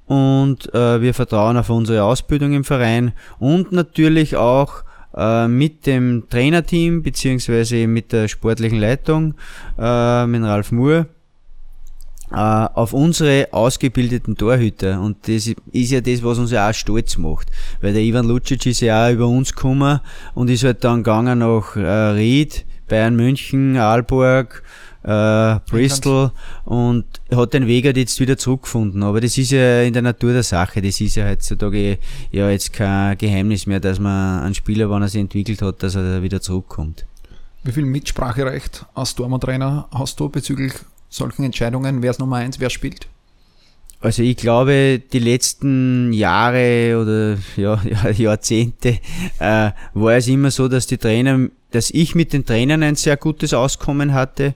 und 0.07 0.73
äh, 0.75 1.01
wir 1.01 1.15
vertrauen 1.15 1.57
auf 1.57 1.71
unsere 1.71 2.05
Ausbildung 2.05 2.53
im 2.53 2.65
Verein 2.65 3.13
und 3.39 3.73
natürlich 3.73 4.37
auch 4.37 4.85
äh, 5.17 5.49
mit 5.49 5.87
dem 5.87 6.25
Trainerteam 6.29 7.03
beziehungsweise 7.03 7.87
mit 7.87 8.13
der 8.13 8.29
sportlichen 8.29 8.79
Leitung, 8.79 9.35
äh, 9.79 10.27
mit 10.27 10.43
Ralf 10.43 10.73
Moore, 10.73 11.07
äh, 12.31 12.37
auf 12.37 12.93
unsere 12.93 13.49
ausgebildeten 13.53 14.37
Torhüter. 14.37 15.01
Und 15.01 15.29
das 15.29 15.49
ist 15.73 15.91
ja 15.91 16.01
das, 16.01 16.23
was 16.23 16.39
uns 16.39 16.51
ja 16.51 16.69
auch 16.69 16.75
stolz 16.75 17.17
macht. 17.17 17.49
Weil 17.81 17.93
der 17.93 18.03
Ivan 18.03 18.27
Lucic 18.27 18.67
ist 18.67 18.81
ja 18.81 19.07
auch 19.07 19.13
über 19.13 19.29
uns 19.29 19.55
gekommen 19.55 20.01
und 20.35 20.51
ist 20.51 20.65
halt 20.65 20.83
dann 20.85 21.03
gegangen 21.05 21.39
nach 21.39 21.77
äh, 21.77 21.81
Ried, 21.81 22.67
Bayern 22.89 23.17
München, 23.17 23.77
Aalborg, 23.77 24.63
äh, 25.05 25.61
Bristol 25.71 26.33
und 26.65 27.05
hat 27.31 27.55
den 27.55 27.67
Weg 27.67 27.85
halt 27.85 27.97
jetzt 27.97 28.19
wieder 28.21 28.37
zurückgefunden. 28.37 29.03
Aber 29.03 29.21
das 29.21 29.37
ist 29.39 29.51
ja 29.51 29.83
in 29.83 29.93
der 29.93 30.03
Natur 30.03 30.33
der 30.33 30.43
Sache. 30.43 30.81
Das 30.81 31.01
ist 31.01 31.17
ja 31.17 31.29
heutzutage 31.29 31.99
ja 32.33 32.51
jetzt 32.51 32.73
kein 32.73 33.17
Geheimnis 33.19 33.67
mehr, 33.67 33.81
dass 33.81 33.99
man 33.99 34.43
einen 34.43 34.55
Spieler, 34.55 34.91
wenn 34.91 35.03
er 35.03 35.09
sich 35.09 35.21
entwickelt 35.21 35.63
hat, 35.63 35.83
dass 35.83 35.95
er 35.95 36.23
wieder 36.23 36.41
zurückkommt. 36.41 37.07
Wie 37.63 37.73
viel 37.73 37.85
Mitspracherecht 37.85 38.87
als 38.95 39.15
Dortmund-Trainer 39.15 39.89
hast 39.93 40.21
du 40.21 40.29
bezüglich 40.29 40.73
solchen 41.09 41.45
Entscheidungen? 41.45 42.03
Wer 42.03 42.11
ist 42.11 42.21
Nummer 42.21 42.37
eins? 42.37 42.61
Wer 42.61 42.71
spielt? 42.71 43.09
Also 44.01 44.23
ich 44.23 44.37
glaube, 44.37 45.01
die 45.13 45.19
letzten 45.19 46.13
Jahre 46.13 47.01
oder 47.01 47.39
ja, 47.57 47.81
Jahrzehnte 48.11 48.99
äh, 49.39 49.71
war 49.95 50.13
es 50.13 50.29
immer 50.29 50.51
so, 50.51 50.69
dass 50.69 50.87
die 50.87 50.99
Trainer, 50.99 51.49
dass 51.71 51.91
ich 51.91 52.15
mit 52.15 52.35
den 52.35 52.45
Trainern 52.45 52.83
ein 52.83 52.97
sehr 52.97 53.17
gutes 53.17 53.55
Auskommen 53.55 54.13
hatte 54.13 54.55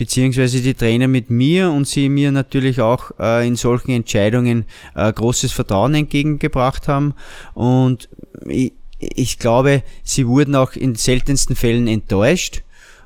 beziehungsweise 0.00 0.62
die 0.62 0.72
Trainer 0.72 1.08
mit 1.08 1.28
mir 1.28 1.70
und 1.70 1.86
sie 1.86 2.08
mir 2.08 2.32
natürlich 2.32 2.80
auch 2.80 3.10
äh, 3.18 3.46
in 3.46 3.54
solchen 3.54 3.90
Entscheidungen 3.90 4.64
äh, 4.94 5.12
großes 5.12 5.52
Vertrauen 5.52 5.94
entgegengebracht 5.94 6.88
haben. 6.88 7.12
Und 7.52 8.08
ich, 8.46 8.72
ich 8.98 9.38
glaube, 9.38 9.82
sie 10.02 10.26
wurden 10.26 10.54
auch 10.54 10.72
in 10.72 10.94
seltensten 10.94 11.54
Fällen 11.54 11.86
enttäuscht. 11.86 12.62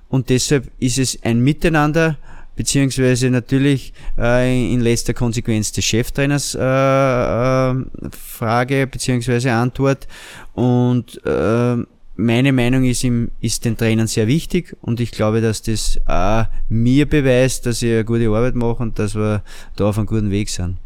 Und 0.08 0.30
deshalb 0.30 0.70
ist 0.78 0.98
es 0.98 1.20
ein 1.24 1.40
Miteinander, 1.40 2.16
beziehungsweise 2.54 3.28
natürlich 3.28 3.92
äh, 4.16 4.72
in 4.72 4.78
letzter 4.78 5.14
Konsequenz 5.14 5.72
des 5.72 5.84
Cheftrainers 5.84 6.54
äh, 6.54 6.60
äh, 6.60 7.84
Frage 8.16 8.86
beziehungsweise 8.86 9.50
Antwort 9.50 10.06
und 10.52 11.20
äh, 11.26 11.76
meine 12.16 12.52
Meinung 12.52 12.84
ist, 12.84 13.02
ihm, 13.04 13.30
ist 13.40 13.64
den 13.64 13.76
Trainern 13.76 14.06
sehr 14.06 14.26
wichtig 14.26 14.76
und 14.80 15.00
ich 15.00 15.10
glaube, 15.10 15.40
dass 15.40 15.62
das 15.62 15.98
auch 16.06 16.46
mir 16.68 17.08
beweist, 17.08 17.66
dass 17.66 17.82
ich 17.82 17.92
eine 17.92 18.04
gute 18.04 18.28
Arbeit 18.28 18.54
mache 18.54 18.82
und 18.82 18.98
dass 18.98 19.14
wir 19.14 19.42
da 19.76 19.88
auf 19.88 19.98
einem 19.98 20.06
guten 20.06 20.30
Weg 20.30 20.48
sind. 20.48 20.78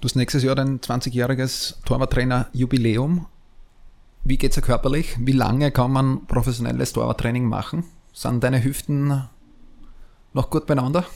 Du 0.00 0.06
hast 0.06 0.16
nächstes 0.16 0.42
Jahr 0.42 0.54
dein 0.54 0.80
20-jähriges 0.80 1.76
Torwarttrainer-Jubiläum. 1.84 3.26
Wie 4.24 4.36
geht 4.36 4.56
es 4.56 4.62
körperlich? 4.62 5.16
Wie 5.18 5.32
lange 5.32 5.70
kann 5.70 5.92
man 5.92 6.26
professionelles 6.26 6.92
Torwarttraining 6.92 7.44
machen? 7.44 7.84
Sind 8.12 8.42
deine 8.44 8.62
Hüften 8.62 9.28
noch 10.32 10.50
gut 10.50 10.66
beieinander? 10.66 11.06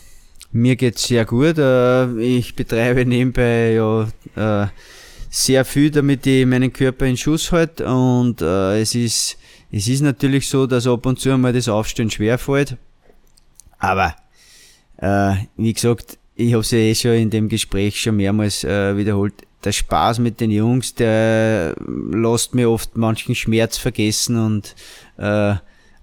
Mir 0.53 0.77
geht 0.77 0.97
es 0.97 1.05
sehr 1.05 1.25
gut. 1.25 1.59
Äh, 1.59 2.19
ich 2.21 2.55
betreibe 2.55 3.05
nebenbei 3.05 3.73
ja 3.73 4.09
äh, 4.37 4.69
sehr 5.35 5.65
viel, 5.65 5.91
damit 5.91 6.25
ich 6.27 6.47
meinen 6.47 6.73
Körper 6.73 7.07
in 7.07 7.17
Schuss 7.17 7.51
halte. 7.51 7.87
Und 7.87 8.41
äh, 8.41 8.81
es, 8.81 8.95
ist, 8.95 9.37
es 9.73 9.89
ist 9.89 10.01
natürlich 10.01 10.49
so, 10.49 10.67
dass 10.67 10.87
ab 10.87 11.05
und 11.07 11.19
zu 11.19 11.33
einmal 11.33 11.53
das 11.53 11.69
Aufstehen 11.69 12.09
schwer 12.09 12.39
fällt. 12.39 12.77
Aber 13.79 14.15
äh, 14.99 15.35
wie 15.57 15.73
gesagt, 15.73 16.19
ich 16.37 16.53
habe 16.53 16.61
es 16.61 16.71
ja 16.71 16.79
eh 16.79 16.95
schon 16.95 17.15
in 17.15 17.31
dem 17.31 17.49
Gespräch 17.49 18.01
schon 18.01 18.17
mehrmals 18.17 18.63
äh, 18.63 18.97
wiederholt. 18.97 19.35
Der 19.65 19.73
Spaß 19.73 20.21
mit 20.21 20.41
den 20.41 20.53
Jungs, 20.53 20.95
der 20.95 21.75
lässt 22.13 22.55
mir 22.55 22.71
oft 22.71 22.97
manchen 22.97 23.35
Schmerz 23.35 23.77
vergessen 23.77 24.37
und 24.37 24.75
äh, 25.17 25.55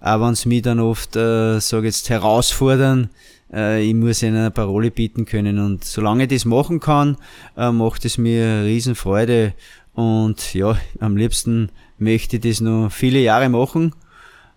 auch 0.01 0.19
wenn 0.27 0.36
sie 0.36 0.49
mich 0.49 0.63
dann 0.63 0.79
oft, 0.79 1.15
äh, 1.15 1.59
sage 1.59 1.86
jetzt, 1.86 2.09
herausfordern, 2.09 3.11
äh, 3.54 3.84
ich 3.84 3.93
muss 3.93 4.24
ihnen 4.24 4.38
eine 4.38 4.52
Parole 4.52 4.91
bieten 4.91 5.26
können. 5.26 5.60
Und 5.60 5.84
solange 5.84 6.24
ich 6.24 6.30
das 6.30 6.45
machen 6.45 6.80
kann, 6.80 7.18
äh, 7.58 7.72
macht 7.72 8.06
es 8.06 8.18
mir 8.18 8.64
Riesenfreude. 8.64 9.54
Und 9.93 10.54
ja, 10.54 10.78
am 10.99 11.18
liebsten 11.18 11.70
möchte 11.97 12.38
ich 12.38 12.41
das 12.41 12.62
noch 12.62 12.89
viele 12.91 13.20
Jahre 13.20 13.49
machen 13.49 13.93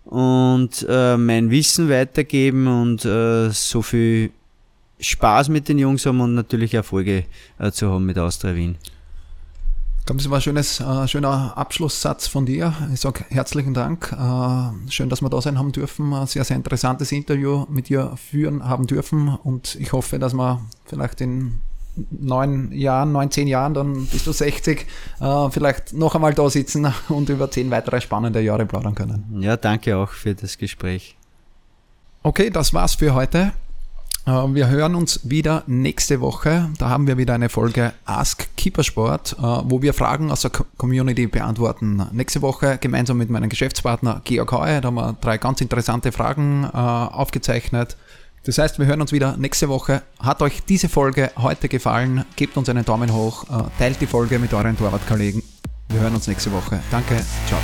und 0.05 0.85
äh, 0.87 1.17
mein 1.17 1.49
Wissen 1.49 1.89
weitergeben 1.89 2.67
und 2.67 3.05
äh, 3.05 3.49
so 3.49 3.81
viel 3.81 4.31
Spaß 4.99 5.49
mit 5.49 5.67
den 5.67 5.79
Jungs 5.79 6.05
haben 6.05 6.21
und 6.21 6.35
natürlich 6.35 6.73
Erfolge 6.73 7.25
äh, 7.59 7.71
zu 7.71 7.91
haben 7.91 8.05
mit 8.05 8.17
Austria 8.17 8.55
Wien. 8.55 8.77
Ich 10.05 10.07
glaube, 10.07 10.21
das 10.21 10.29
war 10.29 10.37
ein 10.37 10.41
schönes, 10.43 10.79
äh, 10.79 11.07
schöner 11.07 11.57
Abschlusssatz 11.57 12.27
von 12.27 12.45
dir. 12.45 12.75
Ich 12.93 12.99
sage 12.99 13.25
herzlichen 13.29 13.73
Dank. 13.73 14.11
Äh, 14.11 14.91
schön, 14.91 15.09
dass 15.09 15.23
wir 15.23 15.29
da 15.31 15.41
sein 15.41 15.57
haben 15.57 15.71
dürfen. 15.71 16.13
Ein 16.13 16.27
sehr, 16.27 16.43
sehr 16.43 16.57
interessantes 16.57 17.11
Interview 17.11 17.65
mit 17.71 17.89
dir 17.89 18.15
führen 18.15 18.63
haben 18.63 18.85
dürfen. 18.85 19.29
Und 19.29 19.73
ich 19.73 19.93
hoffe, 19.93 20.19
dass 20.19 20.35
wir 20.35 20.61
vielleicht 20.85 21.21
in 21.21 21.59
neun 22.11 22.71
Jahren, 22.71 23.13
neun, 23.13 23.31
zehn 23.31 23.47
Jahren, 23.47 23.73
dann 23.73 24.05
bist 24.05 24.27
du 24.27 24.31
60, 24.31 24.85
äh, 25.21 25.49
vielleicht 25.49 25.93
noch 25.93 26.13
einmal 26.13 26.35
da 26.35 26.51
sitzen 26.51 26.85
und 27.09 27.29
über 27.29 27.49
zehn 27.49 27.71
weitere 27.71 27.99
spannende 27.99 28.41
Jahre 28.41 28.67
plaudern 28.67 28.93
können. 28.93 29.39
Ja, 29.39 29.57
danke 29.57 29.97
auch 29.97 30.11
für 30.11 30.35
das 30.35 30.59
Gespräch. 30.59 31.17
Okay, 32.21 32.51
das 32.51 32.75
war's 32.75 32.93
für 32.93 33.15
heute. 33.15 33.53
Äh, 34.25 34.31
wir 34.31 34.67
hören 34.67 34.95
uns 34.95 35.21
wieder 35.23 35.63
nächste 35.67 36.21
Woche. 36.21 36.69
Da 36.77 36.89
haben 36.89 37.07
wir 37.07 37.17
wieder 37.17 37.33
eine 37.33 37.49
Folge 37.49 37.93
Ask 38.05 38.47
Keepersport, 38.57 39.35
äh, 39.37 39.41
wo 39.41 39.81
wir 39.81 39.93
Fragen 39.93 40.31
aus 40.31 40.41
der 40.41 40.51
Community 40.77 41.27
beantworten. 41.27 42.07
Nächste 42.11 42.41
Woche 42.41 42.77
gemeinsam 42.79 43.17
mit 43.17 43.29
meinem 43.29 43.49
Geschäftspartner 43.49 44.21
Georg 44.23 44.51
Heu. 44.51 44.81
Da 44.81 44.87
haben 44.87 44.95
wir 44.95 45.15
drei 45.21 45.37
ganz 45.37 45.61
interessante 45.61 46.11
Fragen 46.11 46.63
äh, 46.63 46.77
aufgezeichnet. 46.77 47.97
Das 48.45 48.59
heißt, 48.59 48.77
wir 48.77 48.85
hören 48.85 49.01
uns 49.01 49.11
wieder 49.11 49.37
nächste 49.37 49.69
Woche. 49.69 50.03
Hat 50.19 50.43
euch 50.43 50.63
diese 50.63 50.87
Folge 50.87 51.31
heute 51.37 51.67
gefallen? 51.67 52.25
Gebt 52.35 52.57
uns 52.57 52.69
einen 52.69 52.85
Daumen 52.85 53.11
hoch, 53.11 53.43
teilt 53.79 53.99
die 54.01 54.05
Folge 54.05 54.37
mit 54.37 54.53
euren 54.53 54.77
Torwartkollegen. 54.77 55.41
Wir 55.89 56.01
hören 56.01 56.13
uns 56.13 56.27
nächste 56.27 56.51
Woche. 56.51 56.79
Danke, 56.91 57.19
ciao. 57.47 57.59